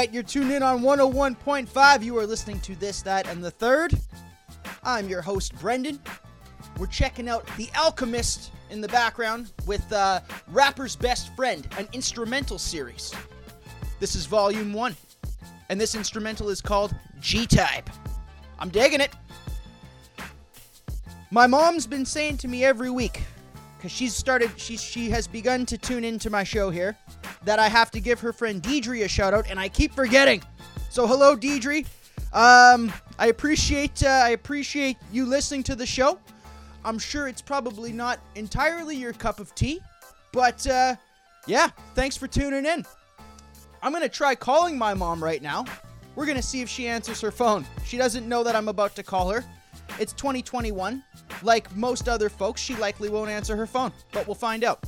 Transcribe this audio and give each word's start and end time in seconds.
Right, 0.00 0.14
you're 0.14 0.22
tuned 0.22 0.50
in 0.50 0.62
on 0.62 0.80
101.5. 0.80 2.02
You 2.02 2.16
are 2.16 2.26
listening 2.26 2.58
to 2.60 2.74
this, 2.74 3.02
that, 3.02 3.28
and 3.28 3.44
the 3.44 3.50
third. 3.50 3.92
I'm 4.82 5.10
your 5.10 5.20
host, 5.20 5.54
Brendan. 5.60 6.00
We're 6.78 6.86
checking 6.86 7.28
out 7.28 7.46
The 7.58 7.68
Alchemist 7.76 8.50
in 8.70 8.80
the 8.80 8.88
background 8.88 9.52
with 9.66 9.92
uh, 9.92 10.20
Rapper's 10.48 10.96
Best 10.96 11.36
Friend, 11.36 11.68
an 11.76 11.86
instrumental 11.92 12.56
series. 12.56 13.14
This 13.98 14.14
is 14.14 14.24
volume 14.24 14.72
one, 14.72 14.96
and 15.68 15.78
this 15.78 15.94
instrumental 15.94 16.48
is 16.48 16.62
called 16.62 16.94
G 17.20 17.46
Type. 17.46 17.90
I'm 18.58 18.70
digging 18.70 19.02
it. 19.02 19.12
My 21.30 21.46
mom's 21.46 21.86
been 21.86 22.06
saying 22.06 22.38
to 22.38 22.48
me 22.48 22.64
every 22.64 22.88
week, 22.88 23.20
because 23.76 23.92
she's 23.92 24.16
started, 24.16 24.50
she, 24.56 24.78
she 24.78 25.10
has 25.10 25.26
begun 25.26 25.66
to 25.66 25.76
tune 25.76 26.04
into 26.04 26.30
my 26.30 26.42
show 26.42 26.70
here, 26.70 26.96
that 27.44 27.58
I 27.58 27.68
have 27.68 27.90
to 27.92 28.00
give 28.00 28.20
her 28.20 28.32
friend 28.32 28.62
Deidre 28.62 29.04
a 29.04 29.08
shout 29.08 29.34
out, 29.34 29.48
and 29.48 29.58
I 29.58 29.68
keep 29.68 29.94
forgetting. 29.94 30.42
So 30.90 31.06
hello, 31.06 31.36
Deidre. 31.36 31.86
Um, 32.32 32.92
I 33.18 33.26
appreciate 33.26 34.04
uh, 34.04 34.08
I 34.08 34.30
appreciate 34.30 34.96
you 35.12 35.26
listening 35.26 35.62
to 35.64 35.74
the 35.74 35.86
show. 35.86 36.18
I'm 36.84 36.98
sure 36.98 37.28
it's 37.28 37.42
probably 37.42 37.92
not 37.92 38.20
entirely 38.36 38.96
your 38.96 39.12
cup 39.12 39.40
of 39.40 39.54
tea, 39.54 39.80
but 40.32 40.66
uh, 40.66 40.94
yeah, 41.46 41.70
thanks 41.94 42.16
for 42.16 42.26
tuning 42.26 42.66
in. 42.66 42.86
I'm 43.82 43.92
gonna 43.92 44.08
try 44.08 44.34
calling 44.34 44.78
my 44.78 44.94
mom 44.94 45.22
right 45.22 45.42
now. 45.42 45.64
We're 46.14 46.26
gonna 46.26 46.42
see 46.42 46.60
if 46.60 46.68
she 46.68 46.86
answers 46.86 47.20
her 47.20 47.30
phone. 47.30 47.64
She 47.84 47.96
doesn't 47.96 48.28
know 48.28 48.44
that 48.44 48.54
I'm 48.54 48.68
about 48.68 48.94
to 48.96 49.02
call 49.02 49.30
her. 49.30 49.44
It's 49.98 50.12
2021. 50.12 51.02
Like 51.42 51.74
most 51.74 52.08
other 52.08 52.28
folks, 52.28 52.60
she 52.60 52.74
likely 52.76 53.08
won't 53.08 53.30
answer 53.30 53.56
her 53.56 53.66
phone, 53.66 53.92
but 54.12 54.26
we'll 54.26 54.34
find 54.34 54.64
out. 54.64 54.84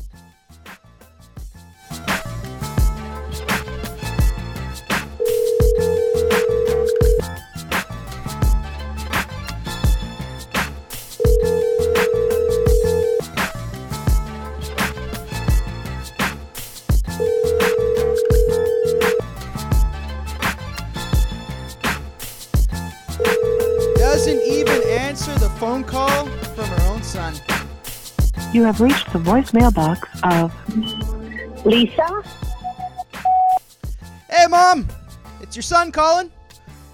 Phone 25.72 25.84
call 25.84 26.26
from 26.26 26.66
her 26.66 26.90
own 26.90 27.02
son. 27.02 27.34
You 28.52 28.62
have 28.64 28.82
reached 28.82 29.10
the 29.10 29.18
voicemail 29.18 29.72
box 29.72 30.06
of 30.22 30.52
Lisa? 31.64 32.22
Hey, 34.28 34.46
Mom! 34.50 34.86
It's 35.40 35.56
your 35.56 35.62
son 35.62 35.90
calling. 35.90 36.30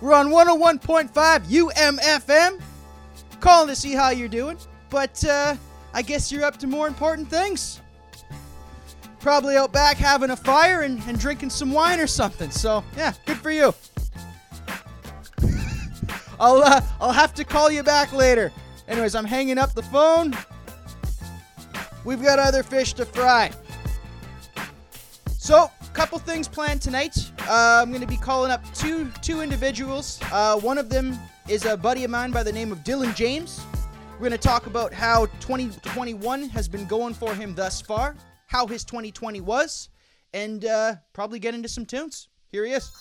We're 0.00 0.12
on 0.12 0.28
101.5 0.28 1.11
UMFM. 1.11 2.61
Calling 3.40 3.67
to 3.67 3.74
see 3.74 3.94
how 3.94 4.11
you're 4.11 4.28
doing. 4.28 4.56
But, 4.90 5.24
uh, 5.24 5.56
I 5.92 6.02
guess 6.02 6.30
you're 6.30 6.44
up 6.44 6.58
to 6.58 6.68
more 6.68 6.86
important 6.86 7.28
things. 7.28 7.80
Probably 9.18 9.56
out 9.56 9.72
back 9.72 9.96
having 9.96 10.30
a 10.30 10.36
fire 10.36 10.83
and, 10.83 11.02
and 11.08 11.18
drinking 11.18 11.50
some 11.50 11.72
wine 11.72 11.98
or 11.98 12.06
something. 12.06 12.52
So, 12.52 12.84
yeah, 12.96 13.12
good 13.27 13.38
for 13.38 13.50
you. 13.50 13.74
I'll, 16.38 16.62
uh, 16.62 16.80
I'll 17.00 17.11
have 17.11 17.34
to 17.34 17.44
call 17.44 17.72
you 17.72 17.83
back 17.83 18.12
later. 18.12 18.52
Anyways, 18.88 19.14
I'm 19.14 19.24
hanging 19.24 19.58
up 19.58 19.74
the 19.74 19.82
phone. 19.82 20.36
We've 22.04 22.22
got 22.22 22.38
other 22.38 22.62
fish 22.62 22.94
to 22.94 23.04
fry. 23.04 23.52
So, 25.36 25.70
couple 25.98 26.18
things 26.20 26.46
planned 26.46 26.80
tonight. 26.80 27.32
Uh, 27.40 27.80
I'm 27.82 27.90
going 27.90 28.00
to 28.00 28.06
be 28.06 28.16
calling 28.16 28.52
up 28.52 28.62
two 28.72 29.10
two 29.20 29.40
individuals. 29.40 30.20
Uh, 30.30 30.56
one 30.60 30.78
of 30.78 30.88
them 30.88 31.18
is 31.48 31.64
a 31.64 31.76
buddy 31.76 32.04
of 32.04 32.10
mine 32.10 32.30
by 32.30 32.44
the 32.44 32.52
name 32.52 32.70
of 32.70 32.78
Dylan 32.84 33.16
James. 33.16 33.60
We're 34.12 34.28
going 34.28 34.30
to 34.30 34.38
talk 34.38 34.66
about 34.66 34.92
how 34.92 35.26
2021 35.40 36.50
has 36.50 36.68
been 36.68 36.86
going 36.86 37.14
for 37.14 37.34
him 37.34 37.52
thus 37.52 37.80
far, 37.80 38.14
how 38.46 38.68
his 38.68 38.84
2020 38.84 39.40
was, 39.40 39.88
and 40.32 40.64
uh, 40.64 40.94
probably 41.12 41.40
get 41.40 41.52
into 41.52 41.68
some 41.68 41.84
tunes. 41.84 42.28
Here 42.52 42.64
he 42.64 42.72
is. 42.72 42.92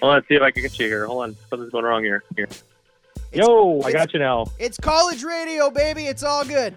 Well, 0.00 0.12
let's 0.12 0.26
see 0.28 0.34
if 0.34 0.42
I 0.42 0.50
can 0.50 0.62
get 0.62 0.78
you 0.78 0.86
here. 0.86 1.06
Hold 1.06 1.22
on. 1.24 1.36
Something's 1.48 1.72
going 1.72 1.84
wrong 1.84 2.02
here. 2.02 2.24
Here. 2.36 2.48
Yo, 3.32 3.80
I 3.82 3.92
got 3.92 4.12
you 4.12 4.18
now. 4.18 4.46
It's 4.58 4.78
college 4.78 5.22
radio, 5.22 5.70
baby. 5.70 6.06
It's 6.06 6.22
all 6.22 6.44
good. 6.44 6.74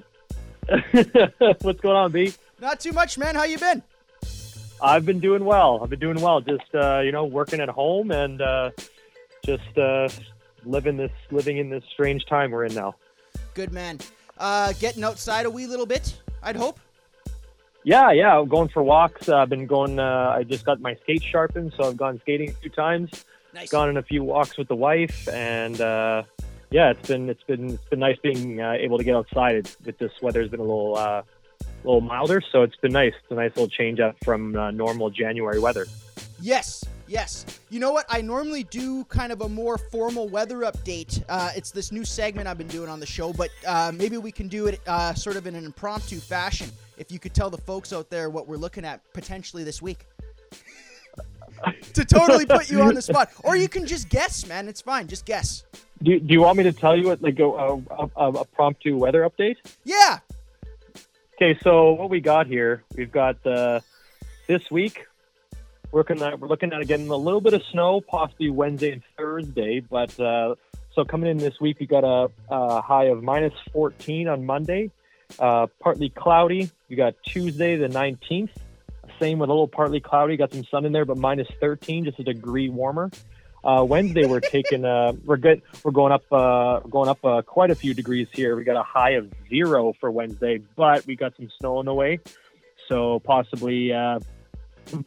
What's 1.62 1.80
going 1.82 1.96
on, 1.96 2.12
B? 2.12 2.34
Not 2.62 2.80
too 2.80 2.92
much, 2.92 3.18
man. 3.18 3.36
How 3.36 3.44
you 3.44 3.58
been? 3.58 3.82
I've 4.82 5.06
been 5.06 5.20
doing 5.20 5.46
well. 5.46 5.80
I've 5.82 5.90
been 5.90 6.00
doing 6.00 6.20
well. 6.22 6.42
Just 6.42 6.76
uh, 6.76 7.00
you 7.00 7.12
know, 7.12 7.26
working 7.26 7.60
at 7.60 7.70
home 7.70 8.12
and 8.12 8.42
uh, 8.42 8.72
just 9.46 9.78
uh, 9.78 10.10
living 10.66 10.98
this 10.98 11.12
living 11.32 11.58
in 11.58 11.70
this 11.70 11.84
strange 11.92 12.26
time 12.26 12.52
we're 12.52 12.66
in 12.66 12.74
now. 12.76 12.96
Good 13.54 13.72
man. 13.72 14.00
Uh, 14.38 14.74
getting 14.80 15.04
outside 15.04 15.46
a 15.46 15.50
wee 15.50 15.68
little 15.68 15.86
bit. 15.86 16.20
I'd 16.42 16.56
hope. 16.56 16.80
Yeah, 17.84 18.12
yeah. 18.12 18.38
I'm 18.38 18.48
going 18.48 18.70
for 18.70 18.82
walks. 18.82 19.30
Uh, 19.30 19.38
I've 19.38 19.50
been 19.50 19.68
going. 19.68 20.00
Uh, 20.00 20.34
I 20.38 20.44
just 20.44 20.66
got 20.66 20.80
my 20.80 20.96
skate 21.04 21.24
sharpened, 21.24 21.74
so 21.76 21.84
I've 21.84 21.98
gone 21.98 22.20
skating 22.22 22.50
a 22.50 22.54
few 22.54 22.70
times. 22.70 23.26
Nice. 23.54 23.70
Gone 23.70 23.90
on 23.90 23.98
a 23.98 24.04
few 24.04 24.24
walks 24.24 24.58
with 24.58 24.68
the 24.68 24.76
wife, 24.76 25.28
and 25.30 25.80
uh, 25.80 26.24
yeah, 26.72 26.92
it's 26.92 27.08
been 27.08 27.30
it's 27.30 27.44
been 27.44 27.72
it's 27.72 27.90
been 27.90 28.00
nice 28.00 28.18
being 28.24 28.62
uh, 28.62 28.74
able 28.74 28.98
to 28.98 29.04
get 29.04 29.16
outside. 29.16 29.56
It's, 29.56 29.78
with 29.86 29.98
this 30.00 30.12
weather, 30.22 30.42
has 30.42 30.50
been 30.50 30.60
a 30.60 30.64
little 30.64 30.98
uh, 30.98 31.22
little 31.84 32.02
milder, 32.02 32.42
so 32.52 32.64
it's 32.64 32.76
been 32.78 32.94
nice. 32.94 33.14
It's 33.22 33.32
a 33.32 33.36
nice 33.36 33.52
little 33.56 33.68
change 33.68 34.00
up 34.00 34.16
from 34.24 34.56
uh, 34.56 34.72
normal 34.72 35.10
January 35.10 35.60
weather. 35.60 35.86
Yes, 36.42 36.84
yes. 37.13 37.46
You 37.69 37.79
know 37.79 37.91
what? 37.91 38.06
I 38.09 38.22
normally 38.22 38.63
do 38.63 39.06
kind 39.06 39.31
of 39.31 39.41
a 39.41 39.50
more 39.50 39.78
formal 39.78 40.28
weather 40.28 40.62
update. 40.62 41.24
Uh, 41.29 41.51
it's 41.56 41.72
this 41.72 41.91
new 41.91 42.03
segment 42.03 42.47
I've 42.47 42.57
been 42.57 42.68
doing 42.68 42.90
on 42.90 43.00
the 43.00 43.06
show, 43.06 43.31
but 43.31 43.50
uh, 43.66 43.91
maybe 43.96 44.18
we 44.18 44.31
can 44.31 44.47
do 44.47 44.68
it 44.68 44.81
uh, 44.88 45.13
sort 45.13 45.38
of 45.38 45.46
in 45.47 45.56
an 45.56 45.63
impromptu 45.63 46.19
fashion. 46.19 46.69
If 46.97 47.12
you 47.12 47.19
could 47.19 47.34
tell 47.34 47.50
the 47.50 47.57
folks 47.57 47.94
out 47.94 48.10
there 48.10 48.30
what 48.30 48.48
we're 48.48 48.57
looking 48.57 48.83
at 48.83 49.01
potentially 49.13 49.63
this 49.63 49.81
week. 49.81 50.06
to 51.94 52.04
totally 52.04 52.45
put 52.45 52.69
you 52.69 52.81
on 52.81 52.95
the 52.95 53.01
spot. 53.01 53.31
Or 53.44 53.56
you 53.56 53.69
can 53.69 53.86
just 53.86 54.09
guess, 54.09 54.45
man. 54.48 54.68
It's 54.68 54.81
fine. 54.81 55.07
Just 55.07 55.25
guess. 55.25 55.63
Do, 56.01 56.19
do 56.19 56.33
you 56.33 56.42
want 56.42 56.57
me 56.57 56.63
to 56.63 56.74
tell 56.74 56.98
you 56.98 57.07
what 57.07 57.21
like 57.21 57.39
a, 57.39 57.45
a, 57.45 57.75
a, 57.77 58.30
a 58.31 58.45
promptu 58.45 58.98
weather 58.98 59.30
update? 59.30 59.57
Yeah. 59.86 60.19
Okay, 61.36 61.57
so 61.63 61.94
what 61.94 62.09
we 62.09 62.19
got 62.19 62.48
here, 62.48 62.83
we've 62.95 63.12
got 63.12 63.38
uh, 63.45 63.80
this 64.48 64.69
week. 64.69 65.06
At, 65.95 66.40
we're 66.40 66.48
looking 66.48 66.74
at 66.74 66.88
getting 66.88 67.07
a 67.10 67.16
little 67.16 67.40
bit 67.40 67.54
of 67.54 67.62
snow, 67.72 68.01
possibly 68.01 68.50
Wednesday 68.50 68.94
and 68.94 69.04
Thursday. 69.16 69.80
But 69.80 70.19
uh, 70.19 70.56
so 70.95 71.06
coming 71.06 71.30
in 71.30 71.38
this 71.38 71.62
week, 71.62 71.80
we 71.80 71.86
got 71.86 72.04
a, 72.04 72.31
a 72.50 72.81
high 72.81 73.06
of 73.06 73.22
minus 73.22 73.54
14 73.72 74.28
on 74.28 74.44
Monday, 74.44 74.90
uh, 75.38 75.68
partly 75.80 76.10
cloudy. 76.10 76.72
We 76.90 76.95
got 76.95 77.13
Tuesday 77.24 77.75
the 77.75 77.90
19th, 77.90 78.50
same 79.19 79.38
with 79.38 79.50
a 79.50 79.54
little 79.54 79.68
partly 79.68 80.00
cloudy. 80.00 80.36
Got 80.36 80.51
some 80.51 80.63
sun 80.63 80.86
in 80.86 80.94
there, 80.94 81.06
but 81.06 81.18
minus 81.18 81.48
13, 81.62 82.06
just 82.06 82.18
a 82.18 82.24
degree 82.24 82.69
warmer. 82.69 83.12
Uh, 83.63 83.86
Wednesday 83.88 84.25
we're 84.25 84.42
taking 84.42 84.84
uh, 84.84 85.13
we're 85.24 85.38
good 85.38 85.62
we're 85.84 85.92
going 85.92 86.12
up 86.12 86.24
uh, 86.34 86.81
we're 86.84 86.90
going 86.90 87.07
up 87.07 87.24
uh, 87.24 87.42
quite 87.44 87.69
a 87.69 87.75
few 87.75 87.94
degrees 87.94 88.28
here. 88.34 88.56
We 88.57 88.63
got 88.63 88.75
a 88.78 88.84
high 88.84 89.12
of 89.12 89.31
zero 89.48 89.94
for 90.00 90.10
Wednesday, 90.10 90.60
but 90.75 91.06
we 91.06 91.16
got 91.16 91.36
some 91.38 91.50
snow 91.60 91.78
on 91.78 91.86
the 91.86 91.94
way, 91.94 92.19
so 92.90 93.19
possibly 93.19 93.94
uh, 93.94 94.19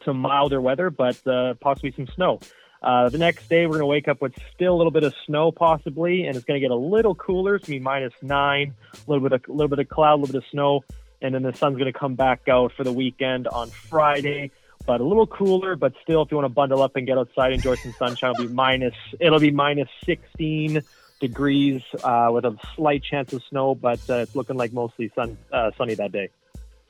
some 0.03 0.19
milder 0.19 0.61
weather, 0.61 0.89
but 0.89 1.25
uh, 1.27 1.53
possibly 1.55 1.91
some 1.91 2.07
snow. 2.07 2.39
Uh, 2.81 3.09
the 3.09 3.17
next 3.17 3.49
day 3.49 3.65
we're 3.65 3.73
going 3.73 3.81
to 3.81 3.87
wake 3.87 4.07
up 4.07 4.21
with 4.21 4.33
still 4.53 4.75
a 4.75 4.77
little 4.77 4.91
bit 4.91 5.03
of 5.03 5.13
snow 5.25 5.51
possibly, 5.51 6.25
and 6.25 6.35
it's 6.35 6.45
going 6.45 6.59
to 6.59 6.61
get 6.61 6.71
a 6.71 6.75
little 6.75 7.15
cooler. 7.15 7.55
It's 7.55 7.67
going 7.67 7.79
to 7.79 7.79
be 7.79 7.83
minus 7.83 8.13
nine, 8.21 8.75
a 8.93 9.11
little 9.11 9.27
bit 9.27 9.33
of 9.33 9.47
little 9.49 9.67
bit 9.67 9.79
of 9.79 9.89
cloud, 9.89 10.15
a 10.15 10.17
little 10.21 10.33
bit 10.33 10.43
of 10.43 10.49
snow, 10.51 10.83
and 11.21 11.33
then 11.33 11.41
the 11.41 11.53
sun's 11.53 11.77
going 11.77 11.91
to 11.91 11.97
come 11.97 12.15
back 12.15 12.47
out 12.47 12.71
for 12.73 12.83
the 12.83 12.93
weekend 12.93 13.47
on 13.47 13.69
Friday 13.69 14.51
but 14.87 15.01
a 15.01 15.03
little 15.03 15.27
cooler. 15.27 15.75
But 15.75 15.93
still, 16.01 16.23
if 16.23 16.31
you 16.31 16.37
want 16.37 16.45
to 16.45 16.53
bundle 16.53 16.81
up 16.81 16.95
and 16.95 17.05
get 17.05 17.19
outside, 17.19 17.53
enjoy 17.53 17.75
some 17.75 17.93
sunshine, 17.99 18.31
it'll 18.31 18.47
be 18.47 18.53
minus. 18.53 18.95
It'll 19.19 19.39
be 19.39 19.51
minus 19.51 19.89
16 20.05 20.81
degrees 21.19 21.81
uh, 22.03 22.29
with 22.31 22.45
a 22.45 22.57
slight 22.75 23.03
chance 23.03 23.33
of 23.33 23.43
snow, 23.49 23.75
but 23.75 23.99
uh, 24.09 24.15
it's 24.15 24.35
looking 24.35 24.55
like 24.55 24.73
mostly 24.73 25.11
sun 25.13 25.37
uh, 25.51 25.71
sunny 25.77 25.93
that 25.95 26.11
day. 26.11 26.29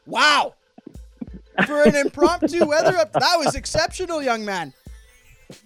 Wow. 0.05 0.53
For 1.65 1.83
an 1.83 1.95
impromptu 1.95 2.65
weather 2.65 2.95
up, 2.97 3.13
that 3.13 3.35
was 3.37 3.55
exceptional, 3.55 4.21
young 4.21 4.45
man. 4.45 4.73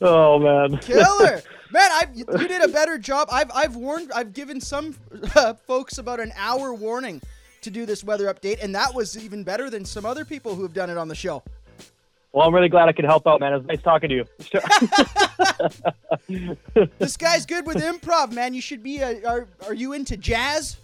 oh 0.00 0.38
man. 0.38 0.78
Killer, 0.78 1.42
man! 1.72 1.90
I 1.90 2.06
you 2.14 2.24
did 2.24 2.62
a 2.62 2.68
better 2.68 2.98
job. 2.98 3.28
I've 3.32 3.50
I've 3.54 3.76
warned. 3.76 4.12
I've 4.14 4.32
given 4.32 4.60
some 4.60 4.94
uh, 5.34 5.54
folks 5.54 5.98
about 5.98 6.20
an 6.20 6.32
hour 6.36 6.74
warning 6.74 7.20
to 7.62 7.70
do 7.70 7.86
this 7.86 8.04
weather 8.04 8.32
update, 8.32 8.62
and 8.62 8.74
that 8.74 8.94
was 8.94 9.16
even 9.18 9.42
better 9.42 9.70
than 9.70 9.84
some 9.84 10.04
other 10.04 10.24
people 10.24 10.54
who 10.54 10.62
have 10.62 10.74
done 10.74 10.90
it 10.90 10.98
on 10.98 11.08
the 11.08 11.14
show. 11.14 11.42
Well, 12.32 12.46
I'm 12.46 12.54
really 12.54 12.68
glad 12.68 12.88
I 12.88 12.92
could 12.92 13.04
help 13.04 13.26
out, 13.26 13.40
man. 13.40 13.52
It 13.52 13.56
was 13.56 13.66
nice 13.66 13.82
talking 13.82 14.08
to 14.10 14.14
you. 14.16 14.24
This 16.98 17.16
guy's 17.16 17.44
good 17.44 17.66
with 17.66 17.78
improv, 17.78 18.32
man. 18.32 18.54
You 18.54 18.60
should 18.60 18.84
be. 18.84 18.98
A, 18.98 19.24
are 19.24 19.48
are 19.66 19.74
you 19.74 19.94
into 19.94 20.16
jazz? 20.16 20.76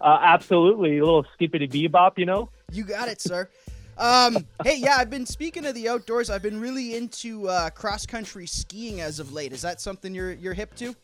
Uh, 0.00 0.18
absolutely, 0.20 0.98
a 0.98 1.04
little 1.04 1.26
skippity 1.34 1.68
bebop, 1.68 2.12
you 2.16 2.26
know. 2.26 2.48
You 2.72 2.84
got 2.84 3.08
it, 3.08 3.20
sir. 3.20 3.48
Um, 3.98 4.46
hey, 4.62 4.76
yeah, 4.78 4.96
I've 4.98 5.10
been 5.10 5.26
speaking 5.26 5.66
of 5.66 5.74
the 5.74 5.88
outdoors. 5.88 6.30
I've 6.30 6.42
been 6.42 6.60
really 6.60 6.94
into 6.94 7.48
uh, 7.48 7.70
cross 7.70 8.06
country 8.06 8.46
skiing 8.46 9.00
as 9.00 9.18
of 9.18 9.32
late. 9.32 9.52
Is 9.52 9.62
that 9.62 9.80
something 9.80 10.14
you're 10.14 10.32
you're 10.32 10.54
hip 10.54 10.74
to? 10.76 10.94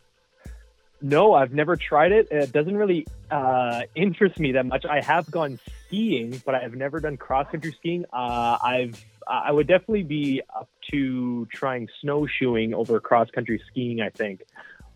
No, 1.02 1.34
I've 1.34 1.52
never 1.52 1.76
tried 1.76 2.12
it. 2.12 2.28
It 2.30 2.52
doesn't 2.52 2.76
really 2.76 3.06
uh, 3.30 3.82
interest 3.94 4.38
me 4.38 4.52
that 4.52 4.64
much. 4.64 4.86
I 4.86 5.00
have 5.00 5.30
gone 5.30 5.58
skiing, 5.86 6.40
but 6.46 6.54
I 6.54 6.60
have 6.60 6.74
never 6.74 7.00
done 7.00 7.16
cross 7.16 7.50
country 7.50 7.74
skiing. 7.78 8.04
Uh, 8.12 8.58
I've 8.62 9.04
I 9.26 9.52
would 9.52 9.66
definitely 9.66 10.02
be 10.04 10.42
up 10.54 10.68
to 10.90 11.46
trying 11.52 11.88
snowshoeing 12.00 12.74
over 12.74 13.00
cross 13.00 13.30
country 13.30 13.60
skiing. 13.70 14.00
I 14.00 14.10
think, 14.10 14.42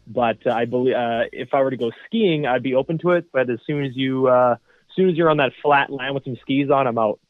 but 0.09 0.39
uh, 0.47 0.51
I 0.51 0.65
believe 0.65 0.95
uh, 0.95 1.25
if 1.33 1.53
I 1.53 1.63
were 1.63 1.71
to 1.71 1.77
go 1.77 1.91
skiing, 2.07 2.47
I'd 2.47 2.63
be 2.63 2.75
open 2.75 2.99
to 2.99 3.13
it. 3.13 3.27
But 3.33 3.51
as 3.51 3.61
soon 3.67 3.85
as 3.85 3.95
you 3.95 4.29
uh, 4.29 4.57
as 4.59 4.97
soon 4.97 5.09
as 5.09 5.17
you're 5.17 5.31
on 5.31 5.37
that 5.37 5.53
flat 5.63 5.91
land 5.91 6.15
with 6.15 6.25
some 6.25 6.37
skis 6.41 6.71
on, 6.71 6.87
I'm 6.87 6.99
out. 6.99 7.21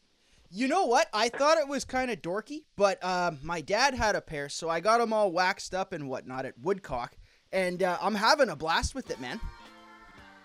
You 0.51 0.67
know 0.67 0.85
what? 0.85 1.07
I 1.13 1.29
thought 1.29 1.59
it 1.59 1.67
was 1.67 1.85
kind 1.85 2.09
of 2.09 2.23
dorky, 2.23 2.63
but 2.75 2.97
uh, 3.03 3.33
my 3.43 3.61
dad 3.61 3.93
had 3.93 4.15
a 4.15 4.21
pair, 4.21 4.49
so 4.49 4.67
I 4.67 4.79
got 4.79 4.97
them 4.97 5.13
all 5.13 5.31
waxed 5.31 5.75
up 5.75 5.93
and 5.93 6.09
whatnot 6.09 6.45
at 6.45 6.57
Woodcock, 6.57 7.15
and 7.51 7.83
uh, 7.83 7.99
I'm 8.01 8.15
having 8.15 8.49
a 8.49 8.55
blast 8.55 8.95
with 8.95 9.11
it, 9.11 9.21
man. 9.21 9.39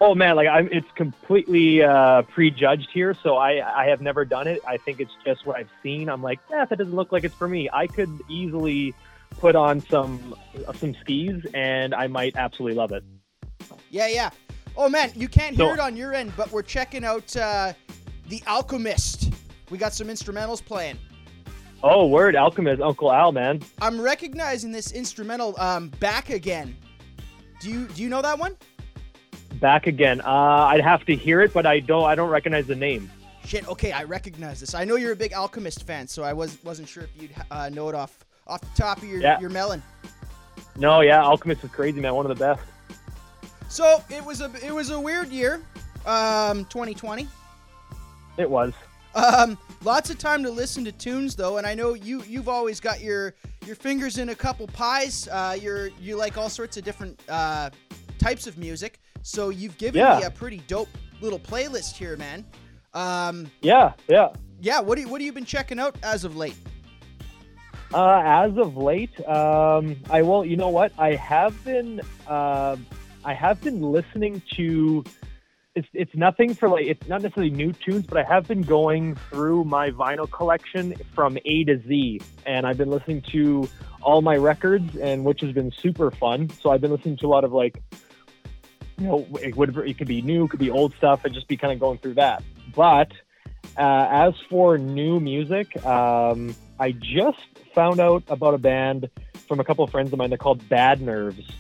Oh 0.02 0.14
man, 0.14 0.36
like 0.36 0.48
I'm, 0.48 0.69
it's 0.70 0.90
completely 0.96 1.82
uh, 1.82 2.22
prejudged 2.22 2.90
here, 2.92 3.16
so 3.22 3.36
I, 3.36 3.82
I 3.82 3.86
have 3.86 4.02
never 4.02 4.26
done 4.26 4.46
it. 4.46 4.60
I 4.66 4.76
think 4.76 5.00
it's 5.00 5.12
just 5.25 5.46
what 5.46 5.56
I've 5.56 5.70
seen. 5.82 6.10
I'm 6.10 6.22
like, 6.22 6.40
yeah, 6.50 6.66
that 6.66 6.76
doesn't 6.76 6.94
look 6.94 7.10
like 7.10 7.25
it's 7.25 7.34
for 7.34 7.48
me. 7.48 7.70
I 7.72 7.86
could 7.86 8.10
easily 8.28 8.92
put 9.38 9.56
on 9.56 9.81
some 9.81 10.34
some 10.78 10.94
skis, 11.00 11.44
and 11.54 11.94
I 11.94 12.06
might 12.06 12.36
absolutely 12.36 12.76
love 12.76 12.92
it. 12.92 13.04
Yeah, 13.90 14.08
yeah. 14.08 14.31
Oh 14.76 14.88
man, 14.88 15.12
you 15.14 15.28
can't 15.28 15.54
hear 15.56 15.66
So- 15.69 15.75
it 15.75 15.81
on 15.81 15.96
your 15.96 16.14
end, 16.14 16.32
but 16.36 16.50
we're 16.50 16.62
checking 16.62 17.04
out 17.04 17.34
uh, 17.36 17.72
the 18.28 18.42
Alchemist. 18.46 19.32
We 19.70 19.78
got 19.78 19.92
some 19.94 20.08
instrumentals 20.08 20.64
playing. 20.64 20.98
Oh, 21.82 22.06
word, 22.06 22.34
Alchemist, 22.34 22.81
Uncle 22.81 23.12
Al, 23.12 23.31
man. 23.31 23.60
I'm 23.82 24.00
recognizing 24.00 24.72
this 24.72 24.92
instrumental 24.92 25.54
um, 25.60 25.88
back 26.00 26.31
again. 26.31 26.75
Do 27.60 27.70
you 27.70 27.86
do 27.88 28.02
you 28.02 28.08
know 28.08 28.22
that 28.22 28.38
one? 28.38 28.56
Back 29.60 29.86
again. 29.86 30.20
Uh, 30.22 30.31
I'd 30.70 30.81
have 30.81 31.04
to 31.06 31.14
hear 31.14 31.40
it, 31.42 31.52
but 31.52 31.66
I 31.66 31.81
don't. 31.81 32.04
I 32.04 32.14
don't 32.14 32.31
recognize 32.31 32.66
the 32.66 32.75
name. 32.75 33.10
Shit. 33.44 33.69
Okay, 33.69 33.92
I 33.92 34.04
recognize 34.04 34.60
this. 34.60 34.75
I 34.75 34.84
know 34.84 34.96
you're 34.96 35.12
a 35.12 35.16
big 35.16 35.34
Alchemist 35.34 35.86
fan, 35.86 36.08
so 36.08 36.22
I 36.22 36.32
was 36.32 36.58
wasn't 36.64 36.88
sure 36.88 37.04
if 37.04 37.10
you'd 37.22 37.34
uh, 37.50 37.69
know 37.69 37.88
it 37.90 37.94
off 37.94 38.23
off 38.46 38.61
the 38.61 38.67
top 38.82 38.99
of 38.99 39.05
your 39.05 39.20
Yeah. 39.20 39.38
your 39.41 39.50
melon. 39.50 39.82
No, 40.76 41.00
yeah, 41.00 41.23
Alchemist 41.23 41.62
is 41.64 41.70
crazy, 41.70 42.00
man. 42.00 42.14
One 42.14 42.29
of 42.29 42.37
the 42.37 42.44
best. 42.44 42.61
So 43.69 44.02
it 44.11 44.25
was 44.25 44.41
a 44.41 44.50
it 44.64 44.73
was 44.73 44.91
a 44.91 44.99
weird 45.00 45.29
year, 45.29 45.62
um, 46.06 46.64
2020. 46.67 47.29
It 48.37 48.49
was. 48.50 48.73
Um, 49.14 49.56
lots 49.85 50.11
of 50.11 50.19
time 50.19 50.43
to 50.43 50.50
listen 50.50 50.85
to 50.85 50.93
tunes 50.93 51.37
though, 51.37 51.58
and 51.58 51.67
I 51.67 51.75
know 51.75 51.94
you 51.94 52.23
you've 52.26 52.49
always 52.49 52.81
got 52.81 53.00
your 53.00 53.35
your 53.64 53.76
fingers 53.76 54.19
in 54.19 54.31
a 54.31 54.35
couple 54.35 54.67
pies. 54.67 55.29
Uh, 55.31 55.56
you're 55.61 55.88
you 56.00 56.17
like 56.17 56.37
all 56.37 56.49
sorts 56.49 56.76
of 56.76 56.85
different 56.85 57.20
uh, 57.29 57.70
types 58.19 58.46
of 58.49 58.58
music, 58.58 58.99
so 59.23 59.50
you've 59.50 59.79
given 59.79 60.00
Yeah. 60.00 60.19
me 60.19 60.25
a 60.25 60.31
pretty 60.31 60.58
dope 60.67 60.88
little 61.20 61.38
playlist 61.38 61.94
here, 61.96 62.17
man. 62.17 62.44
Um, 62.93 63.50
Yeah, 63.62 63.93
yeah. 64.08 64.29
yeah, 64.61 64.81
what 64.81 64.96
do 64.96 65.02
you, 65.02 65.08
what 65.08 65.20
have 65.20 65.26
you 65.26 65.32
been 65.32 65.44
checking 65.44 65.79
out 65.79 65.96
as 66.02 66.25
of 66.25 66.37
late? 66.37 66.56
Uh, 67.94 68.20
as 68.25 68.58
of 68.58 68.76
late, 68.76 69.17
um, 69.29 69.94
I 70.11 70.23
will. 70.23 70.44
You 70.44 70.56
know 70.56 70.69
what? 70.69 70.93
I 70.99 71.14
have 71.14 71.64
been. 71.64 72.00
Uh, 72.26 72.76
I 73.25 73.35
have 73.35 73.61
been 73.61 73.82
listening 73.82 74.43
to. 74.56 75.05
It's 75.76 75.87
it's 75.93 76.12
nothing 76.12 76.55
for 76.55 76.69
like 76.69 76.87
it's 76.87 77.06
not 77.06 77.23
necessarily 77.23 77.52
new 77.52 77.73
tunes, 77.73 78.05
but 78.05 78.19
I 78.19 78.25
have 78.25 78.49
been 78.49 78.62
going 78.62 79.14
through 79.31 79.62
my 79.67 79.93
vinyl 79.93 80.29
collection 80.29 80.96
from 81.14 81.38
A 81.44 81.62
to 81.64 81.81
Z, 81.87 82.20
and 82.44 82.67
I've 82.67 82.79
been 82.79 82.91
listening 82.91 83.23
to 83.31 83.69
all 84.02 84.23
my 84.23 84.38
records, 84.38 84.96
and 84.96 85.25
which 85.25 85.41
has 85.43 85.52
been 85.52 85.70
super 85.81 86.11
fun. 86.11 86.50
So 86.50 86.70
I've 86.70 86.81
been 86.81 86.91
listening 86.91 87.19
to 87.19 87.26
a 87.26 87.29
lot 87.29 87.44
of 87.44 87.52
like, 87.52 87.81
you 88.99 89.06
know, 89.06 89.26
it 89.41 89.55
would 89.55 89.76
it 89.79 89.99
could 89.99 90.08
be 90.08 90.20
new, 90.20 90.46
it 90.46 90.50
could 90.50 90.58
be 90.58 90.70
old 90.70 90.94
stuff, 90.96 91.25
and 91.25 91.32
just 91.32 91.46
be 91.46 91.56
kind 91.56 91.73
of 91.73 91.79
going 91.79 91.99
through 91.99 92.14
that. 92.14 92.43
But 92.75 93.12
uh, 93.79 94.08
as 94.11 94.35
for 94.50 94.79
new 94.79 95.20
music, 95.20 95.85
um, 95.87 96.56
I 96.81 96.91
just 96.91 97.38
found 97.74 98.00
out 98.00 98.22
about 98.28 98.54
a 98.54 98.58
band 98.58 99.10
from 99.48 99.60
a 99.60 99.64
couple 99.64 99.84
of 99.84 99.90
friends 99.90 100.12
of 100.12 100.18
mine. 100.18 100.30
They're 100.30 100.38
called 100.38 100.66
Bad 100.68 101.00
Nerves, 101.02 101.50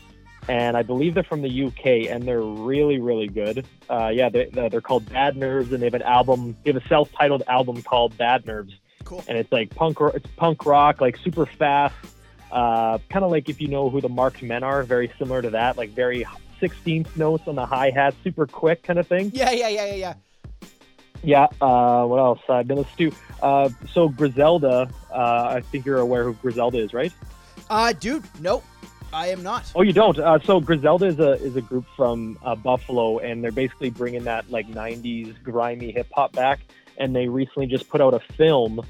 and 0.48 0.76
I 0.76 0.82
believe 0.82 1.14
they're 1.14 1.22
from 1.22 1.42
the 1.42 1.64
UK, 1.66 2.10
and 2.10 2.22
they're 2.24 2.40
really, 2.40 2.98
really 3.00 3.28
good. 3.28 3.66
Uh, 3.90 4.10
yeah, 4.12 4.28
they, 4.28 4.46
they're 4.46 4.80
called 4.80 5.10
Bad 5.10 5.36
Nerves, 5.36 5.72
and 5.72 5.82
they 5.82 5.86
have 5.86 5.94
an 5.94 6.02
album. 6.02 6.56
They 6.64 6.72
have 6.72 6.82
a 6.82 6.88
self-titled 6.88 7.42
album 7.48 7.82
called 7.82 8.16
Bad 8.16 8.46
Nerves, 8.46 8.72
Cool. 9.04 9.24
and 9.28 9.36
it's 9.36 9.52
like 9.52 9.74
punk. 9.74 9.98
It's 10.14 10.26
punk 10.36 10.64
rock, 10.66 11.00
like 11.00 11.16
super 11.18 11.46
fast. 11.46 11.94
Uh, 12.50 12.98
kind 13.08 13.24
of 13.24 13.30
like 13.30 13.48
if 13.48 13.60
you 13.60 13.68
know 13.68 13.90
who 13.90 14.00
the 14.00 14.08
Marked 14.08 14.42
Men 14.42 14.62
are, 14.62 14.82
very 14.84 15.12
similar 15.18 15.42
to 15.42 15.50
that, 15.50 15.76
like 15.76 15.90
very 15.90 16.24
16th 16.62 17.16
notes 17.16 17.44
on 17.48 17.56
the 17.56 17.66
hi 17.66 17.90
hat, 17.90 18.14
super 18.22 18.46
quick 18.46 18.82
kind 18.84 18.98
of 18.98 19.06
thing. 19.08 19.32
Yeah, 19.34 19.50
yeah, 19.50 19.68
yeah, 19.68 19.86
yeah, 19.86 19.94
yeah. 19.94 20.14
Yeah. 21.24 21.46
Uh, 21.60 22.04
what 22.04 22.18
else? 22.18 22.40
I've 22.48 22.68
been 22.68 22.78
listening 22.78 23.10
to. 23.10 23.16
Uh, 23.42 23.68
so 23.92 24.08
Griselda. 24.08 24.90
Uh, 25.10 25.54
I 25.56 25.60
think 25.60 25.86
you're 25.86 25.98
aware 25.98 26.24
who 26.24 26.34
Griselda 26.34 26.78
is, 26.78 26.92
right? 26.92 27.12
Uh, 27.70 27.92
dude, 27.92 28.24
nope, 28.40 28.62
I 29.12 29.28
am 29.28 29.42
not. 29.42 29.70
Oh, 29.74 29.82
you 29.82 29.92
don't. 29.92 30.18
Uh, 30.18 30.38
so 30.44 30.60
Griselda 30.60 31.06
is 31.06 31.18
a 31.20 31.32
is 31.34 31.56
a 31.56 31.60
group 31.60 31.86
from 31.96 32.38
uh, 32.44 32.54
Buffalo, 32.56 33.18
and 33.18 33.42
they're 33.42 33.52
basically 33.52 33.90
bringing 33.90 34.24
that 34.24 34.50
like 34.50 34.68
'90s 34.68 35.40
grimy 35.42 35.92
hip 35.92 36.08
hop 36.12 36.32
back. 36.32 36.60
And 36.98 37.14
they 37.14 37.28
recently 37.28 37.66
just 37.66 37.88
put 37.88 38.00
out 38.00 38.14
a 38.14 38.20
film, 38.20 38.80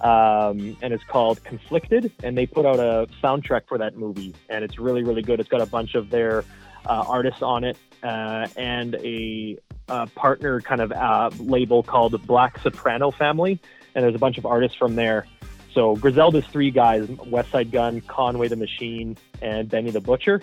um, 0.00 0.76
and 0.82 0.92
it's 0.92 1.04
called 1.04 1.44
Conflicted. 1.44 2.10
And 2.22 2.36
they 2.36 2.46
put 2.46 2.64
out 2.64 2.80
a 2.80 3.06
soundtrack 3.22 3.68
for 3.68 3.78
that 3.78 3.96
movie, 3.96 4.34
and 4.48 4.64
it's 4.64 4.78
really 4.78 5.02
really 5.02 5.22
good. 5.22 5.40
It's 5.40 5.48
got 5.48 5.60
a 5.60 5.66
bunch 5.66 5.94
of 5.94 6.10
their 6.10 6.44
uh, 6.86 7.04
artists 7.06 7.42
on 7.42 7.64
it, 7.64 7.76
uh, 8.02 8.46
and 8.56 8.94
a, 8.96 9.58
uh 9.88 10.06
partner 10.14 10.60
kind 10.60 10.80
of 10.80 10.92
uh, 10.92 11.30
label 11.38 11.82
called 11.82 12.20
Black 12.26 12.58
Soprano 12.60 13.10
Family. 13.10 13.60
And 13.94 14.04
there's 14.04 14.14
a 14.14 14.18
bunch 14.18 14.38
of 14.38 14.46
artists 14.46 14.76
from 14.76 14.94
there. 14.94 15.26
So 15.74 15.96
Griselda's 15.96 16.46
three 16.46 16.70
guys: 16.70 17.06
Westside 17.06 17.70
Gunn, 17.70 18.00
Conway 18.02 18.48
the 18.48 18.56
Machine, 18.56 19.16
and 19.40 19.68
Benny 19.68 19.90
the 19.90 20.00
Butcher. 20.00 20.42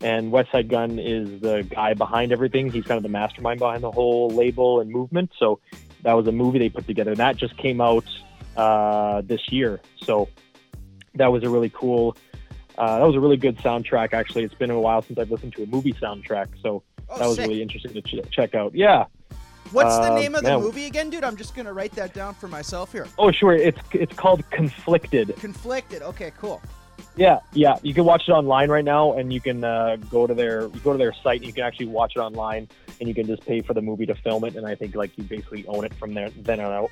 And 0.00 0.32
Westside 0.32 0.68
Gunn 0.68 0.98
is 0.98 1.40
the 1.40 1.66
guy 1.68 1.94
behind 1.94 2.32
everything. 2.32 2.70
He's 2.70 2.84
kind 2.84 2.96
of 2.96 3.04
the 3.04 3.08
mastermind 3.08 3.60
behind 3.60 3.84
the 3.84 3.92
whole 3.92 4.30
label 4.30 4.80
and 4.80 4.90
movement. 4.90 5.30
So 5.38 5.60
that 6.02 6.14
was 6.14 6.26
a 6.26 6.32
movie 6.32 6.58
they 6.58 6.68
put 6.68 6.86
together. 6.86 7.14
That 7.14 7.36
just 7.36 7.56
came 7.56 7.80
out 7.80 8.04
uh, 8.56 9.22
this 9.24 9.52
year. 9.52 9.80
So 10.02 10.28
that 11.14 11.30
was 11.30 11.44
a 11.44 11.48
really 11.48 11.70
cool. 11.70 12.16
Uh, 12.78 12.98
that 12.98 13.04
was 13.06 13.14
a 13.16 13.20
really 13.20 13.36
good 13.36 13.58
soundtrack. 13.58 14.12
Actually, 14.12 14.44
it's 14.44 14.54
been 14.54 14.70
a 14.70 14.80
while 14.80 15.02
since 15.02 15.18
I've 15.18 15.30
listened 15.30 15.54
to 15.56 15.62
a 15.62 15.66
movie 15.66 15.92
soundtrack, 15.92 16.48
so 16.62 16.82
Oh, 17.08 17.18
that 17.18 17.26
was 17.26 17.36
sick. 17.36 17.46
really 17.48 17.60
interesting 17.62 17.92
to 17.92 18.02
ch- 18.02 18.30
check 18.30 18.54
out. 18.54 18.74
Yeah. 18.74 19.04
What's 19.70 19.96
the 19.98 20.12
uh, 20.12 20.14
name 20.14 20.34
of 20.34 20.42
the 20.42 20.50
man. 20.50 20.60
movie 20.60 20.86
again, 20.86 21.10
dude? 21.10 21.24
I'm 21.24 21.36
just 21.36 21.54
gonna 21.54 21.72
write 21.72 21.92
that 21.92 22.12
down 22.14 22.34
for 22.34 22.48
myself 22.48 22.92
here. 22.92 23.06
Oh, 23.18 23.30
sure. 23.30 23.54
It's 23.54 23.78
it's 23.92 24.14
called 24.14 24.48
Conflicted. 24.50 25.34
Conflicted. 25.36 26.02
Okay, 26.02 26.32
cool. 26.38 26.60
Yeah, 27.16 27.40
yeah. 27.52 27.76
You 27.82 27.94
can 27.94 28.04
watch 28.04 28.28
it 28.28 28.32
online 28.32 28.70
right 28.70 28.84
now, 28.84 29.12
and 29.14 29.32
you 29.32 29.40
can 29.40 29.64
uh, 29.64 29.96
go 30.10 30.26
to 30.26 30.34
their 30.34 30.68
go 30.68 30.92
to 30.92 30.98
their 30.98 31.12
site. 31.22 31.40
And 31.40 31.46
you 31.46 31.52
can 31.52 31.64
actually 31.64 31.86
watch 31.86 32.14
it 32.16 32.20
online, 32.20 32.68
and 33.00 33.08
you 33.08 33.14
can 33.14 33.26
just 33.26 33.44
pay 33.46 33.60
for 33.60 33.74
the 33.74 33.82
movie 33.82 34.06
to 34.06 34.14
film 34.14 34.44
it. 34.44 34.56
And 34.56 34.66
I 34.66 34.74
think 34.74 34.94
like 34.94 35.16
you 35.16 35.24
basically 35.24 35.66
own 35.66 35.84
it 35.84 35.94
from 35.94 36.14
there 36.14 36.30
then 36.30 36.60
on 36.60 36.72
out. 36.72 36.90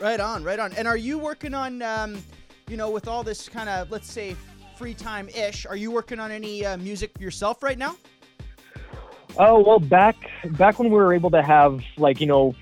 Right 0.00 0.20
on, 0.20 0.44
right 0.44 0.58
on. 0.58 0.72
And 0.74 0.86
are 0.86 0.96
you 0.96 1.18
working 1.18 1.52
on, 1.54 1.82
um, 1.82 2.22
you 2.68 2.76
know, 2.76 2.90
with 2.90 3.08
all 3.08 3.22
this 3.24 3.48
kind 3.48 3.68
of, 3.68 3.90
let's 3.90 4.10
say, 4.10 4.36
free 4.76 4.94
time 4.94 5.28
ish? 5.28 5.66
Are 5.66 5.76
you 5.76 5.90
working 5.90 6.20
on 6.20 6.30
any 6.30 6.64
uh, 6.64 6.76
music 6.76 7.18
yourself 7.20 7.62
right 7.62 7.78
now? 7.78 7.96
Oh 9.36 9.62
well, 9.62 9.80
back 9.80 10.16
back 10.52 10.78
when 10.78 10.90
we 10.90 10.96
were 10.96 11.12
able 11.12 11.30
to 11.30 11.42
have 11.42 11.82
like 11.96 12.20
you 12.20 12.26
know 12.26 12.54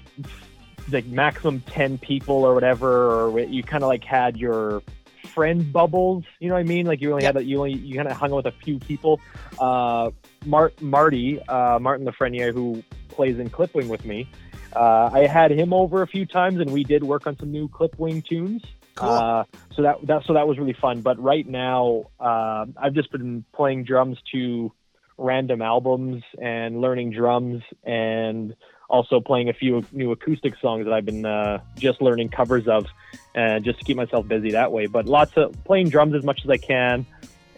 like 0.91 1.07
maximum 1.07 1.61
ten 1.61 1.99
people 1.99 2.37
or 2.37 2.55
whatever, 2.55 3.29
or 3.29 3.41
you 3.41 3.63
kind 3.63 3.83
of 3.83 3.89
like 3.89 4.05
had 4.05 4.37
your 4.37 4.83
friend 5.29 5.73
bubbles. 5.73 6.25
You 6.41 6.49
know 6.49 6.55
what 6.55 6.61
I 6.61 6.65
mean? 6.65 6.87
Like 6.87 7.01
you 7.01 7.11
only 7.13 7.25
had 7.25 7.37
that 7.37 7.45
you 7.45 7.59
only 7.59 7.75
you 7.75 7.97
kind 7.97 8.09
of 8.09 8.17
hung 8.17 8.33
out 8.33 8.37
with 8.37 8.47
a 8.47 8.53
few 8.53 8.79
people. 8.79 9.21
Uh, 9.59 10.11
Mart 10.47 10.81
Marty 10.81 11.41
uh, 11.43 11.79
Martin 11.79 12.07
Lafreniere, 12.07 12.53
who 12.53 12.83
plays 13.09 13.39
in 13.39 13.51
Clipwing 13.51 13.89
with 13.89 14.05
me. 14.05 14.29
Uh, 14.75 15.11
I 15.13 15.27
had 15.27 15.51
him 15.51 15.75
over 15.75 16.01
a 16.01 16.07
few 16.07 16.25
times, 16.25 16.59
and 16.59 16.71
we 16.71 16.85
did 16.85 17.05
work 17.05 17.27
on 17.27 17.39
some 17.39 17.53
new 17.53 17.69
Clipwing 17.69 18.25
tunes. 18.25 18.63
Cool. 18.95 19.11
Uh, 19.11 19.45
so 19.75 19.83
that 19.83 20.07
that 20.07 20.23
so 20.27 20.35
that 20.35 20.47
was 20.47 20.59
really 20.59 20.77
fun. 20.81 21.01
But 21.01 21.19
right 21.23 21.47
now, 21.47 22.11
uh, 22.21 22.67
I've 22.77 22.95
just 22.95 23.11
been 23.11 23.45
playing 23.55 23.85
drums 23.85 24.19
to 24.33 24.73
random 25.19 25.63
albums 25.63 26.23
and 26.41 26.81
learning 26.81 27.13
drums, 27.13 27.63
and 27.85 28.55
also 28.89 29.21
playing 29.21 29.49
a 29.49 29.55
few 29.55 29.85
new 29.93 30.13
acoustic 30.13 30.55
songs 30.61 30.85
that 30.85 30.93
I've 30.93 31.07
been 31.07 31.25
uh, 31.25 31.61
just 31.79 32.03
learning 32.03 32.29
covers 32.29 32.69
of, 32.69 32.87
and 33.35 33.65
just 33.65 33.79
to 33.79 33.85
keep 33.85 33.97
myself 33.97 34.29
busy 34.29 34.51
that 34.53 34.73
way. 34.73 34.87
But 34.87 35.07
lots 35.07 35.33
of 35.37 35.55
playing 35.65 35.89
drums 35.89 36.15
as 36.15 36.23
much 36.23 36.41
as 36.45 36.51
I 36.51 36.59
can, 36.59 37.07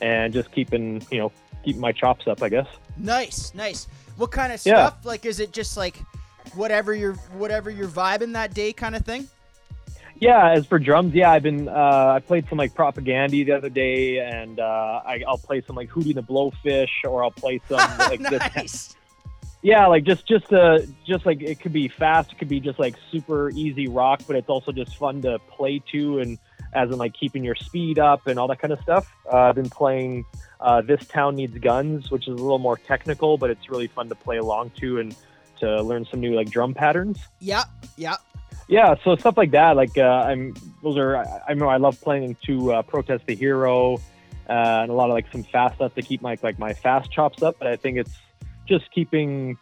and 0.01 0.33
just 0.33 0.53
keeping 0.53 1.05
you 1.11 1.19
know 1.19 1.33
keeping 1.65 1.81
my 1.81 1.93
chops 1.93 2.29
up, 2.29 2.43
I 2.43 2.49
guess. 2.49 2.67
Nice, 2.97 3.53
nice. 3.55 3.89
What 4.17 4.31
kind 4.31 4.53
of 4.53 4.65
Yeah. 4.65 4.91
stuff? 4.91 5.05
Like, 5.05 5.25
is 5.27 5.41
it 5.41 5.51
just 5.51 5.77
like 5.77 5.97
whatever 6.55 6.95
you're 6.95 7.15
whatever 7.15 7.71
you're 7.71 7.89
vibing 7.89 8.35
that 8.35 8.55
day 8.55 8.73
kind 8.73 8.95
of 8.95 9.05
thing? 9.05 9.27
Yeah, 10.21 10.53
as 10.53 10.67
for 10.67 10.79
drums, 10.79 11.15
yeah, 11.15 11.31
I've 11.31 11.43
been 11.43 11.69
uh, 11.69 12.13
I 12.17 12.21
played 12.21 12.49
some 12.49 12.59
like 12.59 12.75
Propagandhi 12.75 13.45
the 13.45 13.53
other 13.53 13.69
day, 13.69 14.19
and 14.19 14.61
uh, 14.61 15.03
I, 15.05 15.23
I'll 15.27 15.39
play 15.39 15.61
some 15.61 15.77
like 15.77 15.91
Hootie 15.91 16.07
and 16.07 16.15
the 16.17 16.23
Blowfish, 16.23 17.05
or 17.05 17.25
I'll 17.25 17.31
play 17.31 17.61
some 17.69 17.79
like 17.99 18.21
this. 18.21 18.41
nice. 18.55 18.97
Yeah, 19.63 19.87
like 19.87 20.05
just 20.05 20.27
just 20.27 20.53
uh 20.53 20.81
just 21.07 21.25
like 21.25 21.41
it 21.41 21.59
could 21.59 21.73
be 21.73 21.89
fast, 21.89 22.33
it 22.33 22.39
could 22.39 22.49
be 22.49 22.61
just 22.61 22.79
like 22.79 22.95
super 23.11 23.51
easy 23.51 23.89
rock, 23.89 24.21
but 24.27 24.37
it's 24.37 24.49
also 24.49 24.73
just 24.73 24.97
fun 24.97 25.23
to 25.23 25.39
play 25.51 25.83
to, 25.93 26.19
and 26.19 26.39
as 26.75 26.91
in 26.91 26.99
like 26.99 27.15
keeping 27.15 27.43
your 27.43 27.55
speed 27.55 27.99
up 27.99 28.27
and 28.27 28.39
all 28.39 28.49
that 28.49 28.59
kind 28.59 28.73
of 28.73 28.81
stuff. 28.81 29.11
Uh, 29.33 29.37
I've 29.37 29.55
been 29.55 29.71
playing 29.71 30.27
uh, 30.61 30.83
This 30.83 31.07
Town 31.07 31.37
Needs 31.37 31.57
Guns, 31.59 32.11
which 32.11 32.29
is 32.29 32.35
a 32.35 32.43
little 32.43 32.59
more 32.59 32.77
technical, 32.77 33.39
but 33.39 33.51
it's 33.51 33.71
really 33.71 33.87
fun 33.87 34.09
to 34.09 34.15
play 34.15 34.37
along 34.37 34.71
to 34.81 34.99
and 34.99 35.17
to 35.61 35.83
learn 35.83 36.05
some 36.05 36.21
new 36.21 36.35
like 36.35 36.51
drum 36.51 36.75
patterns. 36.75 37.19
Yeah, 37.41 37.65
yeah. 37.97 38.17
Yeah, 38.69 38.95
so 39.05 39.17
stuff 39.17 39.37
like 39.37 39.51
that. 39.51 39.77
Like 39.77 39.97
uh, 39.99 40.03
I'm, 40.03 40.55
those 40.83 40.97
are. 40.97 41.17
I, 41.17 41.55
know 41.55 41.69
I 41.69 41.77
love 41.77 42.01
playing 42.01 42.37
to 42.47 42.73
uh, 42.73 42.83
protest 42.83 43.27
the 43.27 43.35
hero, 43.35 43.97
uh, 44.49 44.83
and 44.83 44.91
a 44.91 44.95
lot 44.95 45.11
of 45.11 45.15
like 45.15 45.31
some 45.31 45.43
fast 45.43 45.77
stuff 45.77 45.95
to 45.95 46.03
keep 46.03 46.23
my 46.23 46.39
like 46.43 46.59
my 46.59 46.73
fast 46.73 47.11
chops 47.11 47.43
up. 47.43 47.57
But 47.59 47.69
I 47.69 47.77
think 47.77 47.99
it's 47.99 48.17
just 48.67 48.91
keeping, 48.91 49.59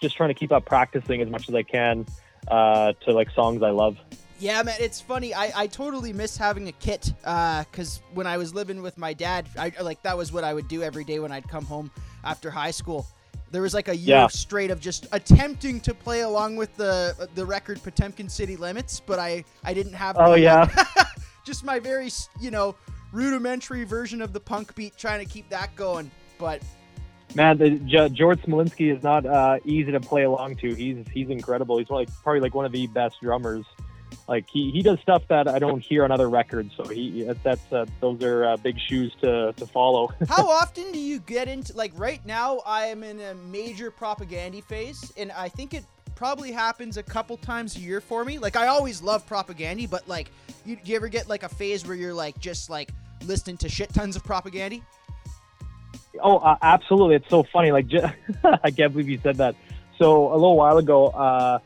just 0.00 0.16
trying 0.16 0.30
to 0.30 0.34
keep 0.34 0.52
up 0.52 0.64
practicing 0.64 1.20
as 1.20 1.28
much 1.28 1.48
as 1.48 1.54
I 1.54 1.62
can 1.62 2.06
uh, 2.48 2.94
to 3.04 3.12
like 3.12 3.30
songs 3.30 3.62
I 3.62 3.70
love. 3.70 3.98
Yeah, 4.38 4.62
man, 4.62 4.76
it's 4.80 5.00
funny. 5.00 5.32
I, 5.32 5.62
I 5.62 5.66
totally 5.66 6.12
miss 6.12 6.36
having 6.36 6.68
a 6.68 6.72
kit 6.72 7.12
because 7.22 8.02
when 8.12 8.26
I 8.26 8.36
was 8.36 8.54
living 8.54 8.82
with 8.82 8.98
my 8.98 9.14
dad, 9.14 9.48
I 9.58 9.72
like 9.80 10.02
that 10.02 10.16
was 10.16 10.32
what 10.32 10.44
I 10.44 10.52
would 10.52 10.68
do 10.68 10.82
every 10.82 11.04
day 11.04 11.18
when 11.18 11.32
I'd 11.32 11.48
come 11.48 11.64
home 11.64 11.90
after 12.24 12.50
high 12.50 12.70
school. 12.70 13.06
There 13.52 13.62
was 13.62 13.74
like 13.74 13.88
a 13.88 13.96
year 13.96 14.16
Yeah. 14.16 14.26
straight 14.26 14.70
of 14.70 14.80
just 14.80 15.06
attempting 15.12 15.80
to 15.80 15.94
play 15.94 16.20
along 16.20 16.56
with 16.56 16.74
the 16.76 17.28
the 17.34 17.46
record 17.46 17.82
Potemkin 17.82 18.28
City 18.28 18.56
Limits, 18.56 19.00
but 19.00 19.18
I 19.18 19.44
I 19.64 19.72
didn't 19.74 19.92
have. 19.94 20.16
Oh 20.18 20.34
yeah, 20.34 20.68
just 21.44 21.64
my 21.64 21.78
very 21.78 22.10
you 22.40 22.50
know 22.50 22.74
rudimentary 23.12 23.84
version 23.84 24.20
of 24.20 24.32
the 24.32 24.40
punk 24.40 24.74
beat, 24.74 24.96
trying 24.96 25.24
to 25.24 25.32
keep 25.32 25.48
that 25.50 25.74
going. 25.76 26.10
But 26.38 26.62
man. 27.34 27.56
The, 27.56 27.70
J- 27.70 28.08
Jord 28.10 28.42
Samolesky 28.42 28.94
is 28.94 29.02
not 29.02 29.24
uh, 29.24 29.58
easy 29.64 29.92
to 29.92 30.00
play 30.00 30.24
along 30.24 30.56
to. 30.56 30.74
He's 30.74 31.04
he's 31.12 31.30
incredible. 31.30 31.78
He's 31.78 31.88
like 31.88 32.08
probably 32.22 32.40
like 32.40 32.54
one 32.54 32.64
of 32.66 32.72
the 32.72 32.86
best 32.88 33.20
drummers. 33.22 33.64
Like 34.28 34.48
he, 34.48 34.70
he 34.72 34.82
does 34.82 34.98
stuff 35.00 35.22
that 35.28 35.46
I 35.46 35.58
don't 35.58 35.80
hear 35.80 36.02
on 36.04 36.10
other 36.10 36.28
records. 36.28 36.72
So 36.76 36.84
he 36.88 37.22
that's 37.42 37.72
uh, 37.72 37.86
those 38.00 38.22
are 38.22 38.44
uh, 38.44 38.56
big 38.56 38.76
shoes 38.78 39.14
to 39.22 39.52
to 39.52 39.66
follow. 39.66 40.12
how 40.28 40.48
often 40.48 40.90
do 40.92 40.98
you 40.98 41.20
get 41.20 41.48
into 41.48 41.76
like 41.76 41.92
right 41.94 42.24
now? 42.26 42.60
I 42.66 42.86
am 42.86 43.02
in 43.04 43.20
a 43.20 43.34
major 43.34 43.90
Propagandhi 43.90 44.64
phase, 44.64 45.12
and 45.16 45.30
I 45.32 45.48
think 45.48 45.74
it 45.74 45.84
probably 46.16 46.50
happens 46.50 46.96
a 46.96 47.02
couple 47.02 47.36
times 47.36 47.76
a 47.76 47.80
year 47.80 48.00
for 48.00 48.24
me. 48.24 48.38
Like 48.38 48.56
I 48.56 48.66
always 48.66 49.00
love 49.00 49.28
Propagandhi, 49.28 49.88
but 49.88 50.08
like, 50.08 50.32
you, 50.64 50.76
do 50.76 50.90
you 50.90 50.96
ever 50.96 51.08
get 51.08 51.28
like 51.28 51.44
a 51.44 51.48
phase 51.48 51.86
where 51.86 51.96
you're 51.96 52.14
like 52.14 52.38
just 52.40 52.68
like 52.68 52.90
listening 53.24 53.58
to 53.58 53.68
shit 53.68 53.90
tons 53.94 54.16
of 54.16 54.24
Propagandhi? 54.24 54.82
Oh, 56.20 56.38
uh, 56.38 56.56
absolutely! 56.62 57.16
It's 57.16 57.28
so 57.28 57.44
funny. 57.44 57.70
Like, 57.70 57.86
I 58.44 58.70
can't 58.70 58.92
believe 58.92 59.08
you 59.08 59.20
said 59.22 59.36
that. 59.36 59.54
So 59.98 60.32
a 60.32 60.34
little 60.34 60.56
while 60.56 60.78
ago, 60.78 61.08
uh, 61.08 61.58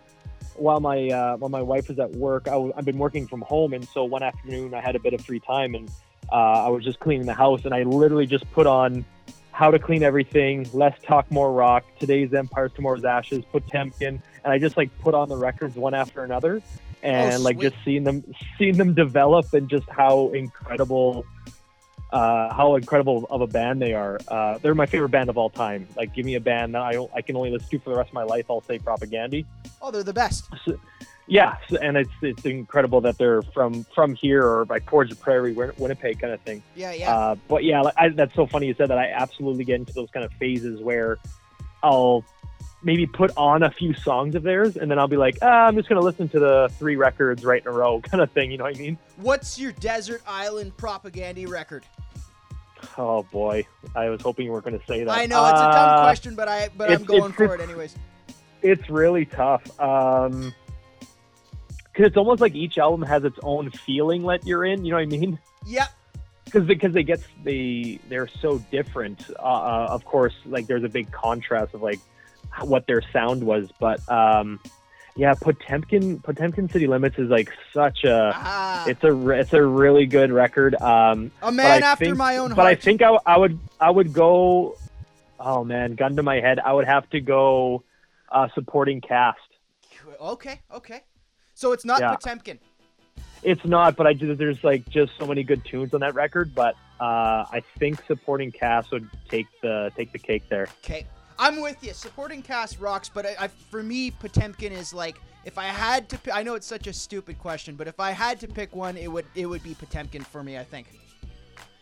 while 0.61 0.81
my 0.81 1.09
uh, 1.09 1.37
while 1.37 1.49
my 1.49 1.63
wife 1.63 1.89
was 1.89 1.99
at 1.99 2.11
work, 2.13 2.47
I 2.47 2.53
w- 2.53 2.73
I've 2.77 2.85
been 2.85 2.99
working 2.99 3.27
from 3.27 3.41
home, 3.43 3.73
and 3.73 3.87
so 3.89 4.05
one 4.05 4.23
afternoon 4.23 4.75
I 4.75 4.81
had 4.81 4.95
a 4.95 4.99
bit 5.01 5.15
of 5.15 5.25
free 5.25 5.41
time, 5.41 5.75
and 5.75 5.91
uh, 6.31 6.67
I 6.67 6.69
was 6.69 6.85
just 6.85 7.01
cleaning 7.01 7.27
the 7.27 7.35
house, 7.35 7.65
and 7.65 7.75
I 7.75 7.83
literally 7.83 8.27
just 8.27 8.51
put 8.53 8.67
on 8.67 9.05
"How 9.53 9.71
to 9.71 9.79
Clean 9.79 10.03
Everything," 10.03 10.69
"Less 10.73 10.97
Talk, 11.07 11.31
More 11.31 11.53
Rock," 11.53 11.85
"Today's 11.99 12.33
Empires, 12.35 12.73
Tomorrow's 12.75 13.05
Ashes," 13.05 13.45
Potemkin, 13.51 14.23
and 14.45 14.53
I 14.53 14.59
just 14.59 14.77
like 14.77 14.91
put 15.01 15.15
on 15.15 15.29
the 15.29 15.37
records 15.37 15.77
one 15.77 15.95
after 15.95 16.23
another, 16.23 16.63
and 17.03 17.43
like 17.43 17.59
just 17.59 17.77
seeing 17.85 18.05
them 18.05 18.23
seeing 18.59 18.77
them 18.77 18.95
develop, 18.95 19.53
and 19.55 19.69
just 19.69 19.89
how 19.89 20.29
incredible 20.29 21.25
uh, 22.13 22.53
how 22.53 22.75
incredible 22.77 23.27
of 23.31 23.41
a 23.41 23.47
band 23.47 23.81
they 23.81 23.93
are. 23.95 24.19
Uh, 24.29 24.59
they're 24.59 24.75
my 24.75 24.87
favorite 24.87 25.11
band 25.11 25.31
of 25.31 25.39
all 25.39 25.51
time. 25.51 25.87
Like, 25.97 26.15
give 26.15 26.25
me 26.27 26.35
a 26.35 26.41
band 26.41 26.75
that 26.75 26.83
I, 26.83 27.07
I 27.15 27.23
can 27.23 27.37
only 27.37 27.51
listen 27.51 27.69
to 27.71 27.79
for 27.79 27.91
the 27.91 27.97
rest 27.97 28.09
of 28.09 28.15
my 28.15 28.25
life. 28.25 28.47
I'll 28.51 28.63
say 28.63 28.79
Propagandhi. 28.79 29.45
Oh, 29.81 29.91
they're 29.91 30.03
the 30.03 30.13
best. 30.13 30.49
Yeah, 31.27 31.57
so- 31.69 31.77
and 31.77 31.97
it's 31.97 32.11
it's 32.23 32.45
incredible 32.45 33.01
that 33.03 33.17
they're 33.17 33.43
from 33.43 33.85
from 33.95 34.15
here 34.15 34.45
or 34.45 34.65
like 34.65 34.85
towards 34.87 35.11
the 35.11 35.17
prairie, 35.17 35.53
Winnipeg 35.53 36.19
kind 36.21 36.33
of 36.33 36.41
thing. 36.41 36.61
Yeah, 36.75 36.93
yeah. 36.93 37.15
Uh, 37.17 37.35
but 37.47 37.63
yeah, 37.63 37.81
like, 37.83 37.95
I, 37.97 38.09
that's 38.09 38.35
so 38.35 38.47
funny 38.47 38.67
you 38.67 38.75
said 38.75 38.89
that. 38.91 38.99
I 38.99 39.11
absolutely 39.13 39.63
get 39.65 39.77
into 39.77 39.93
those 39.93 40.11
kind 40.11 40.25
of 40.27 40.33
phases 40.33 40.81
where 40.81 41.19
I'll 41.85 42.25
maybe 42.83 43.07
put 43.07 43.31
on 43.37 43.63
a 43.63 43.71
few 43.71 43.93
songs 43.95 44.35
of 44.35 44.43
theirs, 44.43 44.77
and 44.77 44.91
then 44.91 44.99
I'll 44.99 45.09
be 45.09 45.17
like, 45.17 45.37
ah, 45.43 45.67
I'm 45.67 45.77
just 45.77 45.89
gonna 45.89 46.01
listen 46.01 46.29
to 46.31 46.39
the 46.39 46.71
three 46.79 46.97
records 46.97 47.45
right 47.45 47.61
in 47.61 47.69
a 47.69 47.73
row, 47.73 48.01
kind 48.03 48.23
of 48.23 48.31
thing. 48.33 48.51
You 48.51 48.59
know 48.59 48.65
what 48.65 48.77
I 48.77 48.79
mean? 48.81 48.99
What's 49.17 49.59
your 49.59 49.73
desert 49.73 50.23
island 50.27 50.77
Propagandhi 50.77 51.49
record? 51.49 51.85
Oh 52.97 53.23
boy, 53.25 53.67
I 53.95 54.09
was 54.09 54.23
hoping 54.23 54.47
you 54.47 54.53
weren't 54.53 54.65
going 54.65 54.79
to 54.79 54.87
say 54.87 55.05
that. 55.05 55.11
I 55.11 55.27
know 55.27 55.45
it's 55.45 55.61
a 55.61 55.65
dumb 55.65 55.89
Uh, 55.91 56.03
question, 56.03 56.35
but 56.35 56.49
I 56.49 56.71
but 56.77 56.91
I'm 56.91 57.05
going 57.05 57.33
for 57.33 57.55
it 57.55 57.61
anyways. 57.61 57.95
it's 58.63 58.89
really 58.89 59.27
tough. 59.27 59.63
Um, 59.79 60.55
cause 61.95 62.07
it's 62.07 62.17
almost 62.17 62.41
like 62.41 62.55
each 62.55 62.79
album 62.79 63.03
has 63.03 63.25
its 63.25 63.39
own 63.43 63.71
feeling 63.71 64.23
that 64.25 64.47
you're 64.47 64.65
in. 64.65 64.85
You 64.85 64.93
know 64.93 64.97
what 64.97 65.03
I 65.03 65.07
mean? 65.07 65.39
Yep. 65.67 65.89
Because 66.47 66.67
because 66.67 66.95
they 66.95 67.03
get 67.03 67.21
they 67.45 68.01
they're 68.09 68.27
so 68.29 68.59
different. 68.71 69.31
Uh, 69.39 69.43
uh, 69.43 69.87
of 69.91 70.05
course, 70.07 70.35
like 70.47 70.67
there's 70.67 70.83
a 70.83 70.89
big 70.89 71.13
contrast 71.13 71.75
of 71.75 71.83
like 71.83 72.01
what 72.63 72.87
their 72.87 73.03
sound 73.13 73.43
was, 73.45 73.69
but 73.79 74.01
um, 74.11 74.61
yeah, 75.17 75.35
Potemkin 75.35 76.21
Potemkin 76.21 76.69
City 76.71 76.87
Limits 76.87 77.19
is 77.19 77.29
like 77.29 77.51
such 77.73 78.05
a 78.05 78.33
Ah, 78.35 78.85
it's 78.87 79.03
a 79.05 79.29
it's 79.31 79.53
a 79.53 79.63
really 79.65 80.07
good 80.07 80.31
record. 80.33 80.75
Um, 80.81 81.31
a 81.43 81.51
man 81.53 81.83
after 81.83 82.07
think- 82.07 82.17
my 82.17 82.37
own 82.39 82.51
heart. 82.51 82.57
but 82.57 82.67
I 82.67 82.75
think 82.75 83.03
I, 83.03 83.19
I 83.27 83.37
would 83.39 83.59
I 83.81 83.91
would 83.91 84.13
go. 84.13 84.77
Oh 85.39 85.65
man, 85.65 85.95
gun 85.95 86.17
to 86.17 86.23
my 86.23 86.37
head, 86.41 86.59
I 86.61 86.73
would 86.73 86.87
have 86.87 87.09
to 87.11 87.21
go 87.21 87.83
uh, 88.31 88.49
Supporting 88.55 89.01
Caste. 89.01 89.39
okay, 90.21 90.61
okay. 90.75 91.03
So 91.55 91.73
it's 91.73 91.85
not 91.85 92.01
Yeah. 92.01 92.11
Potemkin. 92.15 92.59
It's 93.43 93.65
not, 93.65 93.97
but 93.97 94.07
I 94.07 94.13
do. 94.13 94.35
there's 94.35 94.63
like 94.63 94.87
just 94.91 95.13
so 95.19 95.27
many 95.27 95.43
good 95.43 95.65
tunes 95.65 95.95
on 95.95 96.01
that 96.01 96.15
record. 96.15 96.55
But 96.55 96.75
uh, 97.01 97.45
I 97.51 97.63
think 97.79 98.05
Supporting 98.07 98.53
Caste 98.53 98.93
would 98.93 99.09
take 99.31 99.47
the 99.63 99.91
take 99.97 100.13
the 100.13 100.19
cake 100.19 100.43
there. 100.51 100.69
Okay, 100.85 101.07
I'm 101.41 101.63
with 101.63 101.83
you. 101.83 101.95
Supporting 101.95 102.43
Caste 102.43 102.79
rocks, 102.79 103.09
but 103.09 103.25
I, 103.25 103.35
I, 103.41 103.49
for 103.49 103.83
me, 103.83 104.11
Potemkin 104.11 104.73
is 104.73 104.93
like 104.93 105.19
if 105.47 105.57
I 105.57 105.65
had 105.65 106.09
to. 106.11 106.35
I 106.35 106.43
know 106.43 106.55
it's 106.55 106.67
such 106.67 106.87
a 106.87 106.93
stupid 106.93 107.39
question, 107.39 107.77
but 107.77 107.89
if 107.89 107.99
I 107.99 108.11
had 108.11 108.39
to 108.41 108.47
pick 108.47 108.77
one, 108.77 108.99
it 108.99 109.11
would 109.11 109.25
it 109.35 109.47
would 109.47 109.63
be 109.63 109.75
Potemkin 109.75 110.23
for 110.23 110.45
me. 110.45 110.59
I 110.59 110.65
think. 110.65 110.87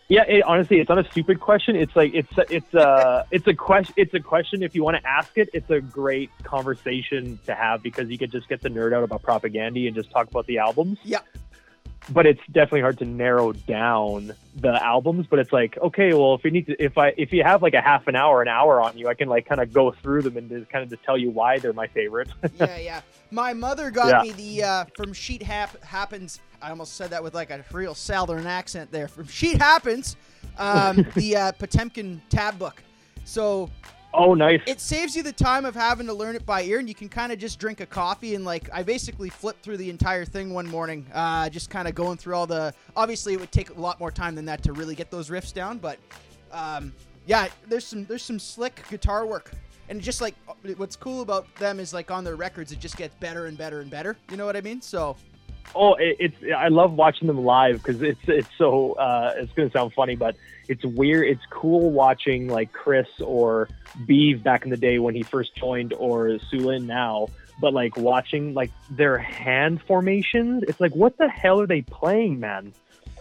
Yeah, 0.06 0.22
it, 0.22 0.42
honestly, 0.44 0.78
it's 0.78 0.88
not 0.88 1.04
a 1.04 1.10
stupid 1.10 1.40
question. 1.40 1.74
It's 1.74 1.94
like 1.96 2.14
it's 2.14 2.32
it's 2.48 2.72
uh 2.72 3.24
it's 3.32 3.48
a 3.48 3.54
question. 3.54 3.94
It's 3.96 4.14
a 4.14 4.20
question. 4.20 4.62
If 4.62 4.76
you 4.76 4.84
want 4.84 4.96
to 4.96 5.06
ask 5.06 5.36
it, 5.36 5.50
it's 5.52 5.68
a 5.70 5.80
great 5.80 6.30
conversation 6.44 7.40
to 7.46 7.54
have 7.54 7.82
because 7.82 8.08
you 8.08 8.16
could 8.16 8.30
just 8.30 8.48
get 8.48 8.62
the 8.62 8.70
nerd 8.70 8.94
out 8.94 9.02
about 9.02 9.22
Propagandhi 9.22 9.88
and 9.88 9.94
just 9.94 10.10
talk 10.12 10.28
about 10.28 10.46
the 10.46 10.58
albums. 10.58 10.98
Yeah. 11.02 11.18
But 12.10 12.26
it's 12.26 12.40
definitely 12.46 12.80
hard 12.80 12.98
to 12.98 13.04
narrow 13.04 13.52
down 13.52 14.32
the 14.56 14.82
albums. 14.82 15.26
But 15.28 15.40
it's 15.40 15.52
like, 15.52 15.76
okay, 15.78 16.12
well, 16.14 16.34
if 16.34 16.44
you 16.44 16.50
need 16.50 16.66
to, 16.66 16.82
if 16.82 16.96
I 16.96 17.12
if 17.16 17.32
you 17.32 17.42
have 17.44 17.62
like 17.62 17.74
a 17.74 17.80
half 17.82 18.06
an 18.06 18.16
hour, 18.16 18.40
an 18.40 18.48
hour 18.48 18.80
on 18.80 18.96
you, 18.96 19.08
I 19.08 19.14
can 19.14 19.28
like 19.28 19.46
kind 19.46 19.60
of 19.60 19.72
go 19.72 19.90
through 19.92 20.22
them 20.22 20.36
and 20.36 20.48
just 20.48 20.70
kind 20.70 20.82
of 20.82 20.90
just 20.90 21.02
tell 21.04 21.18
you 21.18 21.30
why 21.30 21.58
they're 21.58 21.72
my 21.72 21.86
favorite. 21.88 22.28
yeah, 22.58 22.78
yeah. 22.78 23.00
My 23.30 23.52
mother 23.52 23.90
got 23.90 24.08
Yeah. 24.24 24.32
me 24.32 24.56
the 24.58 24.64
uh, 24.64 24.84
from 24.96 25.12
Sheet 25.12 25.42
Hap- 25.42 25.82
Happens. 25.84 26.40
I 26.62 26.70
almost 26.70 26.94
said 26.96 27.10
that 27.10 27.22
with 27.22 27.34
like 27.34 27.50
a 27.50 27.64
real 27.72 27.94
southern 27.94 28.46
accent 28.46 28.90
there. 28.90 29.06
From 29.06 29.26
Sheet 29.26 29.58
Happens, 29.58 30.16
um, 30.58 31.06
the 31.14 31.36
uh, 31.36 31.52
Potemkin 31.52 32.20
tab 32.30 32.58
book. 32.58 32.82
So 33.24 33.70
oh, 34.14 34.34
nice. 34.34 34.60
it 34.66 34.80
saves 34.80 35.16
you 35.16 35.22
the 35.22 35.32
time 35.32 35.64
of 35.64 35.74
having 35.74 36.06
to 36.06 36.14
learn 36.14 36.36
it 36.36 36.44
by 36.46 36.62
ear, 36.62 36.78
and 36.78 36.88
you 36.88 36.94
can 36.94 37.08
kind 37.08 37.32
of 37.32 37.38
just 37.38 37.58
drink 37.58 37.80
a 37.80 37.86
coffee 37.86 38.34
and 38.34 38.44
like 38.44 38.68
I 38.72 38.82
basically 38.82 39.28
flipped 39.28 39.62
through 39.62 39.76
the 39.76 39.90
entire 39.90 40.24
thing 40.24 40.52
one 40.52 40.66
morning, 40.66 41.06
uh, 41.14 41.48
just 41.48 41.70
kind 41.70 41.88
of 41.88 41.94
going 41.94 42.16
through 42.16 42.34
all 42.34 42.46
the. 42.46 42.74
Obviously, 42.96 43.34
it 43.34 43.40
would 43.40 43.52
take 43.52 43.70
a 43.70 43.80
lot 43.80 44.00
more 44.00 44.10
time 44.10 44.34
than 44.34 44.44
that 44.46 44.62
to 44.64 44.72
really 44.72 44.94
get 44.94 45.10
those 45.10 45.30
riffs 45.30 45.52
down, 45.52 45.78
but 45.78 45.98
um, 46.52 46.92
yeah, 47.26 47.48
there's 47.66 47.86
some 47.86 48.04
there's 48.06 48.22
some 48.22 48.38
slick 48.38 48.82
guitar 48.90 49.26
work, 49.26 49.52
and 49.88 50.00
just 50.00 50.20
like 50.20 50.34
what's 50.76 50.96
cool 50.96 51.22
about 51.22 51.52
them 51.56 51.78
is 51.78 51.92
like 51.92 52.10
on 52.10 52.24
their 52.24 52.36
records, 52.36 52.72
it 52.72 52.80
just 52.80 52.96
gets 52.96 53.14
better 53.16 53.46
and 53.46 53.58
better 53.58 53.80
and 53.80 53.90
better. 53.90 54.16
You 54.30 54.36
know 54.36 54.46
what 54.46 54.56
I 54.56 54.60
mean? 54.60 54.80
So 54.80 55.16
Oh, 55.74 55.94
it, 55.94 56.16
it's 56.18 56.36
I 56.56 56.68
love 56.68 56.92
watching 56.92 57.26
them 57.26 57.44
live 57.44 57.82
because 57.82 58.02
it's 58.02 58.20
it's 58.26 58.48
so 58.56 58.92
uh, 58.92 59.34
it's 59.36 59.52
gonna 59.52 59.70
sound 59.70 59.92
funny, 59.92 60.16
but 60.16 60.36
it's 60.68 60.84
weird. 60.84 61.26
It's 61.26 61.44
cool 61.50 61.90
watching 61.90 62.48
like 62.48 62.72
Chris 62.72 63.08
or 63.20 63.68
Beeve 64.06 64.42
back 64.42 64.64
in 64.64 64.70
the 64.70 64.76
day 64.76 64.98
when 64.98 65.14
he 65.14 65.22
first 65.22 65.54
joined, 65.54 65.92
or 65.94 66.38
Sulynn 66.52 66.84
now. 66.84 67.28
But 67.60 67.74
like 67.74 67.96
watching 67.96 68.54
like 68.54 68.70
their 68.90 69.18
hand 69.18 69.82
formations, 69.82 70.62
it's 70.64 70.80
like 70.80 70.94
what 70.94 71.16
the 71.18 71.28
hell 71.28 71.60
are 71.60 71.66
they 71.66 71.82
playing, 71.82 72.40
man? 72.40 72.72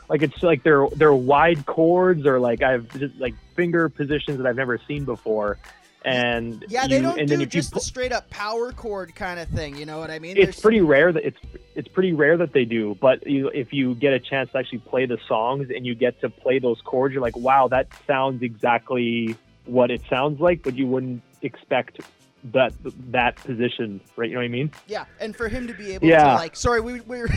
Like 0.09 0.21
it's 0.21 0.41
like 0.41 0.63
they're 0.63 0.87
they're 0.95 1.13
wide 1.13 1.65
chords 1.65 2.25
or 2.25 2.39
like 2.39 2.61
I've 2.61 2.87
just 2.97 3.17
like 3.17 3.35
finger 3.55 3.89
positions 3.89 4.37
that 4.37 4.47
I've 4.47 4.55
never 4.55 4.77
seen 4.87 5.05
before. 5.05 5.57
And 6.07 6.63
Yeah, 6.69 6.87
they 6.87 6.95
you- 6.97 7.01
don't 7.01 7.19
and 7.19 7.27
do 7.27 7.37
then 7.37 7.49
just 7.49 7.71
pu- 7.73 7.79
the 7.79 7.85
straight 7.85 8.11
up 8.13 8.29
power 8.29 8.71
chord 8.71 9.13
kind 9.15 9.39
of 9.39 9.47
thing. 9.49 9.75
You 9.77 9.85
know 9.85 9.99
what 9.99 10.09
I 10.09 10.19
mean? 10.19 10.37
it's 10.37 10.45
There's- 10.45 10.59
pretty 10.61 10.81
rare 10.81 11.11
that 11.11 11.25
it's 11.25 11.37
it's 11.75 11.87
pretty 11.89 12.13
rare 12.13 12.37
that 12.37 12.53
they 12.53 12.65
do 12.65 12.97
but 12.99 13.25
you, 13.27 13.49
if 13.49 13.71
you 13.71 13.93
get 13.95 14.11
a 14.13 14.19
chance 14.19 14.51
to 14.51 14.57
actually 14.57 14.79
play 14.79 15.05
the 15.05 15.19
songs 15.27 15.69
and 15.69 15.85
you 15.85 15.93
get 15.93 16.19
to 16.21 16.27
play 16.29 16.57
those 16.57 16.81
chords 16.81 17.13
you're 17.13 17.21
like 17.21 17.37
wow 17.37 17.67
that 17.67 17.87
sounds 18.07 18.41
exactly 18.41 19.35
what 19.65 19.91
it 19.91 20.01
sounds 20.09 20.39
like 20.39 20.63
but 20.63 20.75
you 20.75 20.87
wouldn't 20.87 21.21
expect 21.43 21.99
that 22.45 22.73
that 23.11 23.35
position 23.35 24.01
right 24.15 24.29
you 24.29 24.33
know 24.35 24.39
what 24.39 24.45
i 24.45 24.47
mean 24.47 24.71
Yeah, 24.87 25.05
and 25.19 25.35
for 25.35 25.49
him 25.49 25.67
to 25.67 25.73
be 25.73 25.91
able 25.93 26.07
to 26.07 26.15
like, 26.15 26.55
sorry, 26.55 26.81
we 26.81 27.01
we're 27.01 27.29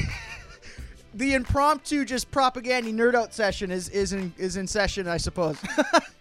the 1.14 1.34
impromptu 1.34 2.04
just 2.06 2.30
Propagandhi 2.30 2.94
nerd 2.94 3.14
out 3.14 3.34
session 3.34 3.70
is 3.70 3.88
is 3.90 4.12
in 4.14 4.32
is 4.38 4.56
in 4.56 4.66
session, 4.66 5.06
I 5.08 5.16
suppose. 5.18 5.58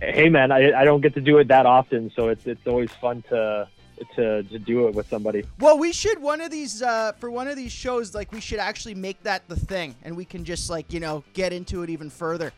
hey 0.00 0.28
man 0.28 0.52
I, 0.52 0.80
I 0.80 0.84
don't 0.84 1.00
get 1.00 1.14
to 1.14 1.20
do 1.20 1.38
it 1.38 1.48
that 1.48 1.66
often 1.66 2.10
so 2.14 2.28
it's 2.28 2.46
it's 2.46 2.66
always 2.66 2.90
fun 2.92 3.22
to 3.30 3.68
to, 4.16 4.42
to 4.42 4.58
do 4.58 4.88
it 4.88 4.94
with 4.94 5.08
somebody 5.08 5.44
well, 5.60 5.78
we 5.78 5.92
should 5.92 6.20
one 6.20 6.40
of 6.40 6.50
these 6.50 6.82
uh, 6.82 7.12
for 7.12 7.30
one 7.30 7.48
of 7.48 7.56
these 7.56 7.72
shows, 7.72 8.14
like 8.14 8.32
we 8.32 8.40
should 8.40 8.58
actually 8.58 8.94
make 8.94 9.22
that 9.22 9.46
the 9.48 9.56
thing, 9.56 9.94
and 10.02 10.16
we 10.16 10.24
can 10.24 10.44
just 10.44 10.68
like 10.68 10.92
you 10.92 11.00
know 11.00 11.22
get 11.32 11.52
into 11.52 11.82
it 11.82 11.90
even 11.90 12.10
further. 12.10 12.52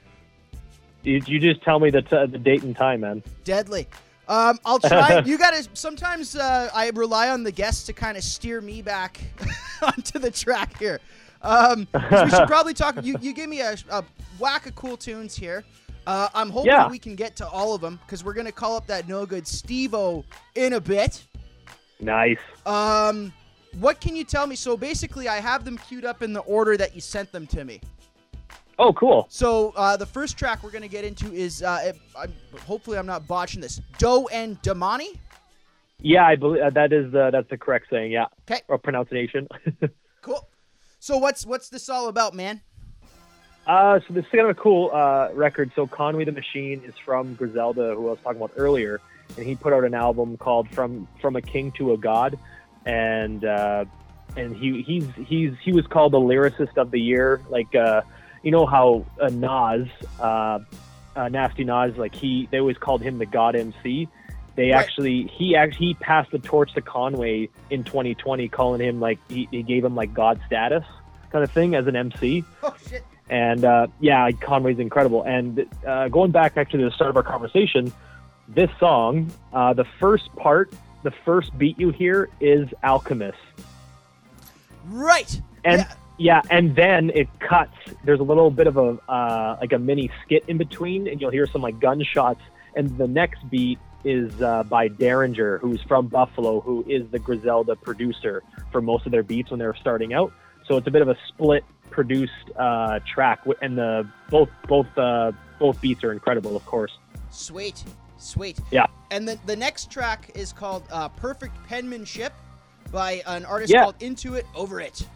you, 1.02 1.20
you 1.26 1.38
just 1.38 1.62
tell 1.62 1.78
me 1.78 1.90
the, 1.90 2.02
t- 2.02 2.26
the 2.26 2.38
date 2.38 2.62
and 2.62 2.76
time 2.76 3.00
man 3.00 3.22
Deadly. 3.44 3.86
Um, 4.28 4.58
I'll 4.64 4.80
try. 4.80 5.20
you 5.26 5.38
gotta. 5.38 5.68
Sometimes 5.74 6.34
uh, 6.34 6.68
I 6.74 6.90
rely 6.94 7.30
on 7.30 7.44
the 7.44 7.52
guests 7.52 7.84
to 7.86 7.92
kind 7.92 8.16
of 8.16 8.24
steer 8.24 8.60
me 8.60 8.82
back 8.82 9.20
onto 9.82 10.18
the 10.18 10.30
track 10.30 10.76
here. 10.78 11.00
Um, 11.42 11.86
we 11.94 12.30
should 12.30 12.46
probably 12.48 12.74
talk. 12.74 13.04
You, 13.04 13.16
you 13.20 13.32
give 13.32 13.48
me 13.48 13.60
a, 13.60 13.76
a 13.90 14.02
whack 14.40 14.66
of 14.66 14.74
cool 14.74 14.96
tunes 14.96 15.36
here. 15.36 15.64
Uh, 16.06 16.28
I'm 16.34 16.50
hoping 16.50 16.70
Yeah. 16.70 16.88
we 16.88 16.98
can 16.98 17.16
get 17.16 17.34
to 17.36 17.48
all 17.48 17.74
of 17.74 17.80
them 17.80 17.98
because 18.06 18.22
we're 18.24 18.34
gonna 18.34 18.52
call 18.52 18.76
up 18.76 18.86
that 18.86 19.08
no 19.08 19.26
good 19.26 19.44
Stevo 19.44 20.24
in 20.54 20.74
a 20.74 20.80
bit. 20.80 21.24
nice 22.00 22.38
Um, 22.64 23.32
what 23.78 24.00
can 24.00 24.14
you 24.16 24.24
tell 24.24 24.46
me? 24.46 24.54
So 24.56 24.76
basically, 24.76 25.28
I 25.28 25.36
have 25.40 25.64
them 25.64 25.76
queued 25.78 26.04
up 26.04 26.22
in 26.22 26.32
the 26.32 26.40
order 26.40 26.76
that 26.76 26.94
you 26.94 27.00
sent 27.00 27.32
them 27.32 27.46
to 27.48 27.64
me. 27.64 27.80
oh 28.78 28.92
cool 28.92 29.26
So 29.30 29.72
uh, 29.76 29.96
the 29.96 30.06
first 30.06 30.38
track 30.38 30.62
we're 30.62 30.70
gonna 30.70 30.86
get 30.88 31.04
into 31.04 31.32
is 31.32 31.62
uh, 31.62 31.80
it, 31.86 31.96
I'm, 32.16 32.32
hopefully 32.66 32.98
I'm 32.98 33.06
not 33.06 33.26
botching 33.26 33.60
this. 33.60 33.80
Dough 33.98 34.28
and 34.32 34.60
Damani. 34.62 35.18
yeah 36.00 36.26
i 36.26 36.36
believe 36.36 36.62
uh, 36.62 36.70
that 36.70 36.92
is 36.92 37.10
the 37.10 37.30
that's 37.32 37.48
the 37.50 37.56
correct 37.58 37.86
saying 37.90 38.12
yeah 38.12 38.26
'Kay. 38.46 38.60
or 38.68 38.78
pronunciation 38.78 39.48
Cool. 40.22 40.46
So 40.98 41.18
what's 41.18 41.46
what's 41.46 41.68
this 41.68 41.88
all 41.88 42.08
about, 42.08 42.34
man? 42.34 42.60
Uh, 43.66 43.98
so 44.06 44.14
this 44.14 44.24
is 44.24 44.30
kind 44.30 44.44
of 44.44 44.50
a 44.50 44.60
cool 44.60 44.90
uh, 44.92 45.30
record. 45.32 45.72
So 45.74 45.86
Conway 45.86 46.24
the 46.24 46.32
Machine 46.32 46.82
is 46.84 46.94
from 47.04 47.34
Griselda, 47.34 47.94
who 47.94 48.08
I 48.08 48.10
was 48.10 48.18
talking 48.22 48.40
about 48.40 48.52
earlier, 48.56 49.00
and 49.36 49.44
he 49.44 49.56
put 49.56 49.72
out 49.72 49.84
an 49.84 49.94
album 49.94 50.36
called 50.36 50.68
"From 50.70 51.08
From 51.20 51.34
a 51.34 51.42
King 51.42 51.72
to 51.72 51.92
a 51.92 51.98
God," 51.98 52.38
and 52.84 53.44
uh, 53.44 53.84
and 54.36 54.56
he 54.56 54.82
he's 54.82 55.08
he's 55.26 55.52
he 55.60 55.72
was 55.72 55.86
called 55.88 56.12
the 56.12 56.20
lyricist 56.20 56.76
of 56.76 56.92
the 56.92 57.00
year. 57.00 57.42
Like 57.48 57.74
uh, 57.74 58.02
you 58.44 58.52
know 58.52 58.66
how 58.66 59.04
uh, 59.20 59.30
Nas, 59.30 59.88
uh, 60.20 60.60
uh, 61.16 61.28
Nasty 61.28 61.64
Nas, 61.64 61.96
like 61.96 62.14
he 62.14 62.48
they 62.52 62.60
always 62.60 62.78
called 62.78 63.02
him 63.02 63.18
the 63.18 63.26
God 63.26 63.56
MC. 63.56 64.08
They 64.54 64.70
Right. 64.70 64.74
actually 64.74 65.24
he 65.26 65.56
actually 65.56 65.88
he 65.88 65.94
passed 65.94 66.30
the 66.30 66.38
torch 66.38 66.72
to 66.74 66.82
Conway 66.82 67.48
in 67.68 67.82
2020, 67.82 68.48
calling 68.48 68.80
him 68.80 69.00
like 69.00 69.18
he, 69.28 69.48
he 69.50 69.64
gave 69.64 69.84
him 69.84 69.96
like 69.96 70.14
God 70.14 70.40
status 70.46 70.84
kind 71.32 71.42
of 71.42 71.50
thing 71.50 71.74
as 71.74 71.86
an 71.86 71.96
MC. 71.96 72.44
Oh 72.62 72.74
shit. 72.88 73.04
And 73.28 73.64
uh, 73.64 73.88
yeah, 74.00 74.30
Conway's 74.30 74.78
incredible. 74.78 75.22
And 75.24 75.66
uh, 75.86 76.08
going 76.08 76.30
back 76.30 76.56
actually 76.56 76.84
to 76.84 76.90
the 76.90 76.94
start 76.94 77.10
of 77.10 77.16
our 77.16 77.22
conversation, 77.22 77.92
this 78.48 78.70
song, 78.78 79.30
uh, 79.52 79.72
the 79.72 79.86
first 79.98 80.34
part, 80.36 80.72
the 81.02 81.10
first 81.24 81.56
beat 81.58 81.78
you 81.78 81.90
hear 81.90 82.28
is 82.40 82.68
Alchemist. 82.84 83.38
Right. 84.88 85.40
And 85.64 85.80
Yeah. 85.80 85.92
yeah. 86.18 86.42
and 86.50 86.74
then 86.76 87.10
it 87.14 87.28
cuts. 87.40 87.76
There's 88.04 88.20
a 88.20 88.24
little 88.24 88.50
bit 88.50 88.66
of 88.66 88.76
a 88.76 88.98
uh, 89.08 89.56
like 89.60 89.72
a 89.72 89.78
mini 89.78 90.10
skit 90.24 90.44
in 90.46 90.58
between, 90.58 91.08
and 91.08 91.20
you'll 91.20 91.30
hear 91.32 91.46
some 91.46 91.62
like 91.62 91.80
gunshots. 91.80 92.40
And 92.76 92.96
the 92.98 93.08
next 93.08 93.48
beat 93.50 93.78
is 94.04 94.40
uh, 94.40 94.62
by 94.64 94.88
Daringer, 94.88 95.58
who's 95.58 95.82
from 95.82 96.06
Buffalo, 96.06 96.60
who 96.60 96.84
is 96.86 97.10
the 97.10 97.18
Griselda 97.18 97.74
producer 97.74 98.42
for 98.70 98.80
most 98.80 99.06
of 99.06 99.12
their 99.12 99.24
beats 99.24 99.50
when 99.50 99.58
they 99.58 99.66
were 99.66 99.76
starting 99.80 100.14
out. 100.14 100.32
So 100.66 100.76
it's 100.76 100.86
a 100.86 100.90
bit 100.90 101.02
of 101.02 101.08
a 101.08 101.16
split 101.28 101.64
produced 101.96 102.50
uh, 102.56 103.00
track, 103.12 103.40
and 103.62 103.76
the 103.78 104.06
both 104.30 104.50
both 104.68 104.86
uh, 104.98 105.32
both 105.58 105.80
beats 105.80 106.04
are 106.04 106.12
incredible, 106.12 106.54
of 106.54 106.64
course. 106.66 106.92
Sweet. 107.30 107.82
Sweet. 108.18 108.60
Yeah. 108.70 108.86
And 109.10 109.26
then 109.26 109.40
the 109.46 109.56
next 109.56 109.90
track 109.90 110.30
is 110.34 110.52
called 110.52 110.84
uh, 110.92 111.08
Perfect 111.08 111.56
Penmanship 111.66 112.32
by 112.92 113.22
an 113.26 113.44
artist 113.44 113.72
Yeah. 113.72 113.82
called 113.84 113.96
Into 114.00 114.34
It 114.34 114.46
Over 114.54 114.80
It. 114.80 115.06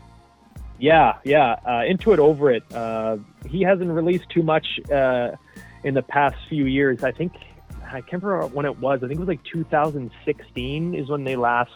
Yeah, 0.78 1.16
yeah. 1.24 1.56
Uh, 1.66 1.84
Into 1.86 2.12
It 2.12 2.18
Over 2.18 2.50
It. 2.50 2.62
Uh, 2.72 3.18
he 3.46 3.62
hasn't 3.62 3.90
released 3.90 4.28
too 4.30 4.42
much 4.42 4.66
uh, 4.90 5.32
in 5.84 5.94
the 5.94 6.02
past 6.02 6.36
few 6.48 6.64
years. 6.64 7.04
I 7.04 7.12
think 7.12 7.32
I 7.92 8.00
can't 8.00 8.22
remember 8.22 8.46
when 8.54 8.64
it 8.64 8.78
was. 8.78 9.00
I 9.02 9.08
think 9.08 9.18
it 9.18 9.20
was 9.20 9.28
like 9.28 9.44
2016 9.44 10.94
is 10.94 11.08
when 11.08 11.24
they 11.24 11.36
last 11.36 11.72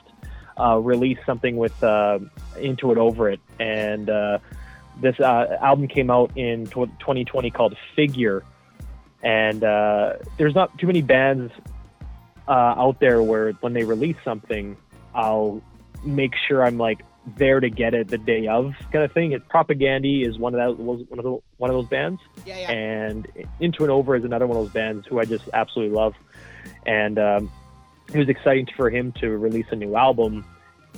uh, 0.59 0.79
released 0.79 1.23
something 1.27 1.57
with 1.57 1.83
uh, 1.83 2.19
Into 2.59 2.93
It 2.93 2.99
Over 2.99 3.31
It, 3.31 3.40
and 3.59 4.09
uh, 4.09 4.38
this 5.00 5.18
uh, 5.20 5.57
album 5.61 5.88
came 5.88 6.11
out 6.11 6.37
in 6.37 6.66
2020 6.66 7.50
called 7.50 7.76
Figure. 7.96 8.42
And 9.22 9.64
uh, 9.64 10.14
there's 10.37 10.54
not 10.54 10.76
too 10.78 10.87
many 10.87 11.02
bands 11.02 11.52
uh, 12.46 12.50
out 12.50 13.00
there 13.00 13.22
where 13.22 13.52
when 13.54 13.72
they 13.72 13.85
release 13.85 14.16
something, 14.24 14.76
I'll 15.14 15.62
make 16.04 16.35
sure 16.46 16.64
I'm 16.64 16.76
like 16.76 17.00
there 17.38 17.59
to 17.59 17.70
get 17.70 17.94
it 17.94 18.09
the 18.09 18.18
day 18.18 18.46
of 18.48 18.74
kind 18.92 19.04
of 19.04 19.12
thing. 19.12 19.33
It's 19.33 19.44
Propagandhi 19.46 20.28
is 20.28 20.38
one 20.38 20.54
of 20.54 20.76
those 20.76 21.07
one 21.09 21.18
of 21.18 21.24
the, 21.24 21.38
one 21.57 21.70
of 21.70 21.76
those 21.76 21.88
bands, 21.88 22.20
Yeah, 22.44 22.59
yeah. 22.59 22.70
and 22.70 23.26
Into 23.61 23.83
and 23.83 23.90
Over 23.90 24.16
is 24.16 24.24
another 24.24 24.46
one 24.46 24.59
of 24.59 24.64
those 24.64 24.72
bands 24.72 25.07
who 25.07 25.18
I 25.18 25.24
just 25.24 25.48
absolutely 25.54 25.96
love. 25.96 26.14
And 26.87 27.18
um, 27.18 27.50
it 28.12 28.18
was 28.18 28.28
exciting 28.28 28.68
for 28.76 28.90
him 28.90 29.12
to 29.20 29.30
release 29.30 29.66
a 29.70 29.76
new 29.76 29.96
album. 29.96 30.44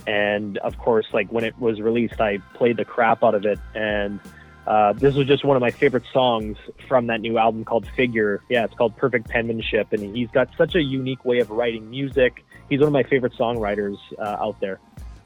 And 0.05 0.57
of 0.59 0.77
course, 0.77 1.07
like 1.13 1.31
when 1.31 1.43
it 1.43 1.57
was 1.59 1.81
released, 1.81 2.21
I 2.21 2.37
played 2.53 2.77
the 2.77 2.85
crap 2.85 3.23
out 3.23 3.35
of 3.35 3.45
it. 3.45 3.59
And 3.73 4.19
uh, 4.67 4.93
this 4.93 5.15
was 5.15 5.27
just 5.27 5.45
one 5.45 5.55
of 5.55 5.61
my 5.61 5.71
favorite 5.71 6.03
songs 6.11 6.57
from 6.87 7.07
that 7.07 7.21
new 7.21 7.37
album 7.37 7.63
called 7.63 7.87
Figure. 7.95 8.41
Yeah, 8.49 8.65
it's 8.65 8.73
called 8.73 8.95
Perfect 8.97 9.29
Penmanship, 9.29 9.93
and 9.93 10.15
he's 10.15 10.29
got 10.31 10.49
such 10.57 10.75
a 10.75 10.81
unique 10.81 11.23
way 11.23 11.39
of 11.39 11.49
writing 11.49 11.89
music. 11.89 12.43
He's 12.69 12.79
one 12.79 12.87
of 12.87 12.93
my 12.93 13.03
favorite 13.03 13.33
songwriters 13.33 13.97
uh, 14.19 14.37
out 14.41 14.59
there. 14.59 14.79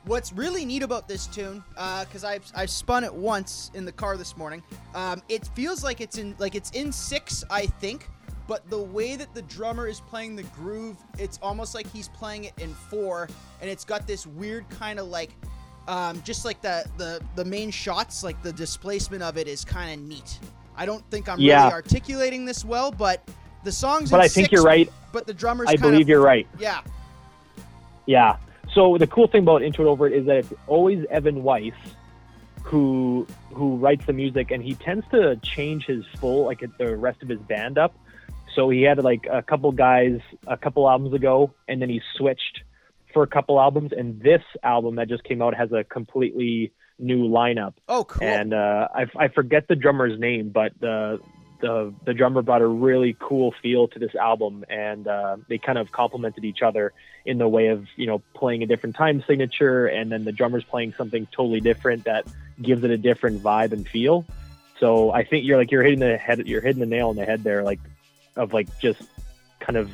What's 0.06 0.32
really 0.34 0.66
neat 0.66 0.84
about 0.84 1.08
this 1.08 1.28
tune, 1.28 1.64
because 1.76 2.24
I've 2.24 2.44
I've 2.56 2.70
spun 2.70 3.04
it 3.04 3.14
once 3.14 3.70
in 3.76 3.86
the 3.86 3.92
car 3.92 4.18
this 4.18 4.36
morning. 4.36 4.64
Um, 4.96 5.22
it 5.30 5.48
feels 5.56 5.84
like 5.84 6.02
it's 6.02 6.18
in 6.18 6.36
like 6.40 6.56
it's 6.56 6.72
in 6.72 6.92
six, 6.92 7.44
I 7.52 7.66
think, 7.66 8.10
but 8.48 8.70
the 8.70 8.82
way 8.82 9.16
that 9.16 9.34
the 9.34 9.42
drummer 9.44 9.88
is 9.88 10.00
playing 10.02 10.36
the 10.36 10.44
groove, 10.44 10.98
it's 11.18 11.40
almost 11.42 11.76
like 11.76 11.88
he's 11.92 12.08
playing 12.10 12.46
it 12.46 12.54
in 12.60 12.74
four, 12.74 13.28
and 13.62 13.70
it's 13.70 13.86
got 13.86 14.08
this 14.08 14.26
weird 14.26 14.70
kind 14.70 15.00
of 15.00 15.08
like, 15.08 15.32
um, 15.88 16.22
just 16.24 16.46
like 16.46 16.62
the 16.62 16.86
the 16.98 17.22
the 17.36 17.46
main 17.46 17.72
shots, 17.72 18.24
like 18.24 18.42
the 18.44 18.54
displacement 18.54 19.24
of 19.24 19.38
it 19.38 19.48
is 19.48 19.64
kind 19.64 20.00
of 20.00 20.08
neat. 20.08 20.40
I 20.76 20.86
don't 20.86 21.04
think 21.12 21.30
I'm 21.30 21.40
Yeah. 21.40 21.64
really 21.64 21.74
articulating 21.74 22.46
this 22.46 22.66
well, 22.66 22.92
but 22.92 23.28
the 23.64 23.72
songs. 23.72 24.12
But 24.12 24.22
I 24.22 24.28
think 24.28 24.52
you're 24.52 24.64
right. 24.64 24.92
But 25.12 25.28
the 25.28 25.34
drummer's. 25.34 25.70
I 25.70 25.76
believe 25.76 26.02
of, 26.02 26.10
you're 26.10 26.22
right. 26.22 26.48
Yeah. 26.60 26.82
Yeah. 28.06 28.38
So 28.74 28.98
the 28.98 29.08
cool 29.08 29.28
thing 29.28 29.44
about 29.44 29.64
Into 29.64 29.82
It 29.84 29.86
Over 29.86 30.08
It 30.08 30.14
is 30.14 30.26
that 30.28 30.38
it's 30.38 30.54
always 30.68 31.06
Evan 31.10 31.44
Weiss 31.44 31.74
who 32.64 33.28
who 33.54 33.76
writes 33.76 34.06
the 34.06 34.14
music, 34.14 34.52
and 34.52 34.64
he 34.64 34.76
tends 34.76 35.06
to 35.12 35.36
change 35.38 35.86
his 35.86 36.06
full 36.18 36.46
like 36.46 36.64
the 36.78 36.96
rest 36.96 37.22
of 37.22 37.30
his 37.30 37.40
band 37.40 37.78
up. 37.78 37.94
So 38.56 38.70
he 38.70 38.82
had 38.82 39.04
like 39.04 39.28
a 39.32 39.42
couple 39.42 39.72
guys 39.72 40.20
a 40.48 40.58
couple 40.58 40.90
albums 40.90 41.14
ago, 41.14 41.54
and 41.68 41.82
then 41.82 41.90
he 41.90 42.02
switched 42.18 42.62
for 43.14 43.24
a 43.24 43.28
couple 43.28 43.60
albums. 43.60 43.92
And 43.92 44.22
this 44.22 44.44
album 44.64 44.96
that 44.96 45.08
just 45.10 45.24
came 45.24 45.42
out 45.42 45.56
has 45.56 45.72
a 45.72 45.84
completely 45.84 46.72
new 47.00 47.28
lineup. 47.28 47.74
Oh, 47.88 48.04
cool. 48.04 48.28
And 48.28 48.54
uh, 48.54 48.88
I, 48.94 49.06
I 49.18 49.28
forget 49.30 49.68
the 49.68 49.76
drummer's 49.76 50.20
name, 50.20 50.50
but 50.50 50.74
the 50.80 51.20
the 51.62 51.94
the 52.06 52.14
drummer 52.14 52.42
brought 52.42 52.62
a 52.62 52.68
really 52.68 53.16
cool 53.20 53.54
feel 53.62 53.88
to 53.90 54.00
this 54.00 54.16
album, 54.16 54.66
and 54.70 55.08
uh, 55.08 55.38
they 55.48 55.58
kind 55.58 55.78
of 55.78 55.92
complemented 55.92 56.44
each 56.44 56.62
other 56.62 56.92
in 57.26 57.38
the 57.38 57.48
way 57.48 57.68
of 57.68 57.86
you 57.96 58.08
know 58.08 58.22
playing 58.34 58.64
a 58.64 58.66
different 58.66 58.96
time 58.96 59.24
signature, 59.28 59.86
and 59.86 60.12
then 60.12 60.26
the 60.26 60.32
drummer's 60.32 60.64
playing 60.64 60.94
something 60.98 61.28
totally 61.32 61.62
different 61.62 62.06
that 62.06 62.26
gives 62.62 62.84
it 62.84 62.92
a 62.92 62.98
different 62.98 63.42
vibe 63.42 63.72
and 63.72 63.88
feel. 63.88 64.26
So 64.80 65.12
I 65.12 65.24
think 65.24 65.46
you're 65.46 65.58
like 65.58 65.72
you're 65.72 65.84
hitting 65.84 66.00
the 66.00 66.18
head, 66.18 66.46
you're 66.48 66.62
hitting 66.62 66.80
the 66.80 66.88
nail 66.88 67.10
on 67.10 67.16
the 67.16 67.26
head 67.26 67.44
there, 67.44 67.64
like 67.64 67.80
of 68.36 68.54
like 68.54 68.68
just 68.80 69.02
kind 69.60 69.78
of 69.78 69.92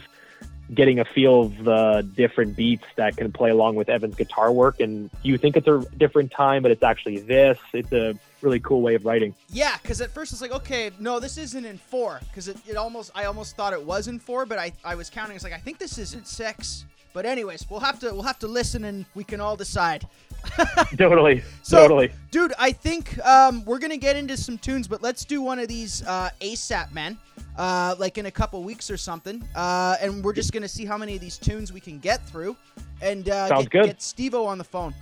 getting 0.74 1.00
a 1.00 1.06
feel 1.06 1.44
of 1.44 1.64
the 1.64 2.10
different 2.16 2.56
beats 2.56 2.84
that 2.98 3.16
can 3.16 3.32
play 3.32 3.50
along 3.50 3.76
with 3.76 3.88
Evan's 3.90 4.16
guitar 4.16 4.52
work. 4.52 4.80
And 4.80 5.10
you 5.24 5.38
think 5.38 5.56
it's 5.56 5.68
a 5.68 5.80
different 5.98 6.32
time, 6.32 6.62
but 6.62 6.72
it's 6.72 6.84
actually 6.84 7.20
this. 7.20 7.58
It's 7.74 7.92
a 7.94 8.16
really 8.42 8.60
cool 8.60 8.82
way 8.82 8.96
of 8.96 9.06
writing. 9.06 9.34
Yeah, 9.50 9.78
because 9.82 10.02
at 10.02 10.12
first 10.12 10.34
it's 10.34 10.42
like, 10.42 10.52
okay, 10.52 10.92
no, 11.00 11.20
this 11.20 11.38
isn't 11.38 11.66
in 11.66 11.78
four. 11.78 12.20
Because 12.28 12.50
it, 12.50 12.58
it 12.68 12.76
almost, 12.76 13.12
I 13.16 13.26
almost 13.26 13.56
thought 13.56 13.72
it 13.72 13.82
was 13.82 14.10
in 14.10 14.20
four, 14.20 14.46
but 14.46 14.60
I, 14.60 14.74
I 14.84 14.96
was 14.96 15.10
counting. 15.10 15.36
It's 15.36 15.44
like, 15.44 15.54
I 15.54 15.58
think 15.58 15.78
this 15.78 15.98
is 15.98 16.14
in 16.14 16.26
six. 16.26 16.86
But 17.14 17.26
anyways, 17.26 17.66
we'll 17.70 17.80
have 17.80 18.00
to, 18.00 18.12
we'll 18.14 18.24
have 18.24 18.40
to 18.40 18.48
listen 18.48 18.84
and 18.84 19.06
we 19.16 19.24
can 19.24 19.40
all 19.40 19.56
decide. 19.56 20.06
totally, 20.98 21.44
So, 21.64 21.78
totally. 21.82 22.12
dude, 22.30 22.54
I 22.60 22.72
think 22.74 23.18
um, 23.26 23.66
we're 23.66 23.80
gonna 23.80 23.98
get 23.98 24.16
into 24.16 24.38
some 24.38 24.58
tunes, 24.58 24.88
but 24.88 25.02
let's 25.02 25.26
do 25.26 25.42
one 25.42 25.58
of 25.60 25.68
these 25.68 26.04
uh, 26.06 26.30
ASAP, 26.42 26.92
man. 26.94 27.18
Uh, 27.58 27.96
like 27.98 28.20
in 28.20 28.28
a 28.28 28.32
couple 28.32 28.64
weeks 28.64 28.92
or 28.92 28.98
something, 28.98 29.44
uh, 29.56 29.96
and 30.00 30.24
we're 30.24 30.34
just 30.34 30.54
gonna 30.54 30.68
see 30.68 30.86
how 30.86 30.96
many 30.96 31.16
of 31.16 31.22
these 31.22 31.40
tunes 31.40 31.74
we 31.74 31.80
can 31.80 31.98
get 31.98 32.24
through, 32.30 32.56
and 33.02 33.30
uh, 33.30 33.48
Sounds 33.48 33.64
get, 33.64 33.72
good. 33.72 33.86
get 33.88 34.02
Steve-O 34.02 34.46
on 34.46 34.60
the 34.60 34.64
phone. 34.64 34.94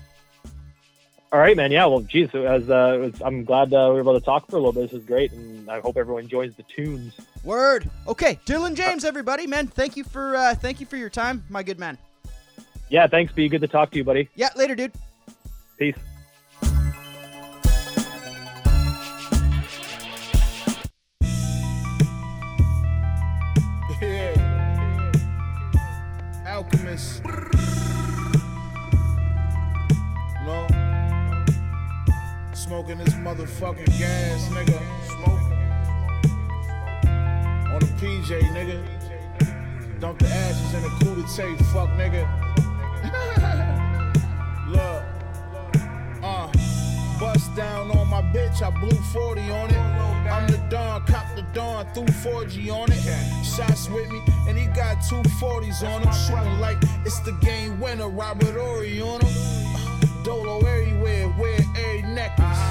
All 1.34 1.40
right, 1.42 1.58
man. 1.58 1.70
Yeah. 1.70 1.86
Well, 1.88 2.00
geez, 2.00 2.34
as 2.34 2.70
uh, 2.70 2.98
was, 3.02 3.22
I'm 3.22 3.44
glad 3.44 3.74
uh, 3.74 3.88
we 3.90 3.96
were 3.96 4.00
able 4.00 4.18
to 4.18 4.24
talk 4.24 4.50
for 4.50 4.56
a 4.56 4.60
little 4.60 4.72
bit. 4.72 4.90
This 4.90 5.02
is 5.02 5.06
great, 5.06 5.34
and 5.34 5.70
I 5.70 5.82
hope 5.82 5.98
everyone 5.98 6.24
enjoys 6.24 6.56
the 6.56 6.64
tunes. 6.64 7.20
Word. 7.44 7.90
Okay, 8.08 8.40
Dylan 8.46 8.74
James, 8.74 9.04
everybody, 9.04 9.46
man. 9.46 9.68
Thank 9.68 9.98
you 9.98 10.06
for 10.06 10.38
uh, 10.38 10.56
thank 10.56 10.80
you 10.80 10.86
for 10.86 10.96
your 10.96 11.10
time, 11.10 11.44
my 11.50 11.62
good 11.62 11.78
man. 11.78 11.98
Yeah. 12.88 13.08
Thanks, 13.08 13.34
B. 13.34 13.50
Good 13.50 13.62
to 13.62 13.68
talk 13.68 13.92
to 13.92 13.98
you, 13.98 14.06
buddy. 14.06 14.30
Yeah, 14.36 14.50
later, 14.56 14.76
dude. 14.76 14.94
Peace. 15.78 15.98
Smoking 32.96 33.06
this 33.06 33.16
motherfucking 33.16 33.98
gas, 33.98 34.48
nigga. 34.50 34.80
Smoke. 35.08 35.40
On 37.74 37.80
the 37.80 37.88
PJ, 38.00 38.42
nigga. 38.54 40.00
Dump 40.00 40.20
the 40.20 40.28
ashes 40.28 40.74
in 40.74 40.84
the 40.84 40.90
coup 41.00 41.16
to 41.16 41.24
take, 41.36 41.58
fuck, 41.68 41.90
nigga. 41.92 42.26
Look. 44.70 45.04
Uh. 46.24 46.52
Bust 47.18 47.56
down 47.56 47.92
on 47.92 48.10
my 48.10 48.22
bitch, 48.22 48.62
I 48.62 48.70
blew 48.82 48.92
40 49.14 49.42
on 49.42 49.70
it. 49.70 49.78
I'm 49.78 50.48
the 50.48 50.58
Don, 50.70 51.06
cop 51.06 51.34
the 51.36 51.44
Don, 51.54 51.86
threw 51.94 52.04
4G 52.04 52.70
on 52.72 52.92
it. 52.92 53.46
Shots 53.46 53.90
with 53.90 54.10
me, 54.10 54.22
and 54.50 54.58
he 54.58 54.66
got 54.68 55.02
two 55.08 55.22
40s 55.40 55.82
on 55.88 56.02
him. 56.02 56.14
Shooting 56.28 56.60
like 56.60 56.78
it's 57.06 57.22
the 57.22 57.32
game 57.42 57.80
winner, 57.80 58.10
Robert 58.10 58.56
Horry 58.56 59.00
on 59.00 59.22
him. 59.22 60.24
Dolo 60.26 60.60
everywhere, 60.60 61.34
wear 61.38 61.60
every 61.78 62.02
necklace. 62.02 62.65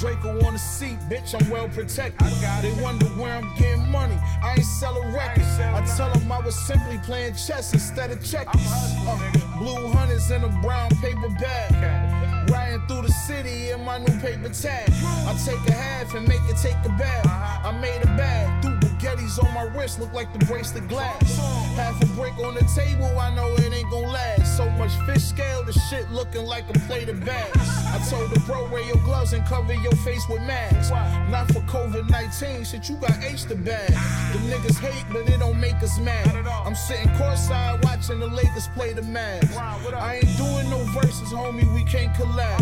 Draco 0.00 0.30
on 0.46 0.54
the 0.54 0.58
seat, 0.58 0.98
bitch, 1.10 1.38
I'm 1.38 1.50
well 1.50 1.68
protected. 1.68 2.26
They 2.62 2.72
wonder 2.82 3.04
where 3.20 3.34
I'm 3.34 3.54
getting 3.56 3.86
money. 3.90 4.16
I 4.42 4.52
ain't 4.52 4.64
selling 4.64 5.12
records. 5.12 5.46
I 5.60 5.84
tell 5.94 6.10
them 6.10 6.32
I 6.32 6.40
was 6.40 6.58
simply 6.66 6.96
playing 7.04 7.34
chess 7.34 7.74
instead 7.74 8.10
of 8.10 8.24
checkers. 8.24 8.62
Uh, 8.64 9.30
blue 9.58 9.92
hunters 9.92 10.30
in 10.30 10.42
a 10.42 10.48
brown 10.62 10.88
paper 11.02 11.28
bag. 11.38 12.48
Riding 12.48 12.80
through 12.86 13.02
the 13.02 13.12
city 13.12 13.72
in 13.72 13.84
my 13.84 13.98
new 13.98 14.18
paper 14.20 14.48
tag. 14.48 14.88
I 15.04 15.38
take 15.44 15.68
a 15.68 15.72
half 15.72 16.14
and 16.14 16.26
make 16.26 16.40
it 16.48 16.56
take 16.56 16.80
a 16.86 16.96
bag. 16.96 17.26
I 17.26 17.78
made 17.78 18.00
a 18.02 18.06
bag. 18.16 18.62
Threw 18.62 18.76
Bugattis 18.76 19.38
on 19.44 19.52
my 19.52 19.64
wrist, 19.76 20.00
look 20.00 20.14
like 20.14 20.32
the 20.32 20.42
bracelet 20.46 20.88
glass. 20.88 21.36
Half 21.76 22.02
a 22.02 22.06
brick 22.16 22.38
on 22.38 22.54
the 22.54 22.64
table, 22.74 23.18
I 23.18 23.34
know 23.34 23.52
it 23.52 23.70
ain't 23.70 23.90
gon' 23.90 24.10
last. 24.10 24.49
So 24.60 24.68
much 24.72 24.92
fish 25.06 25.22
scale, 25.22 25.64
the 25.64 25.72
shit 25.72 26.10
looking 26.10 26.44
like 26.44 26.68
a 26.68 26.78
plate 26.80 27.08
of 27.08 27.24
bags. 27.24 27.56
I 27.56 27.98
told 28.10 28.28
the 28.28 28.38
bro, 28.40 28.68
wear 28.68 28.82
your 28.82 29.02
gloves 29.06 29.32
and 29.32 29.42
cover 29.46 29.72
your 29.72 29.96
face 30.04 30.22
with 30.28 30.42
masks. 30.42 30.90
Not 31.30 31.46
for 31.50 31.60
COVID 31.60 32.10
19, 32.10 32.64
shit, 32.64 32.86
you 32.86 32.96
got 32.96 33.16
H 33.24 33.44
the 33.46 33.54
bag. 33.54 33.88
The 33.88 34.38
niggas 34.52 34.78
hate, 34.78 35.06
but 35.10 35.26
it 35.30 35.38
don't 35.38 35.58
make 35.58 35.76
us 35.76 35.98
mad. 36.00 36.26
I'm 36.46 36.74
sitting 36.74 37.08
courtside 37.16 37.82
watching 37.84 38.20
the 38.20 38.26
Lakers 38.26 38.68
play 38.74 38.92
the 38.92 39.00
Mavs. 39.00 39.56
I 39.94 40.16
ain't 40.16 40.36
doing 40.36 40.68
no 40.68 40.84
verses, 40.92 41.32
homie, 41.32 41.64
we 41.72 41.82
can't 41.84 42.14
collab. 42.14 42.60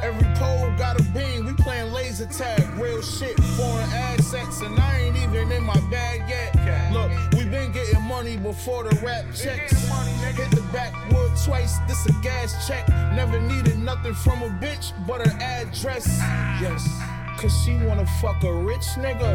Every 0.00 0.28
pole 0.36 0.72
got 0.78 1.00
a 1.00 1.02
beam, 1.10 1.46
we 1.46 1.54
playing 1.54 1.92
laser 1.92 2.26
tag. 2.26 2.62
Real 2.78 3.02
shit, 3.02 3.36
foreign 3.56 3.90
assets, 3.90 4.60
and 4.60 4.78
I 4.78 5.00
ain't 5.00 5.16
even 5.16 5.50
in 5.50 5.64
my 5.64 5.80
bag 5.90 6.22
yet. 6.28 6.54
Look, 6.92 7.10
we 7.32 7.46
been 7.46 7.71
money 8.02 8.36
before 8.36 8.84
the 8.84 8.94
rap 9.04 9.24
checks. 9.34 9.72
Hit 9.72 10.50
the 10.50 10.62
backwood 10.72 11.32
twice, 11.44 11.78
this 11.86 12.06
a 12.06 12.12
gas 12.22 12.66
check. 12.66 12.88
Never 13.14 13.40
needed 13.40 13.78
nothing 13.78 14.14
from 14.14 14.42
a 14.42 14.48
bitch 14.48 14.92
but 15.06 15.26
her 15.26 15.38
address. 15.42 16.06
Yes, 16.60 16.88
cause 17.38 17.52
she 17.64 17.74
wanna 17.84 18.06
fuck 18.20 18.42
a 18.44 18.52
rich 18.52 18.86
nigga. 18.96 19.30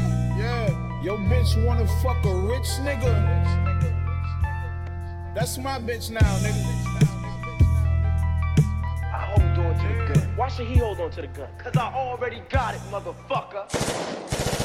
Yeah, 0.40 1.02
your 1.02 1.18
bitch 1.18 1.62
wanna 1.66 1.86
fuck 2.02 2.24
a 2.24 2.34
rich 2.34 2.68
nigga. 2.80 3.12
That's 5.34 5.58
my 5.58 5.78
bitch 5.78 6.10
now, 6.10 6.20
nigga. 6.38 6.64
I 9.12 9.26
hold 9.26 9.66
on 9.66 9.74
to 9.74 9.88
the 9.88 10.14
gun. 10.14 10.36
Why 10.36 10.48
should 10.48 10.66
he 10.66 10.78
hold 10.78 10.98
on 11.00 11.10
to 11.10 11.20
the 11.20 11.26
gun? 11.26 11.48
Cause 11.58 11.76
I 11.76 11.92
already 11.92 12.42
got 12.48 12.74
it, 12.74 12.80
motherfucker. 12.90 14.59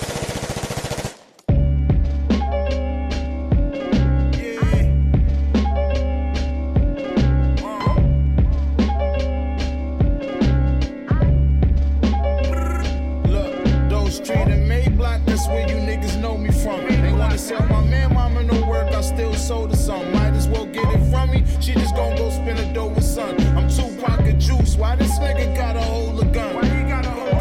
Why 24.78 24.96
this 24.96 25.18
nigga 25.20 25.56
gotta 25.56 25.82
hold 25.82 26.22
a 26.22 26.26
gun? 26.26 26.54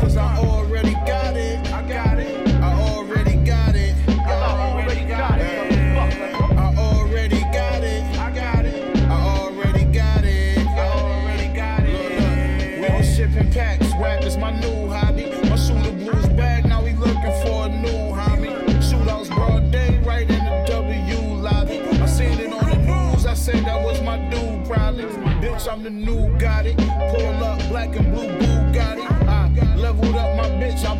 Cause 0.00 0.16
I 0.16 0.36
already 0.36 0.92
got 1.06 1.36
it. 1.36 1.58
I 1.72 1.82
got 1.88 2.18
it. 2.18 2.48
I 2.62 2.72
already 2.74 3.36
got 3.36 3.74
it. 3.74 3.94
I 4.08 4.32
already 4.32 5.04
got 5.06 5.40
it. 5.40 5.72
I 5.72 6.74
already 6.76 7.40
got 7.40 7.82
it. 7.82 8.18
I 8.18 8.30
got 8.30 8.64
it. 8.64 8.96
I 8.96 9.20
already 9.38 9.84
got 9.84 10.24
it. 10.24 10.58
I 10.66 10.88
already 11.00 11.48
got 11.54 11.82
it. 11.84 12.80
We 12.80 12.98
was 12.98 13.16
shipping 13.16 13.50
packs. 13.52 13.86
Rap 14.00 14.22
is 14.24 14.36
my 14.36 14.52
new 14.60 14.88
hobby. 14.88 15.26
My 15.48 15.56
shooter 15.56 15.92
blues 15.92 16.28
bag. 16.28 16.66
Now 16.66 16.84
we 16.84 16.92
looking 16.92 17.34
for 17.42 17.66
a 17.66 17.68
new 17.68 18.14
homie. 18.14 18.54
Shootouts 18.80 19.34
broad 19.34 19.70
day 19.70 19.98
right 20.04 20.28
in 20.28 20.44
the 20.44 20.64
W 20.68 21.18
lobby. 21.36 21.80
I 21.80 22.06
seen 22.06 22.38
it 22.38 22.52
on 22.52 22.70
the 22.70 22.76
news. 22.76 23.26
I 23.26 23.34
said 23.34 23.64
that 23.64 23.82
was 23.82 24.00
my 24.02 24.18
dude 24.30 24.66
probably. 24.66 25.04
Bitch, 25.40 25.70
I'm 25.70 25.82
the 25.82 25.90
new 25.90 26.36
got 26.38 26.43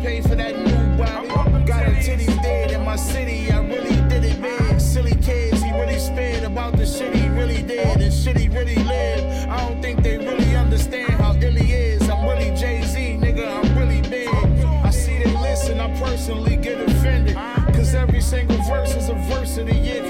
paid 0.05 0.21
for 0.21 0.35
that 0.35 0.55
new 0.55 0.97
body. 0.97 1.65
Got 1.65 1.85
her 1.85 1.95
titties 2.05 2.39
dead 2.43 2.69
in 2.71 2.85
my 2.85 2.95
city. 2.95 3.51
I 3.51 3.59
really 3.65 3.95
did 4.07 4.23
it 4.23 4.39
big. 4.39 4.79
Silly 4.79 5.15
kids, 5.15 5.63
he 5.63 5.71
really 5.71 5.97
spit 5.97 6.43
about 6.43 6.77
the 6.77 6.85
shit 6.85 7.15
he 7.15 7.27
really 7.29 7.63
did 7.63 7.99
and 7.99 8.13
shit 8.13 8.37
he 8.37 8.47
really 8.47 8.75
lived. 8.75 9.25
I 9.49 9.57
don't 9.67 9.81
think 9.81 10.03
they 10.03 10.17
really 10.17 10.55
understand 10.55 11.13
how 11.13 11.33
ill 11.33 11.55
he 11.63 11.73
is. 11.73 12.07
I'm 12.07 12.23
really 12.27 12.51
Jay 12.55 12.83
Z, 12.83 13.17
nigga. 13.19 13.45
I'm 13.57 13.77
really 13.79 14.01
big. 14.07 14.29
I 14.87 14.91
see 14.91 15.17
they 15.23 15.33
listen. 15.41 15.79
I 15.79 15.89
personally 15.99 16.55
get 16.55 16.87
offended. 16.87 17.35
Cause 17.75 17.95
every 17.95 18.21
single 18.21 18.61
verse 18.69 18.95
is 18.95 19.09
a 19.09 19.15
verse 19.33 19.57
of 19.57 19.65
the 19.65 19.75
year 19.75 20.03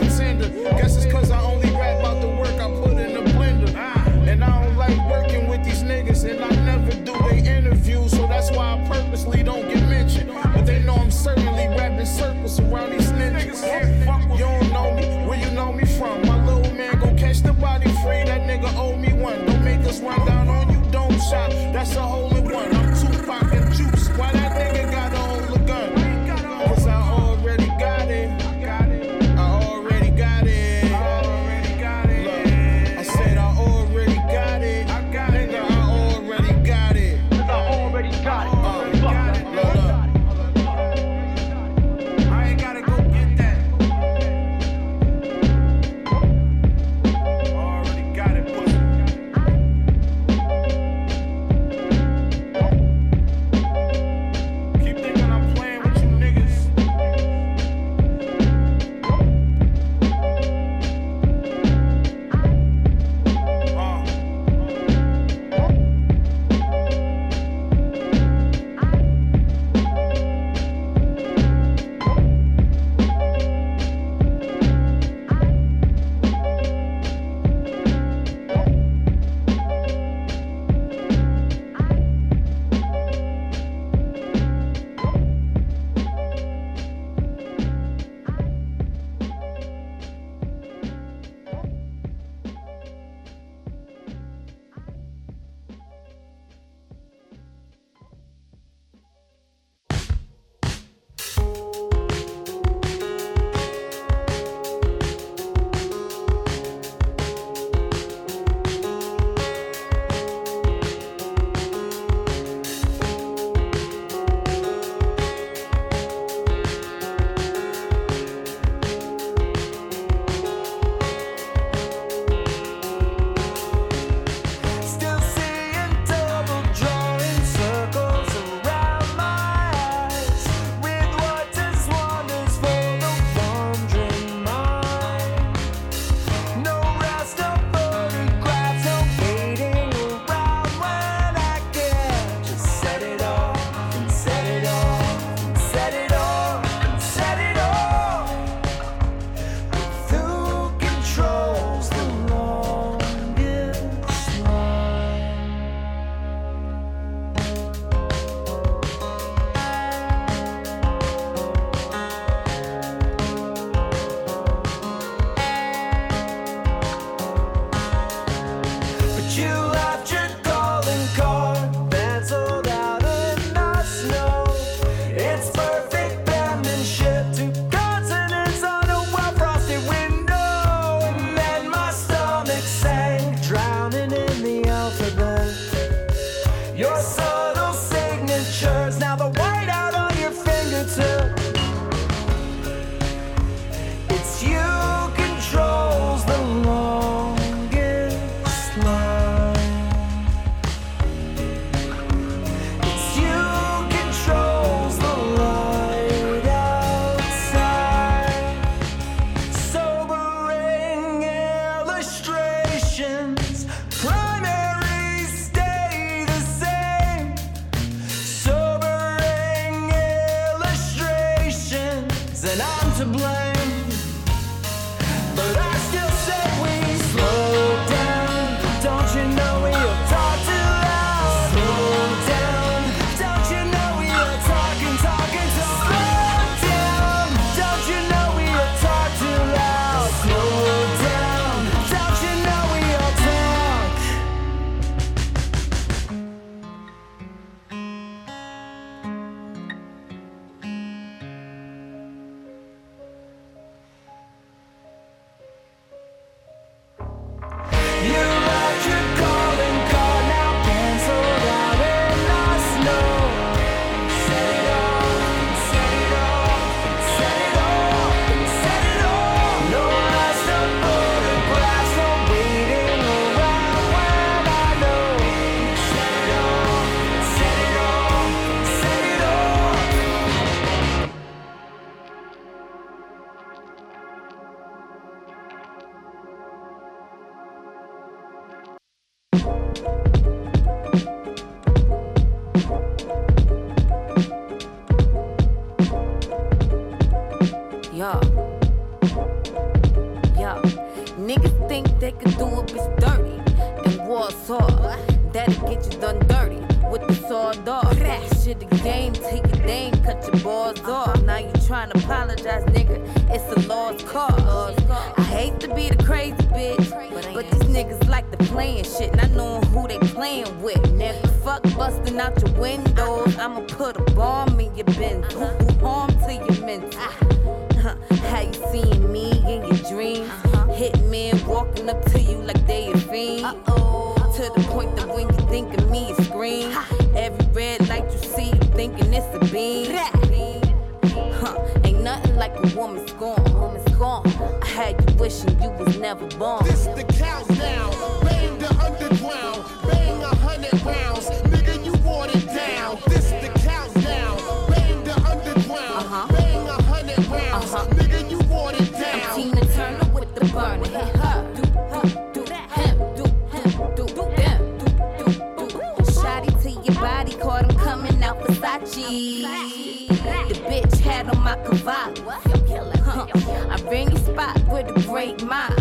great 375.16 375.42
mind. 375.46 375.74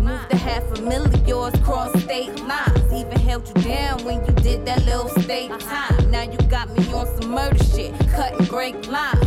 Moved 0.00 0.30
the 0.30 0.36
half 0.36 0.64
a 0.76 0.82
million 0.82 1.24
yours 1.24 1.54
cross 1.62 1.92
state 2.02 2.34
lines. 2.42 2.92
Even 2.92 3.20
held 3.20 3.46
you 3.46 3.54
down 3.62 4.02
when 4.04 4.16
you 4.26 4.32
did 4.42 4.66
that 4.66 4.84
little 4.84 5.08
state 5.22 5.52
time. 5.60 6.10
Now 6.10 6.22
you 6.22 6.36
got 6.48 6.68
me 6.76 6.92
on 6.92 7.06
some 7.20 7.30
murder 7.30 7.62
shit, 7.62 7.92
cutting 8.10 8.46
great 8.46 8.88
lines. 8.88 9.24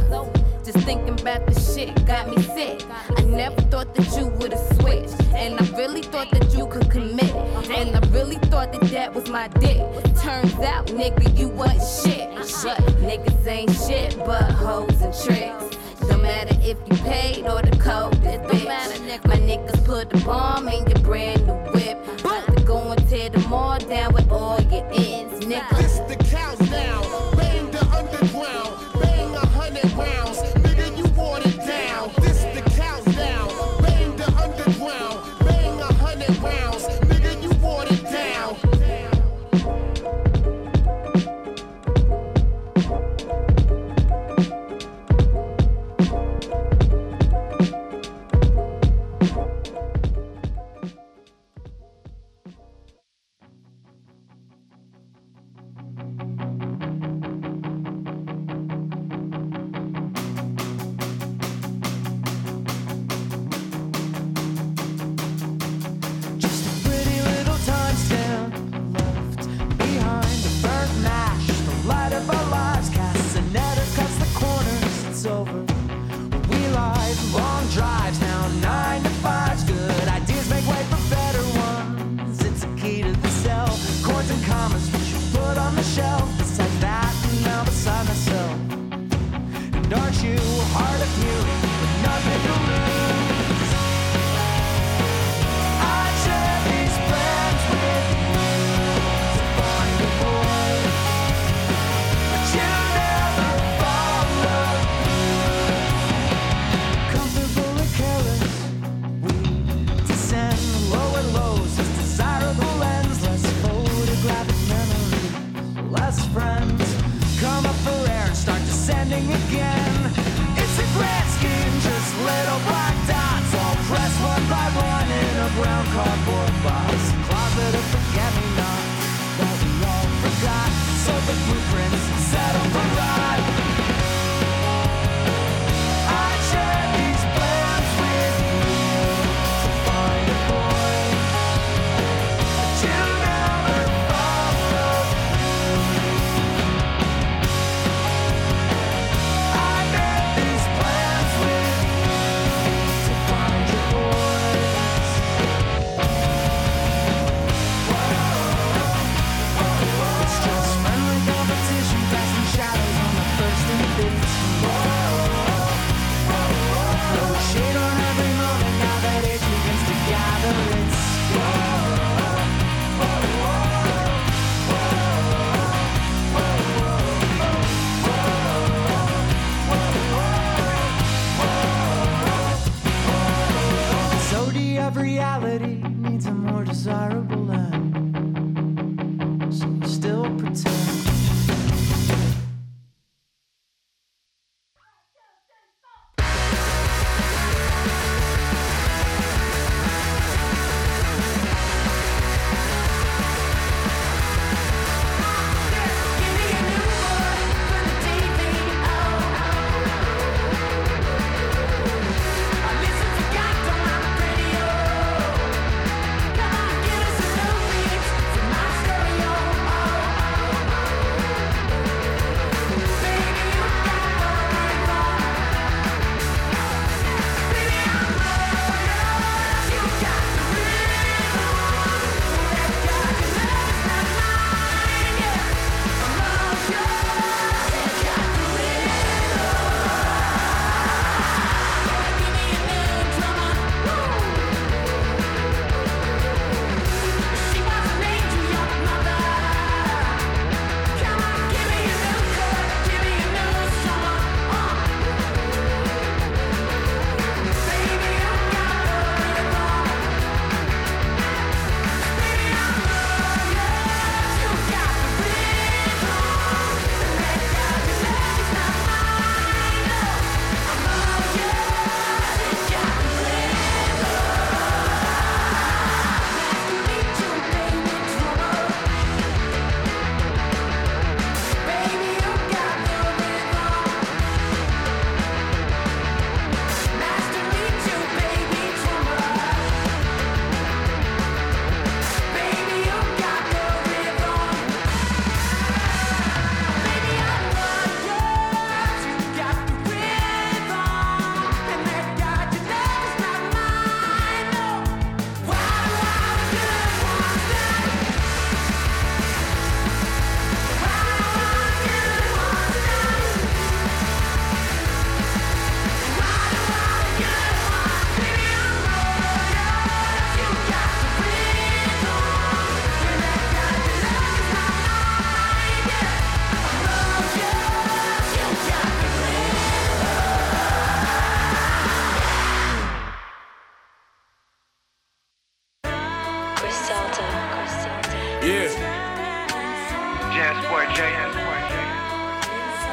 Just 0.65 0.79
thinking 0.79 1.17
about 1.17 1.45
the 1.45 1.57
shit 1.57 2.05
got 2.05 2.27
me 2.27 2.41
sick. 2.43 2.83
I 3.17 3.21
never 3.21 3.61
thought 3.71 3.95
that 3.95 4.07
you 4.17 4.27
would 4.37 4.51
have 4.51 4.67
switched. 4.81 5.21
And 5.33 5.57
I 5.57 5.77
really 5.77 6.01
thought 6.01 6.29
that 6.31 6.53
you 6.53 6.67
could 6.67 6.91
commit. 6.91 7.33
And 7.77 7.95
I 7.95 8.01
really 8.09 8.39
thought 8.51 8.73
that 8.73 8.81
that 8.91 9.13
was 9.13 9.29
my 9.29 9.47
dick. 9.47 9.79
Turns 10.21 10.55
out, 10.55 10.87
nigga, 10.87 11.37
you 11.37 11.47
wasn't 11.47 11.83
shit. 12.03 12.29
But 12.63 12.79
niggas 13.07 13.47
ain't 13.47 13.71
shit 13.87 14.17
but 14.25 14.43
hoes 14.51 15.01
and 15.01 15.13
tricks. 15.23 15.77
Don't 16.09 16.21
matter 16.21 16.55
if 16.61 16.77
you 16.87 16.95
paid 17.03 17.45
or 17.45 17.61
the 17.61 17.75
code 17.77 18.15
is 18.25 18.39
bitch. 18.49 19.25
My 19.25 19.35
niggas 19.35 19.85
put 19.85 20.09
the 20.09 20.17
bomb 20.25 20.67
in 20.67 20.85
your 20.87 20.99
brand 20.99 21.45
new 21.47 21.53
whip. 21.73 21.97
About 22.19 22.57
to 22.57 22.63
go 22.63 22.77
and 22.91 23.07
tear 23.09 23.29
the 23.29 23.39
mall 23.47 23.79
down 23.79 24.13
with 24.13 24.31
all 24.31 24.59
your 24.61 24.85
ends, 24.93 25.45
niggas. 25.45 25.92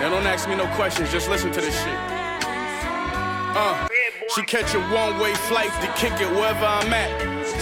Now 0.01 0.09
don't 0.09 0.25
ask 0.25 0.49
me 0.49 0.57
no 0.57 0.67
questions, 0.81 1.13
just 1.13 1.29
listen 1.29 1.53
to 1.53 1.61
this 1.61 1.77
shit. 1.77 1.99
Uh, 3.53 3.87
she 4.35 4.41
catch 4.49 4.73
a 4.73 4.81
one-way 4.89 5.35
flight 5.45 5.69
to 5.85 5.89
kick 6.01 6.17
it 6.25 6.31
wherever 6.33 6.65
I'm 6.65 6.89
at. 6.89 7.13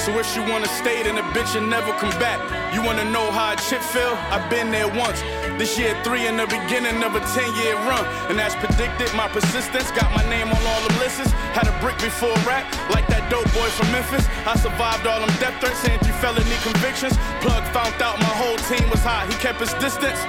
So 0.07 0.15
if 0.23 0.27
she 0.31 0.39
wanna 0.39 0.71
stay, 0.79 1.03
then 1.03 1.17
the 1.17 1.27
bitch 1.35 1.59
will 1.59 1.67
never 1.67 1.91
come 1.99 2.15
back. 2.23 2.39
You 2.73 2.81
wanna 2.87 3.11
know 3.11 3.33
how 3.33 3.55
a 3.55 3.57
chip 3.57 3.83
feel? 3.83 4.15
I've 4.31 4.49
been 4.49 4.71
there 4.71 4.87
once. 4.87 5.19
This 5.59 5.77
year 5.77 5.99
three 6.05 6.29
in 6.29 6.37
the 6.37 6.47
beginning 6.47 7.03
of 7.03 7.17
a 7.19 7.21
10-year 7.35 7.75
run. 7.91 8.07
And 8.31 8.39
as 8.39 8.55
predicted, 8.55 9.11
my 9.19 9.27
persistence 9.27 9.91
got 9.91 10.07
my 10.15 10.23
name 10.31 10.47
on 10.47 10.63
all 10.63 10.81
the 10.87 10.95
lists. 11.03 11.35
Had 11.59 11.67
a 11.67 11.75
brick 11.83 11.99
before 11.99 12.39
rap, 12.47 12.71
like 12.95 13.09
that 13.09 13.27
dope 13.35 13.51
boy 13.51 13.67
from 13.75 13.91
Memphis. 13.91 14.31
I 14.47 14.55
survived 14.55 15.11
all 15.11 15.19
them 15.19 15.35
death 15.43 15.59
threats 15.59 15.83
and 15.91 15.99
three 16.07 16.15
felony 16.23 16.55
convictions. 16.63 17.19
Plug 17.43 17.67
found 17.75 17.99
out 17.99 18.23
my 18.23 18.35
whole 18.39 18.63
team 18.71 18.87
was 18.95 19.03
hot, 19.03 19.27
he 19.27 19.35
kept 19.43 19.59
his 19.59 19.75
distance. 19.83 20.23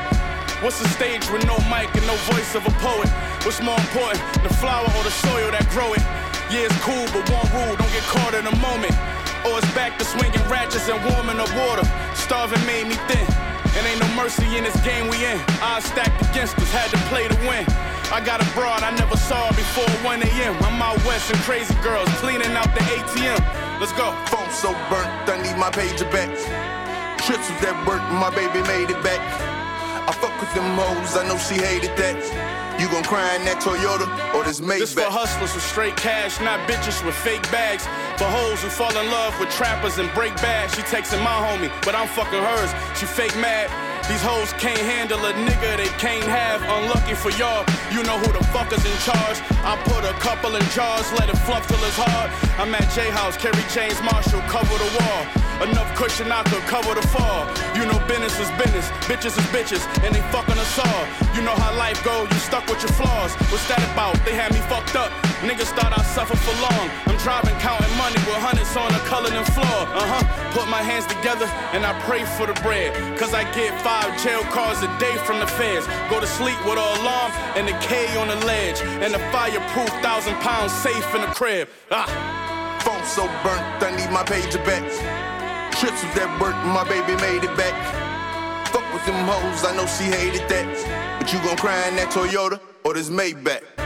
What's 0.60 0.82
a 0.84 0.89
stage 0.89 1.24
with 1.32 1.47
no 1.47 1.55
mic 1.72 1.88
and 1.95 2.03
no 2.03 2.20
voice 2.36 2.53
of 2.53 2.68
a 2.68 2.74
poet? 2.84 3.07
What's 3.47 3.64
more 3.64 3.80
important, 3.80 4.20
the 4.43 4.51
flower 4.60 4.84
or 4.84 5.03
the 5.07 5.16
soil 5.24 5.55
that 5.55 5.64
grow 5.72 5.95
it? 5.95 6.03
Yeah, 6.51 6.68
it's 6.68 6.76
cool, 6.84 7.07
but 7.16 7.24
one 7.32 7.47
rule, 7.55 7.80
don't 7.80 7.93
get 7.95 8.03
caught 8.12 8.36
in 8.36 8.43
a 8.43 8.55
moment. 8.60 8.91
Or 9.47 9.55
it's 9.55 9.72
back 9.72 9.95
to 9.99 10.03
swinging 10.03 10.43
ratchets 10.51 10.91
and 10.91 10.99
warming 11.07 11.39
the 11.39 11.47
water. 11.55 11.88
Starving 12.12 12.60
made 12.68 12.91
me 12.91 12.99
thin, 13.07 13.24
and 13.72 13.88
ain't 13.88 14.03
no 14.03 14.10
mercy 14.20 14.60
in 14.60 14.68
this 14.68 14.76
game 14.84 15.07
we 15.07 15.24
in. 15.24 15.39
I 15.64 15.80
stacked 15.80 16.20
against 16.28 16.60
us, 16.60 16.68
had 16.76 16.91
to 16.91 16.99
play 17.07 17.32
to 17.32 17.39
win. 17.47 17.64
I 18.12 18.20
got 18.20 18.43
a 18.43 18.47
broad 18.51 18.84
I 18.84 18.91
never 18.99 19.16
saw 19.16 19.47
before 19.55 19.88
1 20.03 20.28
a.m. 20.28 20.60
I'm 20.60 20.76
out 20.84 20.99
west 21.07 21.32
and 21.32 21.39
crazy 21.47 21.72
girls 21.80 22.12
cleaning 22.20 22.51
out 22.60 22.68
the 22.76 22.84
ATM. 22.99 23.39
Let's 23.80 23.95
go. 23.95 24.12
Phone 24.28 24.51
so 24.51 24.76
burnt, 24.91 25.07
I 25.24 25.39
need 25.39 25.55
my 25.55 25.72
pager 25.72 26.03
back. 26.12 26.28
Trips 27.24 27.47
with 27.47 27.64
that 27.64 27.80
work, 27.88 28.03
my 28.12 28.28
baby 28.36 28.60
made 28.68 28.91
it 28.91 28.99
back. 28.99 29.24
I 30.10 30.12
fuck 30.12 30.34
with 30.41 30.49
them 30.57 30.66
hoes, 30.74 31.14
I 31.14 31.22
know 31.30 31.38
she 31.38 31.62
hated 31.62 31.93
that. 32.01 32.18
You 32.82 32.89
gon' 32.89 33.05
cry 33.05 33.30
in 33.38 33.45
that 33.45 33.62
Toyota 33.62 34.10
or 34.34 34.41
this 34.41 34.57
Maybach. 34.57 34.82
This 34.82 34.97
for 34.97 35.05
hustlers 35.05 35.53
with 35.53 35.62
straight 35.62 35.93
cash, 36.01 36.41
not 36.41 36.57
bitches 36.66 36.97
with 37.05 37.14
fake 37.14 37.45
bags. 37.53 37.86
For 38.18 38.26
hoes 38.26 38.57
who 38.66 38.74
fall 38.74 38.89
in 38.89 39.05
love 39.14 39.38
with 39.38 39.53
trappers 39.53 40.01
and 40.01 40.10
break 40.18 40.34
bags. 40.41 40.74
She 40.74 40.82
texting 40.82 41.22
my 41.22 41.38
homie, 41.45 41.70
but 41.86 41.93
I'm 41.93 42.10
fucking 42.10 42.41
hers. 42.41 42.74
She 42.97 43.05
fake 43.05 43.38
mad. 43.38 43.70
These 44.10 44.26
hoes 44.26 44.49
can't 44.57 44.82
handle 44.82 45.22
a 45.22 45.34
nigga 45.45 45.78
they 45.78 45.93
can't 46.01 46.26
have. 46.26 46.66
Unlucky 46.66 47.14
for 47.14 47.30
y'all, 47.38 47.62
you 47.93 48.01
know 48.01 48.18
who 48.18 48.34
the 48.34 48.41
fuck 48.49 48.74
is 48.74 48.82
in 48.82 48.97
charge. 49.05 49.38
I 49.62 49.78
put 49.86 50.01
a 50.10 50.18
couple 50.18 50.57
in 50.57 50.66
jars, 50.74 51.05
let 51.22 51.30
it 51.30 51.38
fluff 51.45 51.70
till 51.70 51.78
it's 51.86 52.01
hard. 52.01 52.34
I'm 52.57 52.74
at 52.74 52.89
J 52.97 53.14
House, 53.14 53.38
Kerry 53.38 53.62
James 53.70 54.01
Marshall, 54.01 54.41
cover 54.49 54.74
the 54.74 54.89
wall. 54.97 55.49
Enough 55.60 55.91
cushion 55.95 56.32
I 56.32 56.43
could 56.43 56.64
cover 56.72 56.95
the 56.95 57.05
fall. 57.07 57.43
You 57.76 57.84
know 57.86 57.99
business 58.07 58.39
is 58.39 58.49
business, 58.55 58.88
bitches 59.12 59.36
is 59.36 59.47
bitches, 59.51 59.84
and 60.03 60.16
they 60.16 60.24
fucking 60.32 60.55
us 60.55 60.80
all. 60.80 61.03
You 61.36 61.41
know 61.43 61.55
how 61.55 61.76
life 61.76 62.03
go, 62.03 62.24
you 62.24 62.39
stuck 62.39 62.66
with 62.68 62.80
your 62.80 62.93
flaws. 62.95 63.36
What's 63.51 63.68
that 63.68 63.84
about? 63.91 64.16
They 64.24 64.36
had 64.36 64.53
me 64.53 64.60
fucked 64.72 64.95
up. 64.95 65.12
Niggas 65.43 65.72
thought 65.76 65.91
I 65.91 66.03
suffered 66.03 66.39
for 66.39 66.55
long. 66.64 66.88
I'm 67.07 67.20
driving, 67.20 67.55
counting 67.60 67.91
money 67.99 68.20
with 68.28 68.39
hundreds 68.39 68.72
on 68.76 68.91
the 68.91 68.99
and 69.36 69.47
floor. 69.51 69.80
Uh 69.91 70.07
huh. 70.07 70.24
Put 70.55 70.68
my 70.68 70.82
hands 70.82 71.05
together 71.07 71.45
and 71.76 71.86
I 71.86 71.91
pray 72.07 72.24
for 72.39 72.47
the 72.47 72.55
bread. 72.64 72.95
Cause 73.20 73.34
I 73.34 73.43
get 73.51 73.76
five 73.82 74.16
jail 74.24 74.43
calls 74.51 74.82
a 74.84 74.88
day 74.99 75.16
from 75.28 75.39
the 75.39 75.47
feds. 75.47 75.88
Go 76.10 76.20
to 76.20 76.28
sleep 76.28 76.60
with 76.64 76.80
an 76.80 76.88
alarm 77.03 77.32
and 77.60 77.68
a 77.68 77.76
K 77.80 78.07
on 78.16 78.28
the 78.28 78.39
ledge. 78.45 78.80
And 79.03 79.14
a 79.16 79.20
fireproof 79.32 79.89
thousand 79.99 80.36
pounds 80.39 80.72
safe 80.72 81.07
in 81.16 81.22
the 81.22 81.32
crib. 81.36 81.68
Ah. 81.91 82.07
Phone 82.84 83.03
so 83.03 83.28
burnt, 83.43 83.84
I 83.84 83.91
need 83.95 84.12
my 84.12 84.24
pager 84.24 84.64
back. 84.66 85.29
Trips 85.80 86.04
with 86.04 86.14
that 86.16 86.42
work, 86.42 86.56
my 86.68 86.84
baby 86.84 87.16
made 87.22 87.42
it 87.42 87.56
back. 87.56 88.68
Fuck 88.68 88.84
with 88.94 89.06
them 89.06 89.16
hoes, 89.26 89.64
I 89.64 89.74
know 89.78 89.86
she 89.86 90.12
hated 90.12 90.50
that. 90.50 91.18
But 91.18 91.32
you 91.32 91.40
gon' 91.40 91.56
cry 91.56 91.88
in 91.88 91.96
that 91.96 92.12
Toyota 92.12 92.60
or 92.84 92.96
this 92.96 93.10
Maybach? 93.10 93.79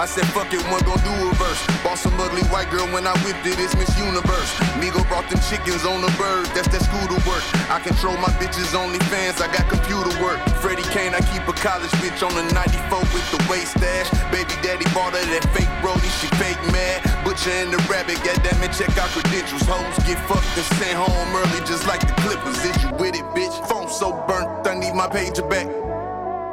I 0.00 0.08
said 0.08 0.24
fuck 0.32 0.48
it, 0.48 0.64
one 0.72 0.80
gon' 0.88 0.96
do 1.04 1.12
a 1.12 1.28
verse. 1.36 1.60
Bought 1.84 2.00
some 2.00 2.16
ugly 2.16 2.40
white 2.48 2.72
girl 2.72 2.88
when 2.88 3.04
I 3.04 3.12
whipped 3.20 3.44
it, 3.44 3.60
it's 3.60 3.76
Miss 3.76 3.92
Universe. 4.00 4.48
Migo 4.80 5.04
brought 5.12 5.28
them 5.28 5.36
chickens 5.44 5.84
on 5.84 6.00
the 6.00 6.08
bird, 6.16 6.48
that's 6.56 6.72
that 6.72 6.80
scooter 6.88 7.20
work. 7.28 7.44
I 7.68 7.84
control 7.84 8.16
my 8.16 8.32
bitches 8.40 8.72
only 8.72 8.96
fans, 9.12 9.44
I 9.44 9.52
got 9.52 9.68
computer 9.68 10.08
work. 10.24 10.40
Freddie 10.64 10.88
Kane, 10.88 11.12
I 11.12 11.20
keep 11.28 11.44
a 11.44 11.52
college 11.52 11.92
bitch 12.00 12.24
on 12.24 12.32
the 12.32 12.48
94 12.48 12.96
with 13.12 13.28
the 13.28 13.44
waist 13.44 13.76
stash. 13.76 14.08
Baby 14.32 14.56
daddy 14.64 14.88
bought 14.96 15.12
her 15.12 15.20
that 15.36 15.44
fake 15.52 15.68
Brody, 15.84 16.08
she 16.16 16.32
fake 16.40 16.56
mad. 16.72 17.04
Butcher 17.20 17.52
and 17.60 17.68
the 17.68 17.76
rabbit, 17.84 18.16
goddamn 18.24 18.56
it, 18.64 18.72
check 18.72 18.96
out 18.96 19.12
credentials. 19.12 19.68
Hoes 19.68 20.00
get 20.08 20.16
fucked 20.24 20.48
and 20.56 20.64
sent 20.80 20.96
home 20.96 21.28
early 21.36 21.60
just 21.68 21.84
like 21.84 22.00
the 22.00 22.16
Clippers. 22.24 22.56
Is 22.64 22.72
you 22.80 22.88
with 22.96 23.20
it, 23.20 23.28
bitch? 23.36 23.52
Phone 23.68 23.92
so 23.92 24.16
burnt, 24.24 24.64
I 24.64 24.80
need 24.80 24.96
my 24.96 25.12
pager 25.12 25.44
back. 25.44 25.68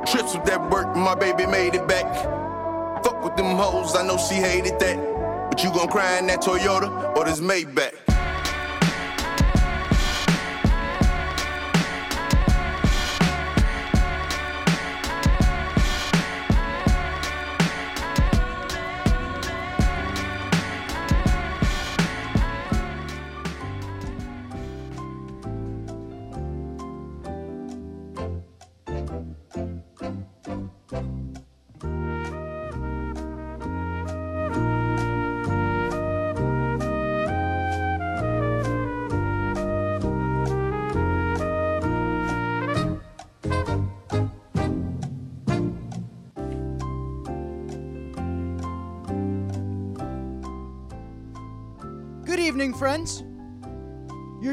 Trips 0.04 0.36
with 0.36 0.44
that 0.52 0.60
work, 0.68 0.92
my 1.00 1.16
baby 1.16 1.48
made 1.48 1.80
it 1.80 1.88
back. 1.88 2.37
Fuck 3.04 3.24
with 3.24 3.36
them 3.36 3.56
hoes, 3.56 3.96
I 3.96 4.06
know 4.06 4.18
she 4.18 4.36
hated 4.36 4.80
that. 4.80 5.50
But 5.50 5.64
you 5.64 5.72
gon' 5.72 5.88
cry 5.88 6.18
in 6.20 6.28
that 6.28 6.42
Toyota 6.42 7.16
or 7.16 7.26
this 7.26 7.40
Maybach? 7.40 8.07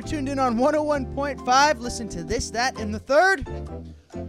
Tuned 0.05 0.29
in 0.29 0.39
on 0.39 0.57
101.5. 0.57 1.81
Listen 1.81 2.09
to 2.11 2.23
this, 2.23 2.51
that, 2.51 2.79
and 2.79 2.95
the 2.95 2.99
third. 2.99 3.49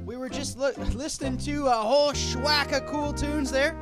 We 0.05 0.15
were 0.17 0.29
just 0.29 0.57
li- 0.57 0.73
listening 0.93 1.37
to 1.39 1.67
a 1.67 1.71
whole 1.71 2.11
schwack 2.13 2.75
of 2.75 2.85
cool 2.87 3.13
tunes 3.13 3.51
there, 3.51 3.73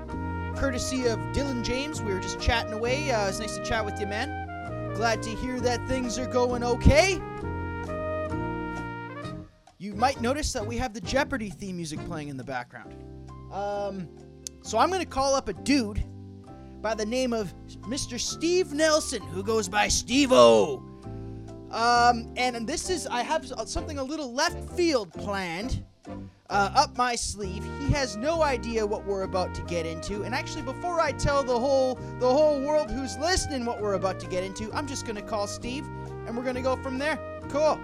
courtesy 0.55 1.05
of 1.05 1.19
Dylan 1.33 1.63
James. 1.63 2.01
We 2.01 2.13
were 2.13 2.19
just 2.19 2.39
chatting 2.39 2.73
away. 2.73 3.11
Uh, 3.11 3.27
it's 3.27 3.39
nice 3.39 3.57
to 3.57 3.63
chat 3.63 3.85
with 3.85 3.99
you, 3.99 4.07
man. 4.07 4.93
Glad 4.95 5.21
to 5.23 5.29
hear 5.29 5.59
that 5.59 5.87
things 5.87 6.17
are 6.17 6.27
going 6.27 6.63
okay. 6.63 7.21
You 9.77 9.93
might 9.95 10.21
notice 10.21 10.53
that 10.53 10.65
we 10.65 10.77
have 10.77 10.93
the 10.93 11.01
Jeopardy 11.01 11.49
theme 11.49 11.75
music 11.75 11.99
playing 12.05 12.29
in 12.29 12.37
the 12.37 12.43
background. 12.43 12.95
Um, 13.51 14.07
so 14.61 14.77
I'm 14.77 14.89
going 14.89 15.01
to 15.01 15.07
call 15.07 15.35
up 15.35 15.49
a 15.49 15.53
dude 15.53 16.03
by 16.81 16.95
the 16.95 17.05
name 17.05 17.33
of 17.33 17.53
Mr. 17.81 18.19
Steve 18.19 18.73
Nelson, 18.73 19.21
who 19.21 19.43
goes 19.43 19.67
by 19.67 19.87
Steve-O. 19.87 20.92
Um, 21.73 22.31
and 22.37 22.67
this 22.67 22.89
is, 22.89 23.07
I 23.07 23.23
have 23.23 23.51
something 23.65 23.97
a 23.97 24.03
little 24.03 24.31
left 24.31 24.69
field 24.73 25.11
planned 25.11 25.83
uh, 26.49 26.71
up 26.75 26.95
my 26.95 27.15
sleeve. 27.15 27.65
He 27.79 27.91
has 27.93 28.15
no 28.15 28.43
idea 28.43 28.85
what 28.85 29.03
we're 29.05 29.23
about 29.23 29.55
to 29.55 29.63
get 29.63 29.87
into. 29.87 30.21
And 30.21 30.35
actually, 30.35 30.61
before 30.61 31.01
I 31.01 31.11
tell 31.13 31.43
the 31.43 31.57
whole 31.57 31.95
the 32.19 32.31
whole 32.31 32.61
world 32.61 32.91
who's 32.91 33.17
listening 33.17 33.65
what 33.65 33.81
we're 33.81 33.95
about 33.95 34.19
to 34.19 34.27
get 34.27 34.43
into, 34.43 34.71
I'm 34.71 34.87
just 34.87 35.07
gonna 35.07 35.21
call 35.21 35.47
Steve, 35.47 35.85
and 36.27 36.37
we're 36.37 36.43
gonna 36.43 36.61
go 36.61 36.75
from 36.75 36.99
there. 36.99 37.17
Cool. 37.49 37.79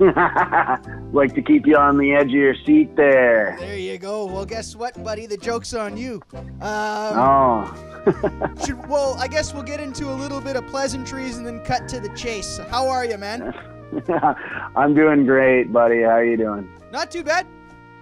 like 1.12 1.34
to 1.34 1.42
keep 1.42 1.66
you 1.66 1.76
on 1.76 1.98
the 1.98 2.12
edge 2.14 2.28
of 2.28 2.30
your 2.30 2.54
seat 2.64 2.96
there. 2.96 3.56
There 3.58 3.76
you 3.76 3.98
go. 3.98 4.24
Well, 4.24 4.46
guess 4.46 4.74
what, 4.74 5.02
buddy? 5.04 5.26
The 5.26 5.36
joke's 5.36 5.74
on 5.74 5.96
you. 5.96 6.22
Um, 6.32 6.50
Oh. 6.62 7.86
should, 8.64 8.88
well, 8.88 9.14
I 9.18 9.28
guess 9.28 9.52
we'll 9.52 9.62
get 9.62 9.78
into 9.78 10.10
a 10.10 10.14
little 10.14 10.40
bit 10.40 10.56
of 10.56 10.66
pleasantries 10.68 11.36
and 11.36 11.46
then 11.46 11.62
cut 11.64 11.86
to 11.88 12.00
the 12.00 12.08
chase. 12.16 12.58
How 12.70 12.88
are 12.88 13.04
you, 13.04 13.18
man? 13.18 13.52
I'm 14.76 14.94
doing 14.94 15.26
great, 15.26 15.70
buddy. 15.70 16.00
How 16.02 16.12
are 16.12 16.24
you 16.24 16.38
doing? 16.38 16.66
Not 16.92 17.10
too 17.10 17.22
bad. 17.22 17.46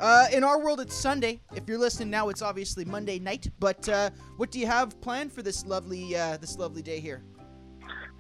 Uh, 0.00 0.26
in 0.32 0.44
our 0.44 0.60
world, 0.60 0.78
it's 0.78 0.94
Sunday. 0.94 1.40
If 1.56 1.68
you're 1.68 1.78
listening 1.78 2.10
now, 2.10 2.28
it's 2.28 2.42
obviously 2.42 2.84
Monday 2.84 3.18
night. 3.18 3.50
But 3.58 3.88
uh, 3.88 4.10
what 4.36 4.52
do 4.52 4.60
you 4.60 4.68
have 4.68 5.00
planned 5.00 5.32
for 5.32 5.42
this 5.42 5.66
lovely, 5.66 6.14
uh, 6.16 6.36
this 6.36 6.56
lovely 6.56 6.82
day 6.82 7.00
here? 7.00 7.24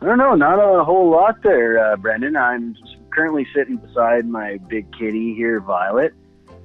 I 0.00 0.04
don't 0.04 0.18
know, 0.18 0.34
not 0.34 0.58
a 0.58 0.84
whole 0.84 1.10
lot 1.10 1.36
there, 1.44 1.92
uh, 1.92 1.96
Brendan. 1.96 2.36
I'm 2.36 2.74
currently 3.18 3.44
sitting 3.52 3.76
beside 3.78 4.28
my 4.28 4.58
big 4.68 4.86
kitty 4.96 5.34
here, 5.34 5.58
Violet, 5.58 6.14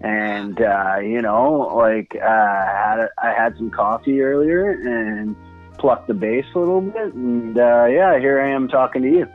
and 0.01 0.61
uh, 0.61 0.97
you 1.01 1.19
know, 1.19 1.73
like 1.75 2.15
uh, 2.15 2.25
I 2.25 2.95
had 2.99 3.09
I 3.17 3.33
had 3.33 3.57
some 3.57 3.71
coffee 3.71 4.21
earlier 4.21 4.69
and 4.69 5.35
plucked 5.79 6.07
the 6.07 6.13
bass 6.13 6.45
a 6.53 6.59
little 6.59 6.79
bit, 6.79 7.11
and 7.15 7.57
uh, 7.57 7.85
yeah, 7.85 8.19
here 8.19 8.39
I 8.39 8.51
am 8.51 8.67
talking 8.67 9.01
to 9.01 9.09
you. 9.09 9.27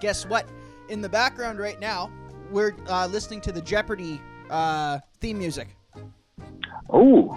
Guess 0.00 0.26
what? 0.26 0.46
In 0.88 1.00
the 1.00 1.08
background 1.08 1.58
right 1.58 1.80
now, 1.80 2.08
we're 2.52 2.76
uh, 2.86 3.08
listening 3.08 3.40
to 3.42 3.52
the 3.52 3.60
Jeopardy 3.60 4.20
uh, 4.48 5.00
theme 5.18 5.38
music. 5.38 5.76
Oh, 6.88 7.36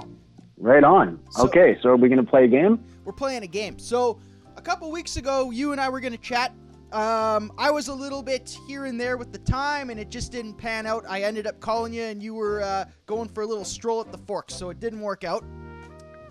right 0.58 0.84
on. 0.84 1.20
So- 1.32 1.46
okay, 1.46 1.76
so 1.82 1.90
are 1.90 1.98
we 1.98 2.08
gonna 2.08 2.24
play 2.24 2.44
a 2.44 2.48
game? 2.48 2.84
We're 3.04 3.14
playing 3.14 3.42
a 3.42 3.48
game. 3.48 3.80
So 3.80 4.20
a 4.58 4.62
couple 4.62 4.92
weeks 4.92 5.18
ago, 5.18 5.50
you 5.50 5.72
and 5.72 5.82
I 5.82 5.90
were 5.90 6.00
going 6.00 6.14
to 6.14 6.20
chat. 6.20 6.54
Um, 6.94 7.52
I 7.58 7.72
was 7.72 7.88
a 7.88 7.94
little 7.94 8.22
bit 8.22 8.56
here 8.68 8.86
and 8.86 9.02
there 9.02 9.18
with 9.18 9.32
the 9.32 9.40
time, 9.40 9.90
and 9.90 10.00
it 10.00 10.12
just 10.12 10.32
didn't 10.32 10.54
pan 10.54 10.86
out. 10.86 11.04
I 11.10 11.24
ended 11.24 11.48
up 11.48 11.60
calling 11.60 11.92
you, 11.92 12.04
and 12.04 12.22
you 12.22 12.36
were 12.36 12.62
uh, 12.62 12.86
going 13.08 13.30
for 13.30 13.42
a 13.42 13.48
little 13.48 13.66
stroll 13.66 14.00
at 14.00 14.12
the 14.12 14.18
Forks, 14.20 14.54
so 14.54 14.70
it 14.70 14.80
didn't 14.80 15.02
work 15.02 15.24
out. 15.24 15.44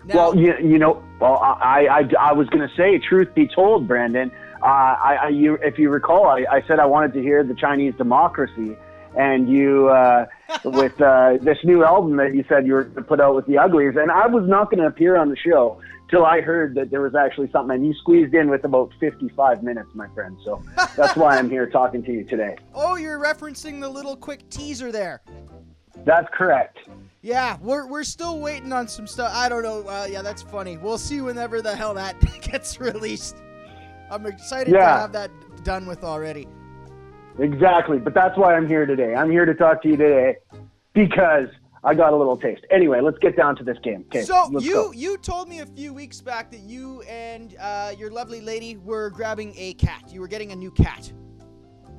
Now, 0.05 0.15
Well, 0.15 0.37
you, 0.37 0.53
you 0.63 0.79
know, 0.79 1.03
well, 1.19 1.37
I, 1.37 1.87
I, 1.87 2.29
I 2.29 2.31
was 2.31 2.47
going 2.47 2.65
to 2.65 2.73
say, 2.77 2.97
truth 2.97 3.35
be 3.35 3.45
told, 3.45 3.89
Brandon, 3.89 4.31
uh, 4.61 4.65
I, 4.65 5.17
I, 5.23 5.27
you, 5.29 5.55
if 5.55 5.77
you 5.77 5.89
recall, 5.89 6.27
I, 6.27 6.45
I 6.49 6.63
said 6.65 6.79
I 6.79 6.85
wanted 6.85 7.13
to 7.15 7.21
hear 7.21 7.43
the 7.43 7.55
Chinese 7.55 7.93
democracy, 7.97 8.77
and 9.17 9.49
you, 9.49 9.89
uh, 9.89 10.25
with 10.65 10.99
uh, 11.01 11.37
this 11.41 11.57
new 11.63 11.83
album 11.83 12.17
that 12.17 12.33
you 12.33 12.43
said 12.47 12.65
you 12.65 12.73
were 12.73 12.85
to 12.85 13.01
put 13.01 13.19
out 13.19 13.35
with 13.35 13.45
the 13.47 13.57
Uglies, 13.57 13.95
and 13.95 14.11
I 14.11 14.27
was 14.27 14.47
not 14.47 14.69
going 14.69 14.81
to 14.81 14.87
appear 14.87 15.17
on 15.17 15.29
the 15.29 15.37
show 15.37 15.81
till 16.09 16.25
I 16.25 16.41
heard 16.41 16.75
that 16.75 16.91
there 16.91 17.01
was 17.01 17.15
actually 17.15 17.49
something, 17.51 17.75
and 17.75 17.85
you 17.85 17.93
squeezed 17.95 18.33
in 18.33 18.49
with 18.49 18.63
about 18.65 18.91
55 18.99 19.63
minutes, 19.63 19.89
my 19.93 20.07
friend. 20.09 20.37
So 20.43 20.61
that's 20.95 21.15
why 21.15 21.37
I'm 21.37 21.49
here 21.49 21.67
talking 21.67 22.03
to 22.03 22.11
you 22.11 22.23
today. 22.23 22.55
oh, 22.75 22.95
you're 22.95 23.19
referencing 23.19 23.81
the 23.81 23.89
little 23.89 24.15
quick 24.15 24.47
teaser 24.49 24.91
there. 24.91 25.21
That's 26.05 26.27
correct. 26.33 26.77
Yeah, 27.21 27.57
we're, 27.61 27.87
we're 27.87 28.03
still 28.03 28.39
waiting 28.39 28.73
on 28.73 28.87
some 28.87 29.07
stuff. 29.07 29.31
I 29.33 29.47
don't 29.47 29.63
know. 29.63 29.87
Uh, 29.87 30.07
yeah, 30.09 30.21
that's 30.21 30.41
funny. 30.41 30.77
We'll 30.77 30.97
see 30.97 31.21
whenever 31.21 31.61
the 31.61 31.75
hell 31.75 31.93
that 31.93 32.19
gets 32.41 32.79
released. 32.79 33.37
I'm 34.11 34.25
excited 34.25 34.71
to 34.71 34.79
have 34.79 35.13
that 35.13 35.31
done 35.63 35.85
with 35.85 36.03
already. 36.03 36.47
Exactly, 37.39 37.97
but 37.99 38.13
that's 38.13 38.37
why 38.37 38.55
I'm 38.55 38.67
here 38.67 38.85
today. 38.85 39.15
I'm 39.15 39.31
here 39.31 39.45
to 39.45 39.53
talk 39.53 39.81
to 39.83 39.87
you 39.89 39.97
today 39.97 40.35
because 40.93 41.47
I 41.83 41.93
got 41.95 42.13
a 42.13 42.15
little 42.15 42.37
taste. 42.37 42.63
Anyway, 42.71 43.01
let's 43.01 43.17
get 43.19 43.35
down 43.35 43.55
to 43.57 43.63
this 43.63 43.77
game. 43.83 44.05
Okay, 44.07 44.23
So 44.23 44.49
you 44.59 44.73
go. 44.73 44.91
you 44.91 45.17
told 45.17 45.49
me 45.49 45.59
a 45.59 45.65
few 45.65 45.93
weeks 45.93 46.21
back 46.21 46.51
that 46.51 46.61
you 46.61 47.01
and 47.03 47.55
uh, 47.59 47.93
your 47.97 48.11
lovely 48.11 48.39
lady 48.41 48.77
were 48.77 49.09
grabbing 49.09 49.53
a 49.57 49.73
cat. 49.73 50.03
You 50.11 50.21
were 50.21 50.27
getting 50.27 50.51
a 50.51 50.55
new 50.55 50.71
cat. 50.71 51.11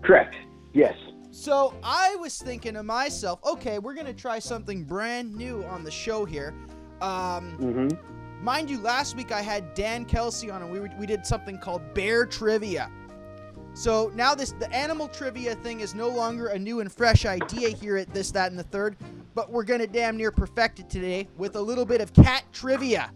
Correct. 0.02 0.36
Yes. 0.72 0.94
So 1.30 1.74
I 1.82 2.14
was 2.16 2.38
thinking 2.38 2.74
to 2.74 2.82
myself, 2.84 3.40
okay, 3.44 3.78
we're 3.80 3.94
gonna 3.94 4.14
try 4.14 4.38
something 4.38 4.84
brand 4.84 5.34
new 5.34 5.64
on 5.64 5.82
the 5.82 5.90
show 5.90 6.24
here. 6.24 6.54
Um, 7.00 7.58
Mm-hmm. 7.58 8.44
mind 8.44 8.70
you, 8.70 8.80
last 8.80 9.16
week 9.16 9.32
I 9.32 9.42
had 9.42 9.74
Dan 9.74 10.04
Kelsey 10.04 10.48
on, 10.50 10.62
and 10.62 10.70
we 10.70 10.78
were, 10.78 10.88
we 10.98 11.06
did 11.06 11.26
something 11.26 11.58
called 11.58 11.82
Bear 11.92 12.24
Trivia. 12.24 12.88
So 13.74 14.12
now 14.14 14.34
this 14.34 14.52
the 14.52 14.72
animal 14.72 15.08
trivia 15.08 15.54
thing 15.56 15.80
is 15.80 15.94
no 15.94 16.08
longer 16.08 16.48
a 16.48 16.58
new 16.58 16.80
and 16.80 16.90
fresh 16.90 17.26
idea 17.26 17.70
here 17.70 17.96
at 17.96 18.12
this, 18.14 18.30
that, 18.30 18.50
and 18.50 18.58
the 18.58 18.62
third, 18.64 18.96
but 19.34 19.50
we're 19.50 19.64
gonna 19.64 19.86
damn 19.86 20.16
near 20.16 20.30
perfect 20.30 20.78
it 20.78 20.88
today 20.88 21.28
with 21.36 21.56
a 21.56 21.60
little 21.60 21.84
bit 21.84 22.00
of 22.00 22.12
cat 22.12 22.44
trivia. 22.52 23.10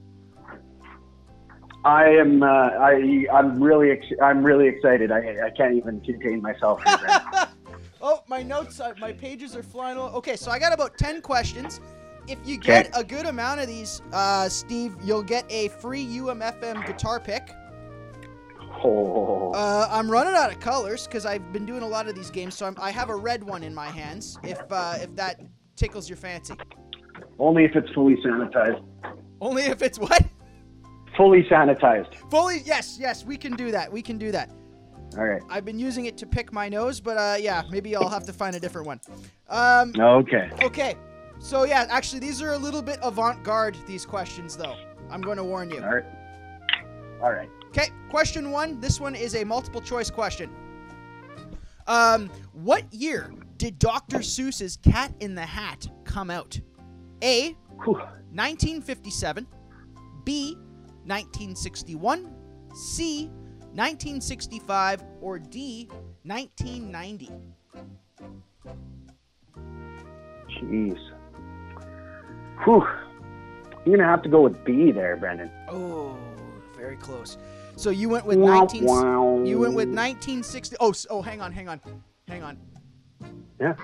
I 1.84 2.06
am. 2.08 2.42
Uh, 2.42 2.46
I. 2.46 3.26
I'm 3.32 3.62
really. 3.62 3.92
Ex- 3.92 4.20
I'm 4.20 4.42
really 4.42 4.66
excited. 4.66 5.12
I. 5.12 5.46
I 5.46 5.50
can't 5.56 5.74
even 5.74 6.00
contain 6.00 6.42
myself. 6.42 6.82
Oh, 8.00 8.20
my 8.28 8.44
notes, 8.44 8.78
uh, 8.78 8.94
my 9.00 9.10
pages 9.12 9.56
are 9.56 9.62
flying. 9.64 9.98
all- 9.98 10.14
Okay, 10.14 10.36
so 10.36 10.52
I 10.52 10.60
got 10.60 10.72
about 10.72 10.96
10 10.98 11.20
questions. 11.20 11.80
If 12.28 12.38
you 12.44 12.56
get 12.56 12.88
a 12.96 13.02
good 13.02 13.26
amount 13.26 13.58
of 13.60 13.66
these, 13.66 14.02
uh, 14.12 14.48
Steve, 14.48 14.94
you'll 15.02 15.24
get 15.24 15.44
a 15.50 15.66
free 15.66 16.06
UMFM 16.06 16.86
guitar 16.86 17.18
pick. 17.18 17.50
Oh. 18.84 19.52
Uh, 19.52 19.88
I'm 19.90 20.10
running 20.10 20.34
out 20.34 20.50
of 20.52 20.60
colors 20.60 21.06
because 21.06 21.26
I've 21.26 21.52
been 21.52 21.66
doing 21.66 21.82
a 21.82 21.86
lot 21.88 22.08
of 22.08 22.14
these 22.14 22.30
games, 22.30 22.54
so 22.54 22.66
I'm, 22.66 22.76
I 22.80 22.90
have 22.90 23.10
a 23.10 23.16
red 23.16 23.42
one 23.42 23.62
in 23.62 23.74
my 23.74 23.86
hands. 23.88 24.38
If 24.42 24.60
uh, 24.70 24.94
if 25.00 25.14
that 25.16 25.40
tickles 25.76 26.08
your 26.08 26.16
fancy, 26.16 26.54
Only 27.38 27.64
if 27.64 27.76
it's 27.76 27.90
fully 27.92 28.16
sanitized. 28.16 28.82
only 29.40 29.62
if 29.64 29.82
it's 29.82 29.98
what 29.98 30.24
Fully 31.16 31.42
sanitized. 31.44 32.14
fully. 32.30 32.60
Yes, 32.64 32.96
yes, 33.00 33.24
we 33.24 33.36
can 33.36 33.54
do 33.56 33.70
that. 33.72 33.90
We 33.90 34.02
can 34.02 34.18
do 34.18 34.30
that. 34.32 34.50
All 35.16 35.24
right. 35.24 35.40
I've 35.48 35.64
been 35.64 35.78
using 35.78 36.04
it 36.04 36.16
to 36.18 36.26
pick 36.26 36.52
my 36.52 36.68
nose, 36.68 37.00
but 37.00 37.16
uh, 37.16 37.36
yeah, 37.40 37.62
maybe 37.70 37.96
I'll 37.96 38.08
have 38.10 38.24
to 38.26 38.32
find 38.32 38.54
a 38.54 38.60
different 38.60 38.86
one. 38.86 39.00
Um, 39.48 39.92
Okay. 39.98 40.50
Okay, 40.62 40.94
so 41.40 41.64
yeah, 41.64 41.86
actually, 41.88 42.20
these 42.20 42.42
are 42.42 42.52
a 42.52 42.58
little 42.58 42.82
bit 42.82 42.98
avant-garde. 43.02 43.76
These 43.86 44.04
questions, 44.04 44.56
though, 44.56 44.76
I'm 45.10 45.20
going 45.22 45.38
to 45.38 45.44
warn 45.44 45.70
you. 45.70 45.82
All 45.82 45.94
right. 45.94 46.04
All 47.22 47.32
right. 47.32 47.48
Okay, 47.68 47.90
question 48.08 48.50
one. 48.50 48.80
This 48.80 48.98
one 49.00 49.14
is 49.14 49.34
a 49.34 49.44
multiple 49.44 49.80
choice 49.80 50.10
question. 50.10 50.50
Um, 51.86 52.30
what 52.52 52.92
year 52.92 53.32
did 53.56 53.78
Dr. 53.78 54.18
Seuss's 54.18 54.76
Cat 54.76 55.12
in 55.20 55.34
the 55.34 55.46
Hat 55.46 55.86
come 56.04 56.30
out? 56.30 56.58
A. 57.22 57.56
1957. 58.32 59.46
B. 60.24 60.54
1961. 61.04 62.34
C. 62.74 63.26
1965. 63.26 65.04
Or 65.20 65.38
D. 65.38 65.88
1990. 66.24 67.30
Jeez. 70.60 70.98
Whew. 72.64 72.86
You're 73.84 73.96
gonna 73.96 74.08
have 74.08 74.22
to 74.22 74.28
go 74.28 74.42
with 74.42 74.64
B 74.64 74.90
there, 74.90 75.16
Brendan. 75.16 75.50
Oh, 75.68 76.16
very 76.76 76.96
close. 76.96 77.38
So 77.78 77.90
you 77.90 78.08
went 78.08 78.26
with 78.26 78.38
Wow, 78.38 78.66
19. 78.72 79.46
You 79.46 79.60
went 79.60 79.74
with 79.74 79.88
1960. 79.88 80.76
Oh, 80.80 80.92
oh, 81.10 81.22
hang 81.22 81.40
on, 81.40 81.52
hang 81.52 81.68
on, 81.68 81.80
hang 82.26 82.42
on. 82.42 82.58
Yeah. 83.60 83.74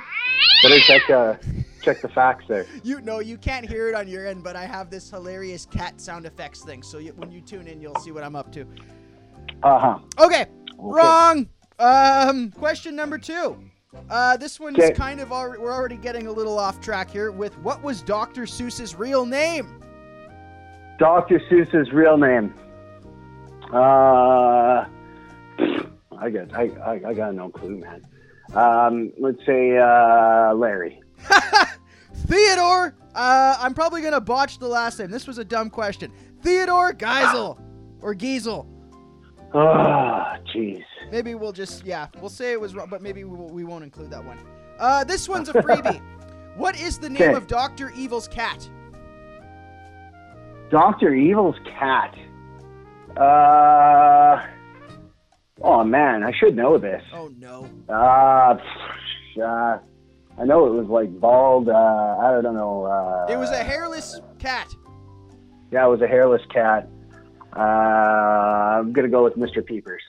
Better 0.65 0.81
check. 0.81 1.09
Uh, 1.09 1.35
check 1.81 2.01
the 2.03 2.09
facts 2.09 2.45
there. 2.49 2.67
You 2.83 3.01
know 3.03 3.21
you 3.21 3.39
can't 3.39 3.65
hear 3.69 3.89
it 3.89 3.95
on 3.95 4.09
your 4.09 4.27
end, 4.27 4.43
but 4.43 4.57
I 4.57 4.65
have 4.67 4.91
this 4.91 5.11
hilarious 5.11 5.65
cat 5.67 6.01
sound 6.01 6.27
effects 6.27 6.63
thing. 6.65 6.83
So 6.83 6.99
you, 6.99 7.13
when 7.13 7.31
you 7.31 7.41
tune 7.41 7.69
in, 7.69 7.81
you'll 7.81 7.95
see 8.01 8.11
what 8.11 8.25
I'm 8.25 8.35
up 8.35 8.51
to. 8.53 8.67
Uh 9.63 9.79
huh. 9.79 9.99
Okay, 10.19 10.47
wrong. 10.77 11.49
Um, 11.79 12.51
question 12.51 12.97
number 12.97 13.17
two. 13.17 13.57
Uh, 14.11 14.37
this 14.37 14.59
one's 14.59 14.77
Okay. 14.77 14.93
kind 14.93 15.21
of 15.21 15.31
already, 15.31 15.63
we're 15.63 15.73
already 15.73 15.97
getting 15.97 16.27
a 16.27 16.33
little 16.33 16.59
off 16.59 16.81
track 16.81 17.09
here 17.09 17.31
with 17.31 17.57
what 17.59 17.81
was 17.81 18.03
Dr. 18.03 18.43
Seuss's 18.43 18.97
real 18.97 19.25
name? 19.25 19.81
Dr. 20.99 21.41
Seuss's 21.49 21.93
real 21.93 22.17
name. 22.19 22.53
Uh, 23.75 24.87
I 26.19 26.31
got. 26.31 26.55
I, 26.55 26.71
I. 26.85 27.01
I 27.09 27.15
got 27.15 27.35
no 27.35 27.49
clue, 27.49 27.79
man. 27.79 28.07
Um, 28.55 29.13
let's 29.19 29.45
say 29.45 29.77
uh, 29.79 30.55
Larry. 30.55 31.03
Theodore. 32.27 32.95
Uh, 33.15 33.57
I'm 33.59 33.75
probably 33.75 34.01
gonna 34.03 34.21
botch 34.21 34.59
the 34.59 34.69
last 34.69 34.99
name. 34.99 35.11
This 35.11 35.27
was 35.27 35.39
a 35.39 35.45
dumb 35.45 35.71
question. 35.71 36.13
Theodore 36.43 36.93
Geisel 36.93 37.59
or 38.01 38.15
Giesel. 38.15 38.67
Oh, 39.53 40.35
jeez. 40.53 40.83
Maybe 41.13 41.35
we'll 41.35 41.53
just 41.53 41.85
yeah, 41.85 42.09
we'll 42.21 42.29
say 42.31 42.53
it 42.53 42.61
was 42.61 42.75
wrong, 42.75 42.89
but 42.91 43.03
maybe 43.03 43.25
we, 43.25 43.37
we 43.37 43.65
won't 43.65 43.85
include 43.85 44.11
that 44.11 44.25
one. 44.25 44.39
Uh, 44.79 45.05
this 45.05 45.29
one's 45.29 45.49
a 45.49 45.53
freebie. 45.63 46.01
what 46.57 46.79
is 46.79 46.99
the 46.99 47.09
name 47.09 47.23
Okay. 47.23 47.35
of 47.35 47.47
Doctor 47.47 47.91
Evil's 47.91 48.27
cat? 48.29 48.69
Doctor 50.71 51.15
Evil's 51.15 51.57
cat. 51.79 52.15
Uh. 53.17 54.47
Oh 55.63 55.85
man, 55.85 56.23
I 56.25 56.33
should 56.33 56.57
know 56.57 56.79
this. 56.79 57.03
Oh 57.13 57.31
no. 57.39 57.69
Uh, 57.89 58.55
pff, 58.57 59.39
uh, 59.41 59.79
I 60.39 60.45
know 60.45 60.67
it 60.67 60.73
was 60.75 60.87
like 60.89 61.19
bald. 61.21 61.69
Uh, 61.69 61.73
I 61.75 62.41
don't 62.43 62.55
know. 62.55 62.85
Uh, 62.85 63.27
It 63.33 63.37
was 63.37 63.51
a 63.51 63.63
hairless 63.63 64.21
cat. 64.39 64.75
Yeah, 65.71 65.87
it 65.87 65.89
was 65.91 66.03
a 66.03 66.07
hairless 66.09 66.43
cat. 66.53 66.89
Uh, 67.57 67.61
I'm 67.61 68.93
gonna 68.93 69.09
go 69.09 69.23
with 69.25 69.37
Mr. 69.37 69.65
Peepers. 69.65 70.03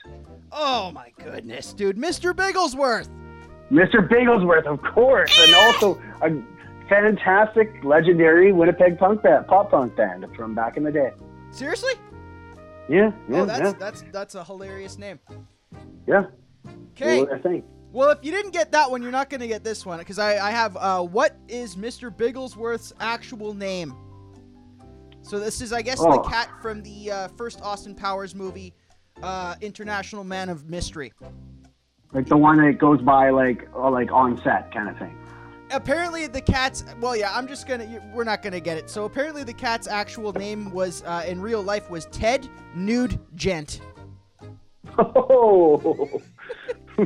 Oh 0.52 0.90
my 0.92 1.12
goodness, 1.22 1.72
dude, 1.72 1.96
Mr. 1.96 2.34
Bigglesworth. 2.34 3.08
Mr. 3.70 4.06
Bigglesworth, 4.08 4.66
of 4.66 4.80
course, 4.82 5.36
and 5.40 5.54
also 5.54 6.00
a 6.22 6.30
fantastic, 6.88 7.72
legendary 7.84 8.52
Winnipeg 8.52 8.98
punk 8.98 9.22
band, 9.22 9.46
pop 9.46 9.70
punk 9.70 9.96
band 9.96 10.24
from 10.36 10.54
back 10.54 10.76
in 10.76 10.82
the 10.84 10.92
day. 10.92 11.12
Seriously? 11.50 11.92
Yeah, 12.88 13.10
yeah, 13.28 13.40
oh, 13.40 13.46
that's 13.46 13.60
yeah, 13.60 13.72
that's 13.78 14.04
that's 14.12 14.34
a 14.34 14.44
hilarious 14.44 14.98
name. 14.98 15.18
yeah. 16.06 16.24
Okay. 16.92 17.24
Do 17.24 17.32
I 17.32 17.38
think? 17.38 17.64
Well, 17.92 18.10
if 18.10 18.18
you 18.22 18.30
didn't 18.30 18.52
get 18.52 18.72
that 18.72 18.90
one, 18.90 19.02
you're 19.02 19.12
not 19.12 19.30
going 19.30 19.40
to 19.40 19.46
get 19.46 19.64
this 19.64 19.86
one 19.86 19.98
because 19.98 20.18
I, 20.18 20.36
I 20.38 20.50
have 20.50 20.76
uh, 20.76 21.02
what 21.02 21.36
is 21.48 21.76
Mr. 21.76 22.14
Bigglesworth's 22.14 22.92
actual 23.00 23.54
name? 23.54 23.94
So 25.22 25.38
this 25.40 25.60
is, 25.60 25.72
I 25.72 25.82
guess, 25.82 25.98
Oh. 26.00 26.22
the 26.22 26.28
cat 26.28 26.48
from 26.60 26.82
the 26.82 27.10
uh, 27.10 27.28
first 27.36 27.60
Austin 27.62 27.94
Powers 27.94 28.34
movie, 28.34 28.74
uh, 29.22 29.54
International 29.60 30.24
Man 30.24 30.48
of 30.48 30.68
Mystery. 30.68 31.12
Like 32.12 32.26
the 32.28 32.36
one 32.36 32.58
that 32.64 32.78
goes 32.78 33.00
by 33.02 33.30
like, 33.30 33.68
oh, 33.74 33.90
like 33.90 34.12
on 34.12 34.40
set 34.42 34.72
kind 34.72 34.88
of 34.88 34.96
thing. 34.98 35.16
Apparently, 35.70 36.26
the 36.26 36.40
cat's. 36.40 36.84
Well, 37.00 37.16
yeah, 37.16 37.32
I'm 37.34 37.46
just 37.48 37.66
gonna. 37.66 38.00
We're 38.14 38.24
not 38.24 38.42
gonna 38.42 38.60
get 38.60 38.76
it. 38.78 38.88
So 38.88 39.04
apparently, 39.04 39.42
the 39.44 39.52
cat's 39.52 39.88
actual 39.88 40.32
name 40.32 40.70
was 40.72 41.02
uh, 41.04 41.24
in 41.26 41.40
real 41.40 41.62
life 41.62 41.90
was 41.90 42.06
Ted 42.06 42.48
Nude 42.74 43.18
Gent. 43.34 43.80
Oh, 44.98 46.20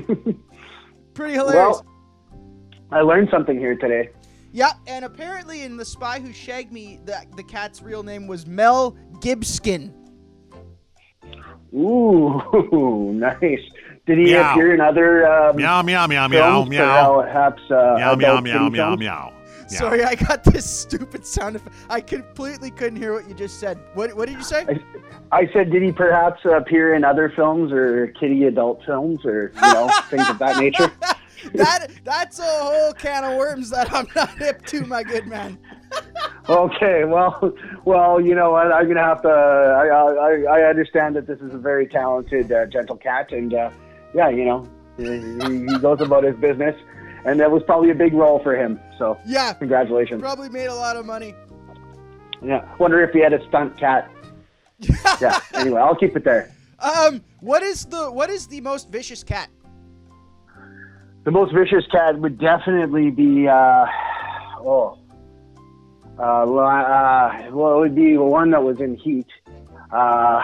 Pretty 1.15 1.35
hilarious. 1.35 1.83
well, 1.83 1.87
I 2.93 3.01
learned 3.01 3.29
something 3.31 3.59
here 3.59 3.75
today. 3.77 4.11
Yeah, 4.53 4.73
and 4.87 5.05
apparently 5.05 5.63
in 5.63 5.77
The 5.77 5.85
Spy 5.85 6.21
Who 6.21 6.33
Shagged 6.33 6.73
Me, 6.73 7.01
the, 7.05 7.25
the 7.37 7.43
cat's 7.43 7.83
real 7.83 8.03
name 8.03 8.27
was 8.27 8.47
Mel 8.47 8.97
Gibskin. 9.21 9.93
Ooh, 11.73 13.13
nice. 13.15 13.61
Did 14.11 14.19
he 14.19 14.25
Meow. 14.25 14.51
appear 14.51 14.75
in 14.75 14.81
other 14.81 15.25
um, 15.25 15.55
Meow, 15.55 15.83
meow, 15.83 16.05
meow, 16.09 16.27
meow, 16.27 16.53
films, 16.65 16.71
meow. 16.71 17.23
perhaps 17.23 17.63
uh, 17.71 17.95
Meow, 17.97 18.17
meow, 18.17 18.33
adult 18.33 18.43
meow, 18.43 18.53
kitty 18.65 18.71
meow, 18.71 18.97
meow. 18.97 19.33
Sorry, 19.69 20.03
I 20.03 20.17
got 20.17 20.43
this 20.43 20.69
stupid 20.69 21.25
sound 21.25 21.55
effect. 21.55 21.77
I 21.89 22.01
completely 22.01 22.73
couldn't 22.73 22.97
hear 22.97 23.13
what 23.13 23.29
you 23.29 23.37
just 23.37 23.61
said. 23.61 23.79
What, 23.95 24.13
what 24.17 24.27
did 24.27 24.37
you 24.37 24.43
say? 24.43 24.67
I 25.31 25.49
said, 25.53 25.71
did 25.71 25.81
he 25.85 25.93
perhaps 25.93 26.41
appear 26.45 26.93
in 26.97 27.05
other 27.05 27.33
films 27.37 27.71
or 27.71 28.09
kitty 28.19 28.47
adult 28.47 28.85
films 28.85 29.25
or 29.25 29.53
you 29.55 29.61
know 29.61 29.89
things 30.09 30.29
of 30.29 30.41
that 30.41 30.57
nature? 30.59 30.91
that 31.55 31.87
That's 32.03 32.41
a 32.41 32.43
whole 32.43 32.93
can 32.95 33.23
of 33.23 33.37
worms 33.39 33.71
that 33.71 33.93
I'm 33.93 34.09
not 34.17 34.37
hip 34.39 34.67
to, 34.67 34.85
my 34.87 35.05
good 35.05 35.29
man. 35.29 35.57
Okay, 36.49 37.05
well, 37.05 37.55
well, 37.85 38.21
you 38.21 38.35
know 38.35 38.51
what? 38.51 38.73
I'm 38.73 38.89
gonna 38.89 39.05
have 39.05 39.23
to. 39.23 39.29
I, 39.29 39.87
I, 39.87 40.61
I 40.63 40.69
understand 40.69 41.15
that 41.15 41.29
this 41.29 41.39
is 41.41 41.55
a 41.55 41.59
very 41.59 41.87
talented, 41.87 42.51
uh, 42.51 42.67
gentle 42.67 42.97
cat, 42.97 43.31
and 43.31 43.55
uh, 43.55 43.71
yeah, 44.15 44.29
you 44.29 44.45
know, 44.45 44.69
he, 44.97 45.79
goes 45.79 46.01
about 46.01 46.25
his 46.25 46.37
business, 46.37 46.77
and 47.25 47.41
that 47.41 47.51
was 47.51 47.63
probably 47.65 47.91
a 47.91 47.95
big 47.95 48.13
role 48.13 48.41
for 48.43 48.57
him. 48.57 48.81
So 48.99 49.19
Yeah. 49.27 49.53
congratulations. 49.55 50.21
Probably 50.21 50.49
made 50.49 50.67
a 50.67 50.75
lot 50.75 50.97
of 50.97 51.07
money. 51.07 51.35
Yeah, 52.43 52.65
wonder 52.79 53.03
if 53.03 53.11
he 53.13 53.21
had 53.21 53.33
a 53.33 53.47
stunt 53.49 53.79
cat. 53.79 54.11
yeah. 55.21 55.41
Anyway, 55.55 55.81
I'll 55.81 55.95
keep 55.97 56.17
it 56.17 56.25
there. 56.25 56.51
Um, 56.81 57.23
what 57.41 57.63
is 57.63 57.85
the 57.85 58.11
what 58.11 58.31
is 58.31 58.47
the 58.47 58.61
most 58.63 58.89
vicious 58.91 59.23
cat? 59.23 59.51
The 61.25 61.31
most 61.31 61.53
vicious 61.53 61.87
cat 61.93 62.19
would 62.19 62.39
definitely 62.39 63.11
be, 63.11 63.47
uh, 63.47 63.85
oh, 64.61 64.97
uh, 66.19 66.23
uh, 66.23 67.51
well, 67.53 67.77
it 67.77 67.81
would 67.81 67.95
be 67.95 68.15
the 68.15 68.23
one 68.23 68.51
that 68.53 68.63
was 68.63 68.81
in 68.81 68.97
heat. 68.97 69.27
Uh, 69.93 70.43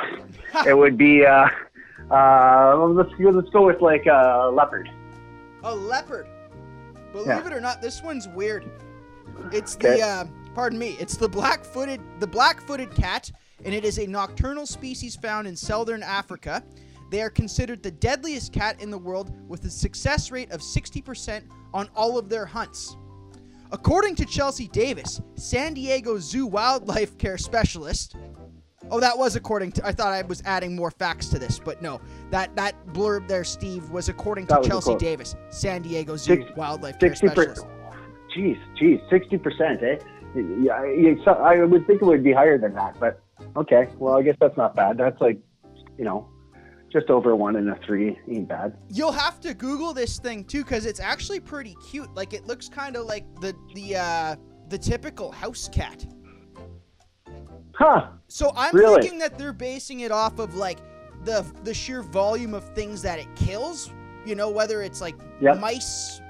it 0.66 0.76
would 0.76 0.98
be, 0.98 1.24
uh, 1.24 1.48
uh, 2.10 2.76
let's 2.86 3.12
go, 3.14 3.30
let's 3.30 3.50
go 3.50 3.66
with 3.66 3.80
like 3.80 4.06
a 4.06 4.50
leopard. 4.52 4.90
A 5.64 5.74
leopard. 5.74 6.26
Believe 7.12 7.26
Yeah. 7.28 7.46
it 7.46 7.52
or 7.52 7.60
not, 7.60 7.82
this 7.82 8.02
one's 8.02 8.28
weird. 8.28 8.64
It's 9.52 9.74
Okay. 9.76 9.96
the 9.98 10.02
uh, 10.02 10.24
pardon 10.54 10.78
me. 10.78 10.96
It's 11.00 11.16
the 11.16 11.28
black-footed 11.28 12.00
the 12.20 12.26
black-footed 12.26 12.94
cat, 12.94 13.30
and 13.64 13.74
it 13.74 13.84
is 13.84 13.98
a 13.98 14.06
nocturnal 14.06 14.66
species 14.66 15.16
found 15.16 15.46
in 15.48 15.56
southern 15.56 16.02
Africa. 16.02 16.62
They 17.10 17.20
are 17.22 17.30
considered 17.30 17.82
the 17.82 17.90
deadliest 17.90 18.52
cat 18.52 18.80
in 18.80 18.90
the 18.90 18.98
world, 18.98 19.32
with 19.48 19.64
a 19.64 19.70
success 19.70 20.30
rate 20.32 20.50
of 20.50 20.60
60% 20.60 21.42
on 21.72 21.88
all 21.94 22.18
of 22.18 22.28
their 22.28 22.44
hunts. 22.46 22.96
According 23.72 24.14
to 24.16 24.24
Chelsea 24.24 24.68
Davis, 24.68 25.20
San 25.36 25.74
Diego 25.74 26.18
Zoo 26.18 26.46
wildlife 26.46 27.16
care 27.18 27.38
specialist. 27.38 28.16
Oh, 28.90 29.00
that 29.00 29.16
was 29.16 29.36
according 29.36 29.72
to. 29.72 29.86
I 29.86 29.92
thought 29.92 30.12
I 30.12 30.22
was 30.22 30.42
adding 30.44 30.76
more 30.76 30.90
facts 30.90 31.28
to 31.30 31.38
this, 31.38 31.58
but 31.58 31.82
no. 31.82 32.00
That 32.30 32.54
that 32.56 32.74
blurb 32.88 33.26
there, 33.28 33.44
Steve, 33.44 33.90
was 33.90 34.08
according 34.08 34.46
to 34.48 34.58
was 34.58 34.66
Chelsea. 34.66 34.94
Davis, 34.96 35.34
San 35.50 35.82
Diego 35.82 36.16
Zoo 36.16 36.36
Six- 36.36 36.56
wildlife 36.56 36.98
care 36.98 37.10
60 37.14 37.28
specialist. 37.28 37.66
Jeez, 38.36 38.58
geez, 38.78 39.00
sixty 39.10 39.38
percent, 39.38 39.82
eh? 39.82 39.96
Yeah, 40.34 41.14
so 41.24 41.32
I 41.32 41.64
would 41.64 41.86
think 41.86 42.02
it 42.02 42.04
would 42.04 42.22
be 42.22 42.32
higher 42.32 42.58
than 42.58 42.74
that, 42.74 42.96
but 43.00 43.20
okay. 43.56 43.88
Well, 43.98 44.18
I 44.18 44.22
guess 44.22 44.36
that's 44.40 44.56
not 44.56 44.76
bad. 44.76 44.98
That's 44.98 45.18
like, 45.20 45.38
you 45.96 46.04
know, 46.04 46.28
just 46.92 47.08
over 47.08 47.34
one 47.34 47.56
and 47.56 47.70
a 47.70 47.78
three 47.86 48.18
ain't 48.28 48.48
bad. 48.48 48.76
You'll 48.90 49.12
have 49.12 49.40
to 49.40 49.54
Google 49.54 49.94
this 49.94 50.18
thing 50.18 50.44
too, 50.44 50.62
because 50.62 50.84
it's 50.84 51.00
actually 51.00 51.40
pretty 51.40 51.74
cute. 51.90 52.14
Like 52.14 52.34
it 52.34 52.46
looks 52.46 52.68
kind 52.68 52.96
of 52.96 53.06
like 53.06 53.24
the 53.40 53.54
the 53.74 53.96
uh, 53.96 54.36
the 54.68 54.78
typical 54.78 55.32
house 55.32 55.68
cat. 55.72 56.04
Huh? 57.78 58.08
So 58.28 58.52
I'm 58.56 58.74
Really? 58.74 59.02
thinking 59.02 59.18
that 59.20 59.38
they're 59.38 59.52
basing 59.52 60.00
it 60.00 60.10
off 60.10 60.38
of 60.38 60.54
like 60.56 60.78
the 61.24 61.44
the 61.64 61.74
sheer 61.74 62.02
volume 62.02 62.54
of 62.54 62.64
things 62.74 63.02
that 63.02 63.18
it 63.18 63.28
kills. 63.36 63.92
You 64.24 64.34
know, 64.34 64.50
whether 64.50 64.82
it's 64.82 65.00
like 65.00 65.14
Yep. 65.40 65.60
mice, 65.60 66.20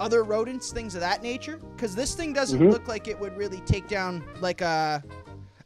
other 0.00 0.24
rodents, 0.24 0.72
things 0.72 0.94
of 0.94 1.00
that 1.02 1.22
nature. 1.22 1.58
Because 1.76 1.94
this 1.94 2.14
thing 2.14 2.32
doesn't 2.32 2.60
Mhm. 2.60 2.72
look 2.72 2.88
like 2.88 3.08
it 3.08 3.18
would 3.20 3.36
really 3.36 3.60
take 3.60 3.88
down 3.88 4.24
like 4.40 4.60
a 4.62 5.02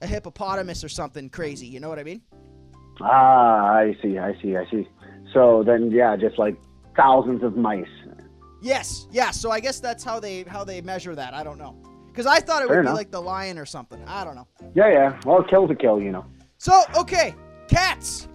a 0.03 0.07
hippopotamus 0.07 0.83
or 0.83 0.89
something 0.89 1.28
crazy. 1.28 1.66
You 1.66 1.78
know 1.78 1.89
what 1.91 1.99
I 1.99 2.05
mean? 2.05 2.22
Ah, 3.03 3.72
I 3.74 3.97
see, 4.03 4.18
I 4.18 4.35
see, 4.41 4.57
I 4.57 4.64
see. 4.70 4.89
So 5.33 5.62
then, 5.62 5.91
yeah, 5.91 6.16
just 6.16 6.39
like 6.39 6.57
thousands 6.97 7.43
of 7.43 7.57
mice. 7.57 7.87
Yes, 8.62 9.07
yeah. 9.11 9.31
So 9.31 9.51
I 9.51 9.61
guess 9.61 9.78
that's 9.81 10.03
how 10.05 10.18
they 10.20 10.43
how 10.43 10.64
they 10.64 10.81
measure 10.81 11.14
that. 11.14 11.33
I 11.35 11.43
don't 11.43 11.59
know. 11.59 11.76
Because 12.11 12.26
I 12.26 12.40
thought 12.40 12.62
it 12.62 12.68
Fair 12.68 12.82
would 12.82 12.88
be 12.88 12.92
like 12.92 13.11
the 13.11 13.20
lion 13.22 13.58
or 13.58 13.64
something. 13.66 14.02
I 14.06 14.24
don't 14.24 14.34
know. 14.34 14.46
Yeah, 14.74 14.88
yeah. 14.90 15.20
Well, 15.24 15.42
kill's 15.42 15.70
a 15.70 15.74
kill, 15.74 16.00
you 16.00 16.11
know. 16.12 16.24
So, 16.58 16.82
okay, 16.96 17.34
Cats 17.68 18.28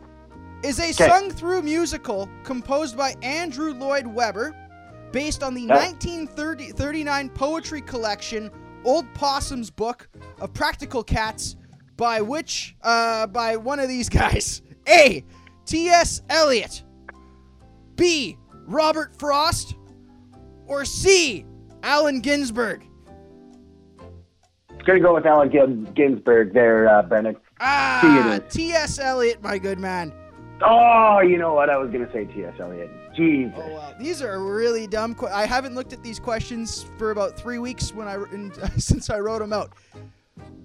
is 0.64 0.80
a 0.80 0.94
'Kay. 0.94 1.08
sung 1.08 1.30
through 1.30 1.62
musical 1.62 2.30
composed 2.44 2.98
by 2.98 3.16
Andrew 3.22 3.74
Lloyd 3.74 4.08
Webber 4.08 4.56
based 5.12 5.44
on 5.44 5.54
the 5.54 5.62
Yeah. 5.62 5.76
1939 5.76 7.30
poetry 7.30 7.82
collection 7.82 8.50
Old 8.84 9.06
Possum's 9.14 9.70
Book 9.70 10.08
of 10.40 10.54
Practical 10.54 11.04
Cats 11.04 11.56
by 11.98 12.22
which, 12.22 12.76
uh, 12.84 13.28
by 13.28 13.58
one 13.58 13.80
of 13.80 13.88
these 13.90 14.10
guys. 14.22 14.62
A. 14.88 15.24
T.S. 15.66 16.22
Eliot. 16.30 16.84
B. 17.96 18.38
Robert 18.68 19.16
Frost. 19.18 19.76
Or 20.68 20.86
C. 20.86 21.46
Allen 21.84 22.20
Ginsberg. 22.22 22.86
Gonna 24.86 25.00
go 25.00 25.16
with 25.16 25.26
Allen 25.26 25.52
Gin- 25.52 25.84
Ginsberg 25.96 26.54
there, 26.54 26.88
uh, 26.88 27.02
Bennett. 27.04 27.38
Ah, 27.60 28.00
C 28.02 28.08
it 28.38 28.44
is. 28.46 28.54
T.S. 28.54 29.00
Eliot, 29.00 29.42
my 29.42 29.58
good 29.58 29.80
man. 29.80 30.14
Oh, 30.62 31.20
you 31.22 31.38
know 31.38 31.54
what? 31.54 31.70
I 31.70 31.78
was 31.78 31.90
gonna 31.92 32.12
say 32.14 32.26
T.S. 32.26 32.54
Eliot. 32.60 32.90
Jesus. 33.16 33.58
Oh 33.58 33.74
wow, 33.74 33.94
these 34.00 34.22
are 34.22 34.40
really 34.44 34.88
dumb. 34.88 35.16
Que- 35.16 35.28
I 35.30 35.46
haven't 35.46 35.74
looked 35.74 35.92
at 35.94 36.04
these 36.04 36.20
questions 36.20 36.86
for 36.98 37.12
about 37.12 37.38
three 37.38 37.58
weeks 37.60 37.94
when 37.94 38.08
I 38.08 38.16
in, 38.32 38.52
since 38.78 39.10
I 39.10 39.20
wrote 39.20 39.40
them 39.40 39.54
out. 39.54 39.72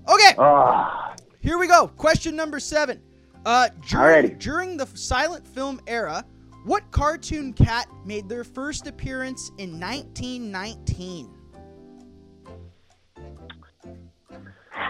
Okay, 0.08 0.34
Ah, 0.38 1.14
here 1.40 1.58
we 1.58 1.66
go. 1.66 1.88
Question 1.88 2.36
number 2.36 2.58
seven. 2.60 3.00
Uh, 3.46 3.68
during, 3.88 4.26
Alrighty. 4.32 4.38
during 4.38 4.76
the 4.76 4.86
silent 4.94 5.46
film 5.46 5.80
era, 5.86 6.24
what 6.64 6.90
cartoon 6.90 7.52
cat 7.54 7.86
made 8.04 8.28
their 8.28 8.44
first 8.44 8.86
appearance 8.86 9.50
in 9.58 9.80
1919? 9.80 11.30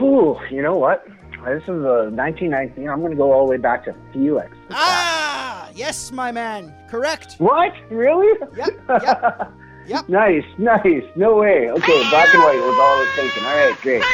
Whew, 0.00 0.38
you 0.50 0.62
know 0.62 0.76
what? 0.76 1.04
This 1.44 1.62
is 1.64 1.68
a 1.68 2.08
1919. 2.10 2.88
I'm 2.88 3.02
gonna 3.02 3.14
go 3.14 3.32
all 3.32 3.44
the 3.44 3.50
way 3.50 3.56
back 3.58 3.84
to 3.84 3.94
Felix. 4.14 4.50
Ah, 4.70 5.68
yes, 5.74 6.10
my 6.10 6.32
man. 6.32 6.74
Correct. 6.88 7.34
What? 7.36 7.72
Really? 7.90 8.38
Yep. 8.56 8.68
Yep. 8.88 9.52
Yep. 9.86 10.08
Nice, 10.08 10.44
nice. 10.58 11.02
No 11.16 11.36
way. 11.38 11.68
Okay, 11.68 12.10
black 12.10 12.32
and 12.32 12.42
white 12.44 12.54
was 12.54 12.78
all 12.78 12.96
I 12.96 13.00
was 13.00 13.08
thinking. 13.16 13.44
All 13.44 13.56
right, 13.56 13.80
great. 13.80 14.04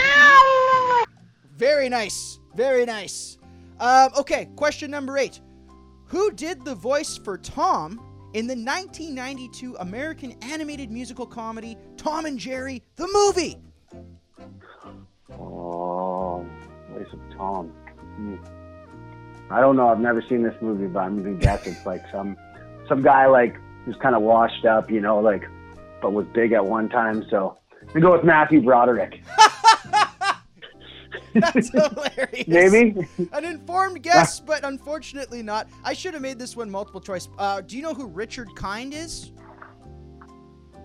Very 1.58 1.88
nice. 1.90 2.38
Very 2.54 2.86
nice. 2.86 3.36
Um, 3.78 4.10
okay, 4.16 4.48
question 4.56 4.90
number 4.90 5.18
eight. 5.18 5.40
Who 6.06 6.30
did 6.30 6.64
the 6.64 6.74
voice 6.74 7.18
for 7.18 7.36
Tom 7.36 8.00
in 8.32 8.46
the 8.46 8.54
1992 8.54 9.76
American 9.80 10.36
animated 10.40 10.90
musical 10.90 11.26
comedy 11.26 11.76
Tom 11.98 12.24
and 12.24 12.38
Jerry, 12.38 12.82
the 12.94 13.08
movie? 13.12 13.58
Oh, 15.32 16.46
voice 16.90 17.06
of 17.12 17.20
Tom. 17.36 17.68
Hmm. 18.16 18.36
I 19.50 19.60
don't 19.60 19.76
know. 19.76 19.88
I've 19.88 20.00
never 20.00 20.22
seen 20.22 20.42
this 20.42 20.54
movie, 20.60 20.86
but 20.86 21.00
I'm 21.00 21.22
gonna 21.22 21.36
guess 21.36 21.66
it's 21.66 21.86
like 21.86 22.02
some 22.10 22.36
some 22.88 23.02
guy 23.02 23.26
like 23.26 23.56
who's 23.84 23.96
kind 23.96 24.14
of 24.14 24.22
washed 24.22 24.64
up, 24.64 24.90
you 24.90 25.00
know, 25.00 25.18
like 25.18 25.44
but 26.00 26.12
was 26.12 26.26
big 26.34 26.52
at 26.52 26.64
one 26.64 26.88
time. 26.88 27.24
So 27.30 27.58
we 27.94 28.00
go 28.00 28.12
with 28.12 28.24
Matthew 28.24 28.60
Broderick. 28.60 29.22
That's 31.40 31.70
hilarious. 31.70 32.48
Maybe. 32.48 33.06
An 33.32 33.44
informed 33.44 34.02
guess, 34.02 34.40
but 34.40 34.64
unfortunately 34.64 35.42
not. 35.42 35.68
I 35.84 35.92
should 35.92 36.14
have 36.14 36.22
made 36.22 36.38
this 36.38 36.56
one 36.56 36.70
multiple 36.70 37.00
choice. 37.00 37.28
Uh, 37.38 37.60
do 37.60 37.76
you 37.76 37.82
know 37.82 37.94
who 37.94 38.06
Richard 38.06 38.54
Kind 38.56 38.94
is? 38.94 39.32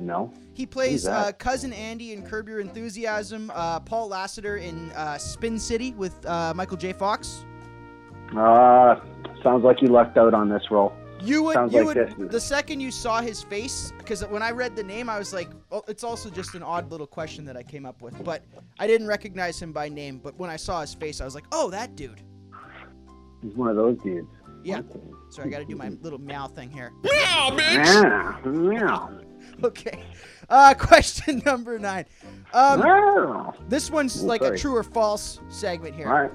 No. 0.02 0.34
He 0.54 0.66
plays 0.66 1.08
uh, 1.08 1.32
cousin 1.34 1.72
Andy 1.74 2.12
in 2.12 2.24
Curb 2.24 2.50
Your 2.50 2.60
Enthusiasm. 2.60 3.52
Uh, 3.54 3.80
Paul 3.80 4.10
Lassiter 4.10 4.58
in 4.58 4.92
uh, 4.92 5.18
Spin 5.18 5.60
City 5.60 5.94
with 5.94 6.26
uh, 6.26 6.54
Michael 6.56 6.78
J. 6.78 6.92
Fox. 6.92 7.46
Uh, 8.36 9.00
sounds 9.44 9.64
like 9.64 9.82
you 9.82 9.90
lucked 9.90 10.18
out 10.18 10.34
on 10.34 10.50
this 10.50 10.72
role. 10.72 10.94
You 11.22 11.44
would, 11.44 11.54
Sounds 11.54 11.72
you 11.72 11.86
like 11.86 11.96
would, 11.96 12.18
this 12.18 12.32
the 12.32 12.40
second 12.40 12.80
you 12.80 12.90
saw 12.90 13.22
his 13.22 13.44
face, 13.44 13.94
because 14.00 14.26
when 14.26 14.42
I 14.42 14.50
read 14.50 14.76
the 14.76 14.82
name, 14.84 15.08
I 15.08 15.20
was 15.20 15.34
like, 15.34 15.50
oh, 15.72 15.84
it's 15.88 16.04
also 16.04 16.32
just 16.32 16.56
an 16.56 16.64
odd 16.64 16.90
little 16.90 17.06
question 17.06 17.46
that 17.46 17.56
I 17.56 17.62
came 17.62 17.86
up 17.86 18.02
with, 18.02 18.24
but 18.24 18.44
I 18.80 18.88
didn't 18.88 19.06
recognize 19.06 19.62
him 19.62 19.72
by 19.72 19.88
name. 19.88 20.18
But 20.18 20.36
when 20.40 20.50
I 20.50 20.56
saw 20.56 20.82
his 20.82 20.96
face, 20.96 21.22
I 21.22 21.26
was 21.26 21.36
like, 21.36 21.46
oh, 21.52 21.70
that 21.70 21.96
dude. 21.96 22.24
He's 23.44 23.54
one 23.54 23.70
of 23.70 23.76
those 23.76 24.00
dudes. 24.00 24.28
Yeah. 24.64 24.82
So 25.30 25.44
I 25.44 25.48
got 25.48 25.60
to 25.60 25.66
do 25.66 25.76
my 25.76 25.90
little 26.02 26.20
meow 26.20 26.48
thing 26.48 26.72
here. 26.72 26.92
Yeah. 27.04 27.56
Yeah. 28.44 29.08
Okay. 29.64 30.04
Uh, 30.50 30.74
question 30.74 31.42
number 31.46 31.78
nine. 31.78 32.06
Um, 32.54 32.80
Wow. 32.80 33.54
this 33.70 33.92
one's 33.92 34.24
Ooh, 34.24 34.28
like 34.28 34.42
a 34.42 34.58
true 34.58 34.76
or 34.76 34.84
false 34.84 35.40
segment 35.50 35.96
here. 35.96 36.08
All 36.08 36.14
right. 36.14 36.32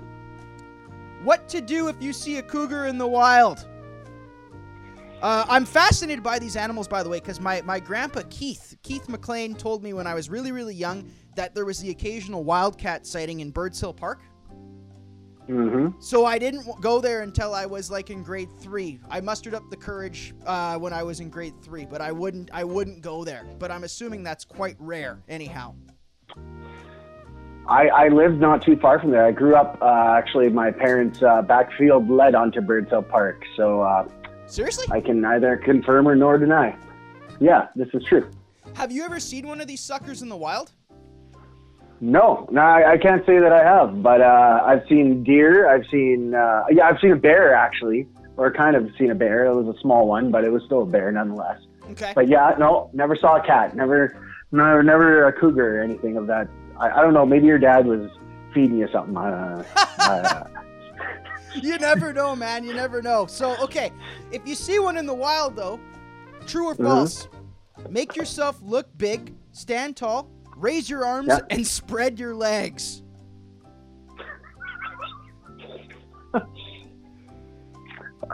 What 1.24 1.48
to 1.48 1.60
do 1.60 1.88
if 1.88 2.00
you 2.00 2.12
see 2.12 2.38
a 2.38 2.42
cougar 2.42 2.86
in 2.86 2.98
the 2.98 3.06
wild? 3.06 3.66
Uh, 5.22 5.44
I'm 5.48 5.64
fascinated 5.64 6.22
by 6.22 6.38
these 6.38 6.56
animals, 6.56 6.86
by 6.86 7.02
the 7.02 7.08
way, 7.08 7.18
because 7.18 7.40
my, 7.40 7.62
my 7.62 7.80
grandpa 7.80 8.22
Keith, 8.30 8.76
Keith 8.82 9.08
McLean, 9.08 9.54
told 9.54 9.82
me 9.82 9.92
when 9.92 10.06
I 10.06 10.14
was 10.14 10.28
really, 10.28 10.52
really 10.52 10.74
young 10.74 11.10
that 11.34 11.54
there 11.54 11.64
was 11.64 11.78
the 11.80 11.90
occasional 11.90 12.44
wildcat 12.44 13.06
sighting 13.06 13.40
in 13.40 13.50
Birds 13.50 13.80
Hill 13.80 13.94
Park. 13.94 14.20
Mm-hmm. 15.48 16.00
So 16.00 16.24
I 16.24 16.38
didn't 16.38 16.66
go 16.80 17.00
there 17.00 17.22
until 17.22 17.54
I 17.54 17.66
was 17.66 17.90
like 17.90 18.10
in 18.10 18.22
grade 18.22 18.48
three. 18.58 18.98
I 19.08 19.20
mustered 19.20 19.54
up 19.54 19.68
the 19.70 19.76
courage 19.76 20.34
uh, 20.44 20.76
when 20.78 20.92
I 20.92 21.02
was 21.02 21.20
in 21.20 21.30
grade 21.30 21.54
three, 21.62 21.86
but 21.86 22.00
I 22.00 22.12
wouldn't 22.12 22.50
I 22.52 22.64
wouldn't 22.64 23.00
go 23.00 23.24
there. 23.24 23.46
But 23.58 23.70
I'm 23.70 23.84
assuming 23.84 24.22
that's 24.22 24.44
quite 24.44 24.76
rare, 24.78 25.22
anyhow. 25.28 25.74
I, 27.68 27.88
I 27.88 28.08
lived 28.08 28.40
not 28.40 28.62
too 28.62 28.76
far 28.76 29.00
from 29.00 29.10
there. 29.10 29.24
I 29.24 29.32
grew 29.32 29.56
up, 29.56 29.76
uh, 29.82 30.14
actually, 30.16 30.48
my 30.50 30.70
parents' 30.70 31.20
uh, 31.20 31.42
backfield 31.42 32.08
led 32.08 32.36
onto 32.36 32.60
Birds 32.60 32.90
Hill 32.90 33.02
Park. 33.02 33.42
So 33.56 33.80
uh, 33.82 34.06
Seriously? 34.46 34.86
I 34.90 35.00
can 35.00 35.20
neither 35.20 35.56
confirm 35.56 36.06
or 36.06 36.14
nor 36.14 36.38
deny. 36.38 36.76
Yeah, 37.40 37.66
this 37.74 37.88
is 37.92 38.04
true. 38.04 38.30
Have 38.74 38.92
you 38.92 39.04
ever 39.04 39.18
seen 39.18 39.48
one 39.48 39.60
of 39.60 39.66
these 39.66 39.80
suckers 39.80 40.22
in 40.22 40.28
the 40.28 40.36
wild? 40.36 40.72
No, 42.00 42.46
no, 42.50 42.60
I, 42.60 42.92
I 42.92 42.98
can't 42.98 43.24
say 43.24 43.38
that 43.38 43.52
I 43.52 43.62
have, 43.64 44.02
but 44.02 44.20
uh, 44.20 44.62
I've 44.64 44.82
seen 44.88 45.24
deer. 45.24 45.68
I've 45.68 45.86
seen, 45.90 46.34
uh, 46.34 46.64
yeah, 46.70 46.86
I've 46.88 47.00
seen 47.00 47.12
a 47.12 47.16
bear 47.16 47.54
actually, 47.54 48.06
or 48.36 48.52
kind 48.52 48.76
of 48.76 48.90
seen 48.98 49.10
a 49.10 49.14
bear. 49.14 49.46
It 49.46 49.54
was 49.54 49.74
a 49.74 49.80
small 49.80 50.06
one, 50.06 50.30
but 50.30 50.44
it 50.44 50.52
was 50.52 50.62
still 50.66 50.82
a 50.82 50.86
bear 50.86 51.10
nonetheless. 51.10 51.58
Okay. 51.92 52.12
But 52.14 52.28
yeah, 52.28 52.54
no, 52.58 52.90
never 52.92 53.16
saw 53.16 53.36
a 53.36 53.46
cat. 53.46 53.74
Never, 53.74 54.14
never, 54.52 54.82
never 54.82 55.24
a 55.26 55.32
cougar 55.32 55.78
or 55.78 55.82
anything 55.82 56.16
of 56.16 56.26
that. 56.26 56.48
I, 56.78 56.90
I 56.90 57.00
don't 57.02 57.14
know. 57.14 57.24
Maybe 57.24 57.46
your 57.46 57.58
dad 57.58 57.86
was 57.86 58.10
feeding 58.52 58.76
you 58.78 58.88
something. 58.92 59.14
Don't 59.14 59.24
uh, 59.98 60.44
you 61.62 61.78
never 61.78 62.12
know, 62.12 62.36
man. 62.36 62.64
You 62.64 62.74
never 62.74 63.00
know. 63.00 63.26
So, 63.26 63.56
okay, 63.62 63.90
if 64.32 64.46
you 64.46 64.54
see 64.54 64.78
one 64.78 64.96
in 64.98 65.06
the 65.06 65.14
wild, 65.14 65.56
though, 65.56 65.80
true 66.46 66.66
or 66.68 66.74
Mhm. 66.74 66.84
false, 66.84 67.28
make 67.88 68.16
yourself 68.16 68.58
look 68.62 68.86
big, 68.98 69.32
stand 69.52 69.96
tall, 69.96 70.28
raise 70.56 70.88
your 70.90 71.04
arms, 71.04 71.32
and 71.50 71.66
spread 71.66 72.18
your 72.18 72.34
legs. 72.34 73.02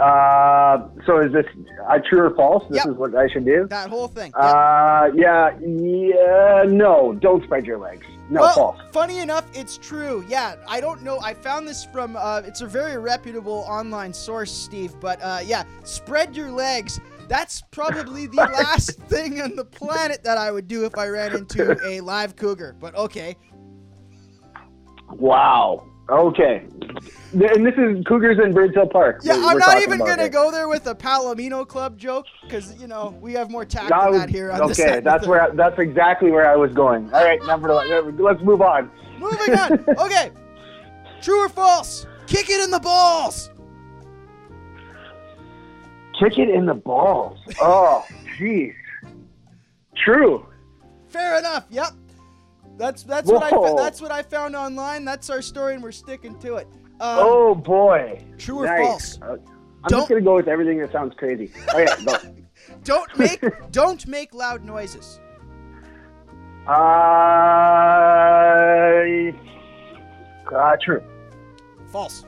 uh, 0.01 0.89
so 1.07 1.19
is 1.21 1.33
this 1.33 1.47
uh, 1.89 1.99
true 2.09 2.21
or 2.21 2.35
false? 2.35 2.65
This 2.71 2.79
Yep. 2.79 2.87
is 2.89 2.95
what 2.97 3.15
I 3.15 3.29
should 3.29 3.45
do. 3.45 3.67
That 3.69 3.91
whole 3.91 4.09
thing. 4.09 4.33
Uh, 4.35 5.11
yeah, 5.15 5.51
yeah, 5.61 6.65
no, 6.67 7.13
don't 7.21 7.43
spread 7.45 7.67
your 7.67 7.79
legs. 7.79 8.07
No, 8.31 8.41
well, 8.41 8.55
false. 8.55 8.79
funny 8.93 9.19
enough, 9.19 9.45
it's 9.53 9.77
true. 9.77 10.25
Yeah, 10.29 10.55
I 10.67 10.81
don't 10.81 11.03
know. 11.03 11.21
I 11.21 11.35
found 11.35 11.69
this 11.69 11.85
from. 11.85 12.17
Uh, 12.17 12.41
it's 12.47 12.63
a 12.63 12.67
very 12.67 12.97
reputable 12.97 13.65
online 13.69 14.15
source, 14.15 14.51
Steve. 14.51 14.95
But 15.01 15.21
uh, 15.23 15.41
yeah, 15.45 15.65
spread 15.85 16.35
your 16.35 16.51
legs. 16.51 16.99
That's 17.33 17.63
probably 17.71 18.27
the 18.27 18.37
last 18.37 19.01
thing 19.09 19.41
on 19.41 19.57
the 19.57 19.65
planet 19.65 20.23
that 20.23 20.37
I 20.37 20.51
would 20.51 20.69
do 20.69 20.85
if 20.85 20.99
I 20.99 21.07
ran 21.07 21.35
into 21.35 21.79
a 21.83 22.03
live 22.03 22.37
cougar. 22.37 22.77
But 22.79 22.95
okay. 22.95 23.39
Wow. 25.09 25.87
Okay. 26.11 26.67
And 27.33 27.67
this 27.67 27.73
is 27.79 28.05
Cougars 28.05 28.39
in 28.39 28.53
Birds 28.53 28.75
Hill 28.75 28.87
Park. 28.87 29.21
Yeah, 29.23 29.43
I'm 29.47 29.57
not 29.57 29.81
even 29.81 30.01
gonna 30.01 30.29
go 30.29 30.51
there 30.51 30.69
with 30.69 30.87
a 30.87 30.95
Palomino 30.95 31.67
Club 31.67 31.97
joke 31.97 32.27
because 32.43 32.79
you 32.79 32.87
know 32.87 33.17
we 33.19 33.33
have 33.33 33.51
more 33.51 33.65
tact 33.65 33.89
That 33.89 34.03
than 34.03 34.11
was- 34.11 34.21
that 34.21 34.29
here. 34.29 34.51
On 34.53 34.61
okay, 34.71 35.01
that's 35.01 35.27
where 35.27 35.41
I, 35.41 35.55
that's 35.55 35.79
exactly 35.79 36.31
where 36.31 36.47
I 36.47 36.57
was 36.57 36.71
going. 36.75 37.11
All 37.15 37.25
right, 37.25 37.43
number 37.47 37.73
uh, 37.73 38.03
let's 38.13 38.43
move 38.43 38.61
on. 38.61 38.91
Moving 39.19 39.59
on. 39.59 39.85
Okay. 39.99 40.33
True 41.23 41.47
or 41.47 41.49
false? 41.49 42.05
Kick 42.27 42.51
it 42.51 42.63
in 42.63 42.71
the 42.71 42.81
balls. 42.81 43.49
Kick 46.19 46.39
it 46.39 46.49
in 46.49 46.67
the 46.67 46.75
balls. 46.75 47.39
Oh, 47.61 48.05
jeez. 48.39 48.75
True. 49.97 50.47
Fair 51.09 51.39
enough. 51.39 51.67
Yep. 51.71 51.89
That's 52.79 53.03
that's 53.03 53.31
what 53.31 53.43
I 53.53 53.75
that's 53.77 54.01
what 54.01 54.11
I 54.11 54.23
found 54.23 54.57
online. 54.57 55.05
That's 55.05 55.29
our 55.31 55.43
story, 55.43 55.75
and 55.75 55.83
we're 55.83 55.93
sticking 55.93 56.39
to 56.41 56.57
it. 56.57 56.67
Um, 57.01 57.19
oh 57.21 57.55
boy. 57.55 58.25
True 58.39 58.61
or 58.61 58.67
Nice. 58.67 58.87
false? 58.87 59.19
Uh, 59.23 59.27
I'm 59.33 59.39
Don't- 59.89 60.01
just 60.01 60.09
gonna 60.09 60.21
go 60.23 60.37
with 60.37 60.49
everything 60.49 60.79
that 60.79 60.91
sounds 60.93 61.15
crazy. 61.17 61.53
Oh 61.75 61.79
yeah, 61.79 61.95
go. 62.05 62.17
Don't 62.85 63.19
make 63.19 63.43
don't 63.73 64.07
make 64.07 64.33
loud 64.35 64.65
noises. 64.65 65.21
Uh, 66.65 66.73
uh, 70.55 70.77
true. 70.81 71.03
False. 71.91 72.25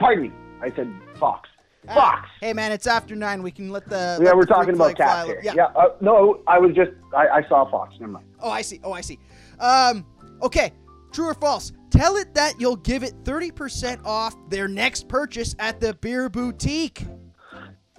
Pardon 0.00 0.24
me. 0.24 0.32
I 0.60 0.70
said 0.74 0.92
fox. 1.18 1.48
Fox. 1.86 2.28
Hey 2.40 2.52
man, 2.52 2.72
it's 2.72 2.86
after 2.86 3.14
nine. 3.14 3.42
We 3.42 3.50
can 3.50 3.70
let 3.70 3.86
the 3.88 4.18
Yeah, 4.20 4.26
let 4.26 4.36
we're 4.36 4.42
the 4.42 4.54
talking 4.54 4.74
about 4.74 4.96
cats 4.96 5.26
here. 5.28 5.40
Yeah. 5.42 5.66
Uh, 5.66 5.88
no, 6.00 6.40
I 6.46 6.58
was 6.58 6.74
just 6.74 6.92
I, 7.14 7.28
I 7.28 7.48
saw 7.48 7.70
fox. 7.70 7.94
Never 8.00 8.12
mind. 8.12 8.26
Oh, 8.40 8.50
I 8.50 8.62
see. 8.62 8.80
Oh, 8.82 8.92
I 8.92 9.00
see. 9.00 9.18
Um. 9.60 10.06
Okay. 10.42 10.72
True 11.12 11.28
or 11.28 11.34
false? 11.34 11.72
Tell 11.90 12.16
it 12.16 12.34
that 12.34 12.54
you'll 12.58 12.76
give 12.76 13.02
it 13.02 13.14
thirty 13.24 13.50
percent 13.50 14.00
off 14.04 14.34
their 14.48 14.68
next 14.68 15.08
purchase 15.08 15.54
at 15.58 15.80
the 15.80 15.94
beer 15.94 16.28
boutique. 16.28 17.06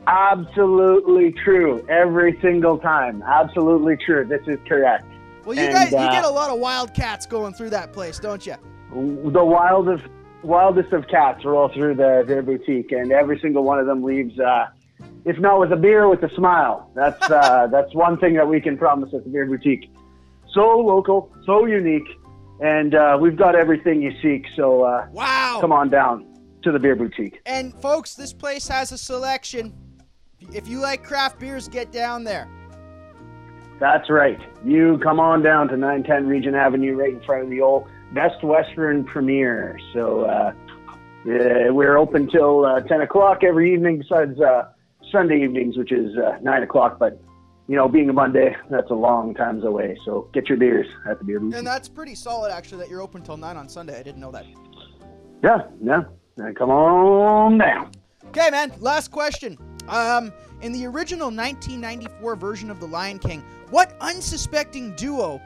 Absolutely 0.08 1.34
true. 1.44 1.86
Every 1.90 2.38
single 2.42 2.78
time. 2.78 3.24
Absolutely 3.24 3.98
true. 4.06 4.26
This 4.26 4.42
is 4.48 4.58
correct. 4.68 5.06
Well, 5.46 5.56
you 5.56 5.64
And, 5.64 5.74
guys, 5.74 5.92
you 5.92 5.98
uh, 5.98 6.12
get 6.12 6.26
a 6.26 6.30
lot 6.30 6.50
of 6.50 6.60
wild 6.60 6.94
cats 6.94 7.26
going 7.26 7.54
through 7.54 7.70
that 7.72 7.94
place, 7.94 8.20
don't 8.20 8.46
you? 8.46 8.56
the 8.92 9.44
wildest 9.44 10.06
wildest 10.46 10.94
of 10.94 11.08
cats 11.08 11.44
roll 11.44 11.70
through 11.70 11.96
the, 11.96 12.24
their 12.28 12.42
boutique, 12.42 12.92
and 12.92 13.12
every 13.12 13.40
single 13.40 13.64
one 13.64 13.80
of 13.80 13.86
them 13.86 14.04
leaves, 14.04 14.40
uh, 14.40 14.68
if 15.26 15.38
not 15.40 15.60
with 15.60 15.72
a 15.72 15.76
beer, 15.76 16.08
with 16.08 16.24
a 16.24 16.34
smile. 16.36 16.90
That's 16.96 17.30
uh, 17.30 17.68
that's 17.72 17.94
one 17.94 18.18
thing 18.18 18.36
that 18.36 18.48
we 18.48 18.62
can 18.62 18.78
promise 18.78 19.14
at 19.14 19.24
the 19.24 19.30
beer 19.30 19.46
boutique. 19.46 19.90
So 20.54 20.80
local, 20.80 21.34
so 21.46 21.66
unique, 21.66 22.08
and 22.62 22.96
uh, 22.96 23.18
we've 23.20 23.36
got 23.36 23.56
everything 23.56 24.02
you 24.02 24.14
seek. 24.22 24.46
So 24.56 24.84
uh, 24.84 25.08
Wow. 25.12 25.58
come 25.60 25.72
on 25.72 25.90
down 25.90 26.26
to 26.64 26.72
the 26.72 26.80
beer 26.80 26.96
boutique. 26.96 27.42
And 27.46 27.74
folks, 27.82 28.16
this 28.16 28.34
place 28.34 28.68
has 28.68 28.92
a 28.92 28.98
selection. 28.98 29.74
If 30.54 30.68
you 30.68 30.80
like 30.80 31.04
craft 31.04 31.40
beers, 31.40 31.68
get 31.68 31.92
down 31.92 32.24
there. 32.24 32.48
That's 33.80 34.10
right. 34.10 34.40
You 34.64 34.98
come 35.04 35.20
on 35.20 35.42
down 35.42 35.68
to 35.68 35.76
910 35.78 36.28
Regent 36.28 36.56
Avenue, 36.56 36.96
right 36.96 37.12
in 37.14 37.22
front 37.22 37.44
of 37.44 37.50
the 37.50 37.60
old 37.62 37.88
Best 38.14 38.44
Western 38.44 39.04
Premiere. 39.04 39.80
So 39.94 40.22
uh, 40.22 40.54
uh, 41.26 41.74
we're 41.74 41.98
open 41.98 42.30
till 42.30 42.66
uh, 42.66 42.82
10 42.82 43.02
o'clock 43.02 43.44
every 43.44 43.74
evening, 43.74 44.00
besides 44.00 44.40
uh, 44.40 44.70
Sunday 45.12 45.44
evenings, 45.44 45.78
which 45.78 45.92
is 45.92 46.16
uh, 46.18 46.38
9 46.42 46.64
o'clock. 46.64 47.00
But, 47.00 47.20
you 47.68 47.76
know, 47.76 47.88
being 47.88 48.10
a 48.10 48.14
Monday, 48.14 48.56
that's 48.70 48.92
a 48.92 48.96
long 48.96 49.34
times 49.34 49.64
away. 49.64 49.98
So 50.06 50.30
get 50.34 50.48
your 50.48 50.58
beers 50.58 50.88
at 51.10 51.20
the 51.20 51.26
beer 51.26 51.40
booth. 51.40 51.56
And 51.56 51.66
that's 51.66 51.90
pretty 51.90 52.16
solid, 52.16 52.52
actually, 52.52 52.80
that 52.80 52.90
you're 52.90 53.02
open 53.02 53.22
till 53.22 53.38
9 53.38 53.58
on 53.58 53.68
Sunday. 53.68 54.00
I 54.00 54.04
didn't 54.04 54.22
know 54.22 54.32
that. 54.32 54.46
Yeah, 55.44 55.68
yeah. 55.82 56.04
Come 56.56 56.70
on 56.70 57.58
down. 57.58 57.92
Okay, 58.28 58.50
man, 58.50 58.72
last 58.80 59.12
question. 59.12 59.58
Um, 59.88 60.34
in 60.62 60.72
the 60.72 60.86
original 60.86 61.28
1994 61.28 62.36
version 62.36 62.70
of 62.70 62.80
The 62.80 62.88
Lion 62.88 63.20
King, 63.20 63.44
what 63.70 63.96
unsuspecting 64.02 64.96
duo 64.96 65.42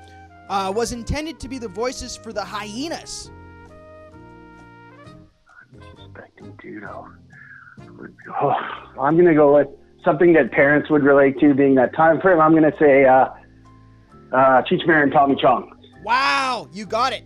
uh, 0.49 0.71
was 0.75 0.91
intended 0.91 1.39
to 1.39 1.47
be 1.47 1.57
the 1.57 1.67
voices 1.67 2.17
for 2.17 2.33
the 2.33 2.43
hyenas? 2.43 3.31
Prosciutto. 6.13 7.15
Oh, 8.41 8.53
I'm 8.99 9.15
gonna 9.15 9.33
go 9.33 9.55
with 9.55 9.67
something 10.03 10.33
that 10.33 10.51
parents 10.51 10.89
would 10.89 11.03
relate 11.03 11.39
to, 11.39 11.53
being 11.53 11.75
that 11.75 11.95
time 11.95 12.19
frame. 12.19 12.39
I'm 12.39 12.53
gonna 12.53 12.73
say 12.79 13.05
uh, 13.05 13.29
uh, 14.33 14.61
Cheech 14.63 14.85
Marin 14.85 15.03
and 15.03 15.11
Tommy 15.11 15.35
Chong. 15.35 15.71
Wow, 16.03 16.67
you 16.73 16.85
got 16.85 17.13
it. 17.13 17.23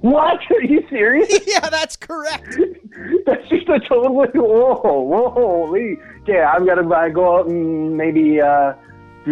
What? 0.00 0.40
Are 0.50 0.62
you 0.62 0.84
serious? 0.88 1.28
yeah, 1.46 1.68
that's 1.68 1.96
correct. 1.96 2.58
That's 3.26 3.48
just 3.48 3.68
a 3.68 3.78
totally 3.78 4.28
whoa, 4.34 4.74
whoa, 4.74 5.30
holy. 5.30 5.96
Okay, 6.22 6.40
I'm 6.40 6.66
gonna 6.66 6.88
uh, 6.88 7.08
go 7.10 7.38
out 7.38 7.46
and 7.46 7.96
maybe 7.96 8.40
uh, 8.40 8.72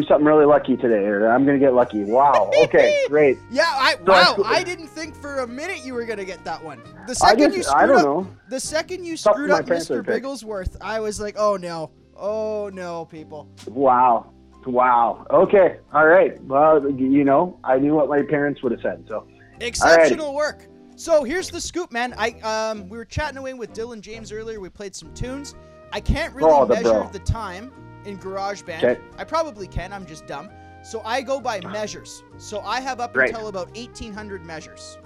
do 0.01 0.07
something 0.07 0.27
really 0.27 0.45
lucky 0.45 0.77
today, 0.77 1.05
or 1.07 1.29
I'm 1.29 1.45
gonna 1.47 1.59
get 1.59 1.73
lucky. 1.75 2.05
Wow. 2.05 2.51
Okay, 2.65 2.97
great. 3.09 3.39
Yeah, 3.51 3.65
I 3.67 3.95
So 3.97 4.13
wow, 4.13 4.35
sc- 4.39 4.45
I 4.47 4.63
didn't 4.63 4.89
think 4.89 5.15
for 5.15 5.39
a 5.41 5.47
minute 5.47 5.85
you 5.85 5.95
were 5.95 6.05
gonna 6.05 6.25
get 6.25 6.45
that 6.45 6.63
one. 6.63 6.81
The 7.07 7.13
I 7.23 7.31
second 7.31 7.53
just- 7.55 7.69
you 7.69 7.75
I 7.75 7.83
screwed 7.85 7.89
don't 7.89 7.99
up, 7.99 8.05
know. 8.05 8.29
the 8.51 8.61
second 8.61 9.05
you 9.05 9.17
screwed 9.17 9.51
up 9.51 9.67
Mr. 9.67 10.05
Bigglesworth, 10.05 10.77
I 10.81 11.01
was 11.01 11.21
like, 11.21 11.37
oh 11.39 11.57
no, 11.57 11.91
oh 12.17 12.71
no, 12.73 13.07
people. 13.07 13.49
Wow. 13.67 14.33
Wow. 14.67 15.27
Okay. 15.31 15.77
All 15.95 16.07
right. 16.07 16.43
Well, 16.45 16.91
you 16.91 17.23
know, 17.25 17.59
I 17.63 17.79
knew 17.79 17.95
what 17.95 18.09
my 18.09 18.23
parents 18.23 18.63
would 18.65 18.73
have 18.73 18.81
said. 18.81 19.05
So. 19.09 19.27
Exceptional 19.61 20.35
work. 20.35 20.67
So 20.97 21.23
here's 21.25 21.51
the 21.51 21.61
scoop, 21.61 21.93
man. 21.93 22.15
I 22.19 22.31
um 22.41 22.89
we 22.89 22.99
were 22.99 23.05
chatting 23.05 23.39
away 23.39 23.55
with 23.55 23.73
Dylan 23.73 24.01
James 24.01 24.33
earlier. 24.33 24.59
We 24.61 24.69
played 24.69 24.95
some 24.95 25.15
tunes. 25.15 25.55
I 25.93 26.01
can't 26.01 26.35
really 26.35 26.51
Oh, 26.53 26.65
the 26.67 26.75
measure 26.75 26.91
bro. 26.91 27.09
the 27.13 27.21
time 27.21 27.71
in 28.07 28.19
GarageBand. 28.19 28.83
Okay. 28.83 29.01
I 29.19 29.25
probably 29.25 29.67
can. 29.67 29.93
I'm 29.93 30.07
just 30.07 30.27
dumb. 30.27 30.51
So 30.83 31.03
I 31.05 31.21
go 31.23 31.41
by 31.41 31.61
measures. 31.61 32.23
So 32.39 32.61
I 32.61 32.81
have 32.81 33.01
up 33.01 33.15
until 33.17 33.49
about 33.49 33.67
1800 33.77 34.45
measures. 34.45 34.99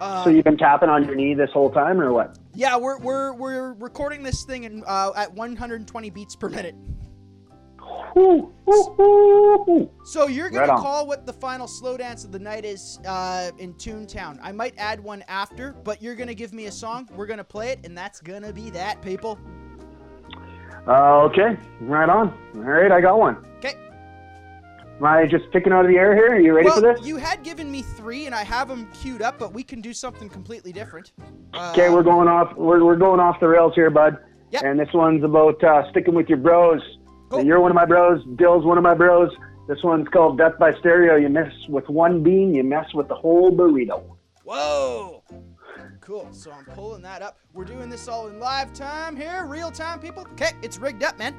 Uh, 0.00 0.22
So 0.24 0.30
you've 0.30 0.44
been 0.44 0.58
tapping 0.58 0.90
on 0.90 1.04
your 1.04 1.14
knee 1.14 1.32
this 1.34 1.50
whole 1.52 1.70
time, 1.70 2.00
or 2.00 2.12
what? 2.12 2.38
yeah, 2.54 2.76
we're 2.76 2.98
we're 2.98 3.32
we're 3.32 3.72
recording 3.74 4.22
this 4.22 4.44
thing 4.44 4.64
in 4.64 4.84
uh, 4.86 5.12
at 5.16 5.32
120 5.32 6.10
beats 6.10 6.36
per 6.36 6.48
minute. 6.50 6.74
Ooh, 8.18 8.52
ooh, 8.68 8.94
ooh, 9.00 9.64
ooh. 9.70 9.90
So 10.04 10.26
you're 10.26 10.50
gonna 10.50 10.72
Right 10.72 10.78
call 10.80 11.06
what 11.06 11.26
the 11.26 11.32
final 11.32 11.66
slow 11.66 11.96
dance 11.96 12.24
of 12.24 12.32
the 12.32 12.38
night 12.38 12.64
is 12.64 12.98
uh, 13.06 13.50
in 13.58 13.74
Toontown. 13.74 14.38
I 14.42 14.52
might 14.52 14.74
add 14.78 15.00
one 15.00 15.22
after, 15.28 15.72
but 15.72 16.02
you're 16.02 16.14
gonna 16.14 16.34
give 16.34 16.52
me 16.52 16.66
a 16.66 16.72
song. 16.72 17.08
We're 17.14 17.26
gonna 17.26 17.44
play 17.44 17.70
it, 17.70 17.80
and 17.84 17.96
that's 17.96 18.20
gonna 18.20 18.52
be 18.52 18.70
that, 18.70 19.00
people. 19.02 19.38
Uh, 20.86 21.22
okay. 21.22 21.56
Right 21.80 22.08
on. 22.08 22.32
All 22.54 22.60
right. 22.60 22.90
I 22.92 23.00
got 23.00 23.18
one. 23.18 23.36
Okay. 23.58 23.74
Am 24.98 25.04
I 25.04 25.26
just 25.26 25.50
picking 25.50 25.72
out 25.72 25.84
of 25.84 25.90
the 25.90 25.98
air 25.98 26.14
here? 26.14 26.32
Are 26.32 26.40
you 26.40 26.54
ready 26.54 26.66
well, 26.66 26.76
for 26.76 26.94
this? 26.94 27.06
you 27.06 27.16
had 27.16 27.42
given 27.42 27.70
me 27.70 27.82
three, 27.82 28.26
and 28.26 28.34
I 28.34 28.44
have 28.44 28.68
them 28.68 28.88
queued 28.92 29.20
up, 29.20 29.38
but 29.38 29.52
we 29.52 29.62
can 29.62 29.80
do 29.80 29.92
something 29.92 30.28
completely 30.28 30.72
different. 30.72 31.12
Uh, 31.52 31.72
Okay, 31.72 31.90
we're 31.90 32.02
going 32.02 32.28
off. 32.28 32.56
We're, 32.56 32.82
we're 32.84 32.96
going 32.96 33.20
off 33.20 33.40
the 33.40 33.48
rails 33.48 33.74
here, 33.74 33.90
bud. 33.90 34.18
Yep. 34.52 34.62
And 34.62 34.78
this 34.78 34.88
one's 34.94 35.24
about 35.24 35.62
uh, 35.62 35.90
sticking 35.90 36.14
with 36.14 36.28
your 36.28 36.38
bros. 36.38 36.80
Cool. 37.30 37.44
You're 37.44 37.60
one 37.60 37.70
of 37.72 37.74
my 37.74 37.84
bros. 37.84 38.24
Dill's 38.36 38.64
one 38.64 38.78
of 38.78 38.84
my 38.84 38.94
bros. 38.94 39.30
This 39.68 39.82
one's 39.82 40.08
called 40.08 40.38
Death 40.38 40.58
by 40.58 40.72
Stereo. 40.78 41.16
You 41.16 41.28
mess 41.28 41.52
with 41.68 41.88
one 41.88 42.22
bean, 42.22 42.54
you 42.54 42.62
mess 42.62 42.94
with 42.94 43.08
the 43.08 43.16
whole 43.16 43.50
burrito. 43.50 44.16
Whoa. 44.44 45.24
Cool. 46.06 46.28
So 46.30 46.52
I'm 46.52 46.64
pulling 46.66 47.02
that 47.02 47.20
up. 47.20 47.40
We're 47.52 47.64
doing 47.64 47.90
this 47.90 48.06
all 48.06 48.28
in 48.28 48.38
live 48.38 48.72
time 48.72 49.16
here, 49.16 49.44
real 49.44 49.72
time, 49.72 49.98
people. 49.98 50.24
Okay, 50.34 50.52
it's 50.62 50.78
rigged 50.78 51.02
up, 51.02 51.18
man. 51.18 51.34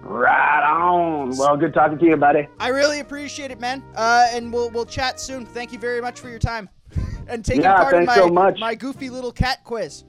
Right 0.00 0.64
on. 0.68 1.36
Well, 1.36 1.56
good 1.56 1.72
talking 1.74 1.96
to 1.96 2.04
you, 2.04 2.16
buddy. 2.16 2.48
I 2.58 2.70
really 2.70 2.98
appreciate 2.98 3.52
it, 3.52 3.60
man. 3.60 3.84
Uh, 3.94 4.26
and 4.32 4.52
we'll 4.52 4.68
we'll 4.70 4.84
chat 4.84 5.20
soon. 5.20 5.46
Thank 5.46 5.72
you 5.72 5.78
very 5.78 6.00
much 6.00 6.18
for 6.18 6.28
your 6.28 6.40
time 6.40 6.68
and 7.28 7.44
taking 7.44 7.62
Yeah, 7.62 7.76
part 7.76 7.94
in 7.94 8.04
my 8.04 8.16
so 8.16 8.28
my 8.28 8.74
goofy 8.74 9.10
little 9.10 9.30
cat 9.30 9.62
quiz. 9.62 10.02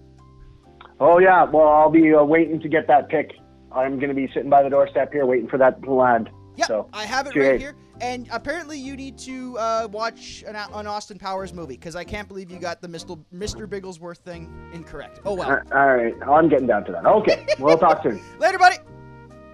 Oh 0.99 1.19
yeah. 1.19 1.43
Well, 1.43 1.67
I'll 1.67 1.91
be 1.91 2.11
uh, 2.11 2.23
waiting 2.23 2.59
to 2.61 2.69
get 2.69 2.87
that 2.87 3.07
pick. 3.07 3.33
I'm 3.71 3.99
gonna 3.99 4.15
be 4.15 4.31
sitting 4.33 4.49
by 4.49 4.63
the 4.63 4.69
doorstep 4.71 5.13
here, 5.13 5.27
waiting 5.27 5.47
for 5.47 5.59
that 5.59 5.83
to 5.83 5.93
land. 5.93 6.31
Yeah, 6.55 6.65
So, 6.65 6.89
I 6.91 7.05
have 7.05 7.27
it 7.27 7.35
right 7.35 7.59
here 7.59 7.75
and 8.01 8.27
apparently 8.31 8.77
you 8.77 8.95
need 8.95 9.17
to 9.19 9.57
uh, 9.57 9.87
watch 9.91 10.43
an, 10.47 10.55
an, 10.55 10.87
Austin 10.87 11.17
Powers 11.17 11.53
movie 11.53 11.75
because 11.75 11.95
I 11.95 12.03
can't 12.03 12.27
believe 12.27 12.51
you 12.51 12.59
got 12.59 12.81
the 12.81 12.87
Mr. 12.87 13.23
Mr. 13.33 13.67
Bigglesworth 13.67 14.19
thing 14.19 14.51
incorrect. 14.73 15.19
Oh 15.25 15.35
well. 15.35 15.61
All 15.71 15.87
right, 15.95 16.15
oh, 16.25 16.33
I'm 16.33 16.49
getting 16.49 16.67
down 16.67 16.85
to 16.85 16.91
that. 16.91 17.05
Okay, 17.05 17.45
we'll 17.59 17.77
talk 17.77 18.03
soon. 18.03 18.21
Later, 18.39 18.57
buddy. 18.57 18.77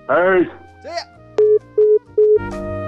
Hey. 0.07 0.43
See 0.81 0.89
ya. 0.89 2.81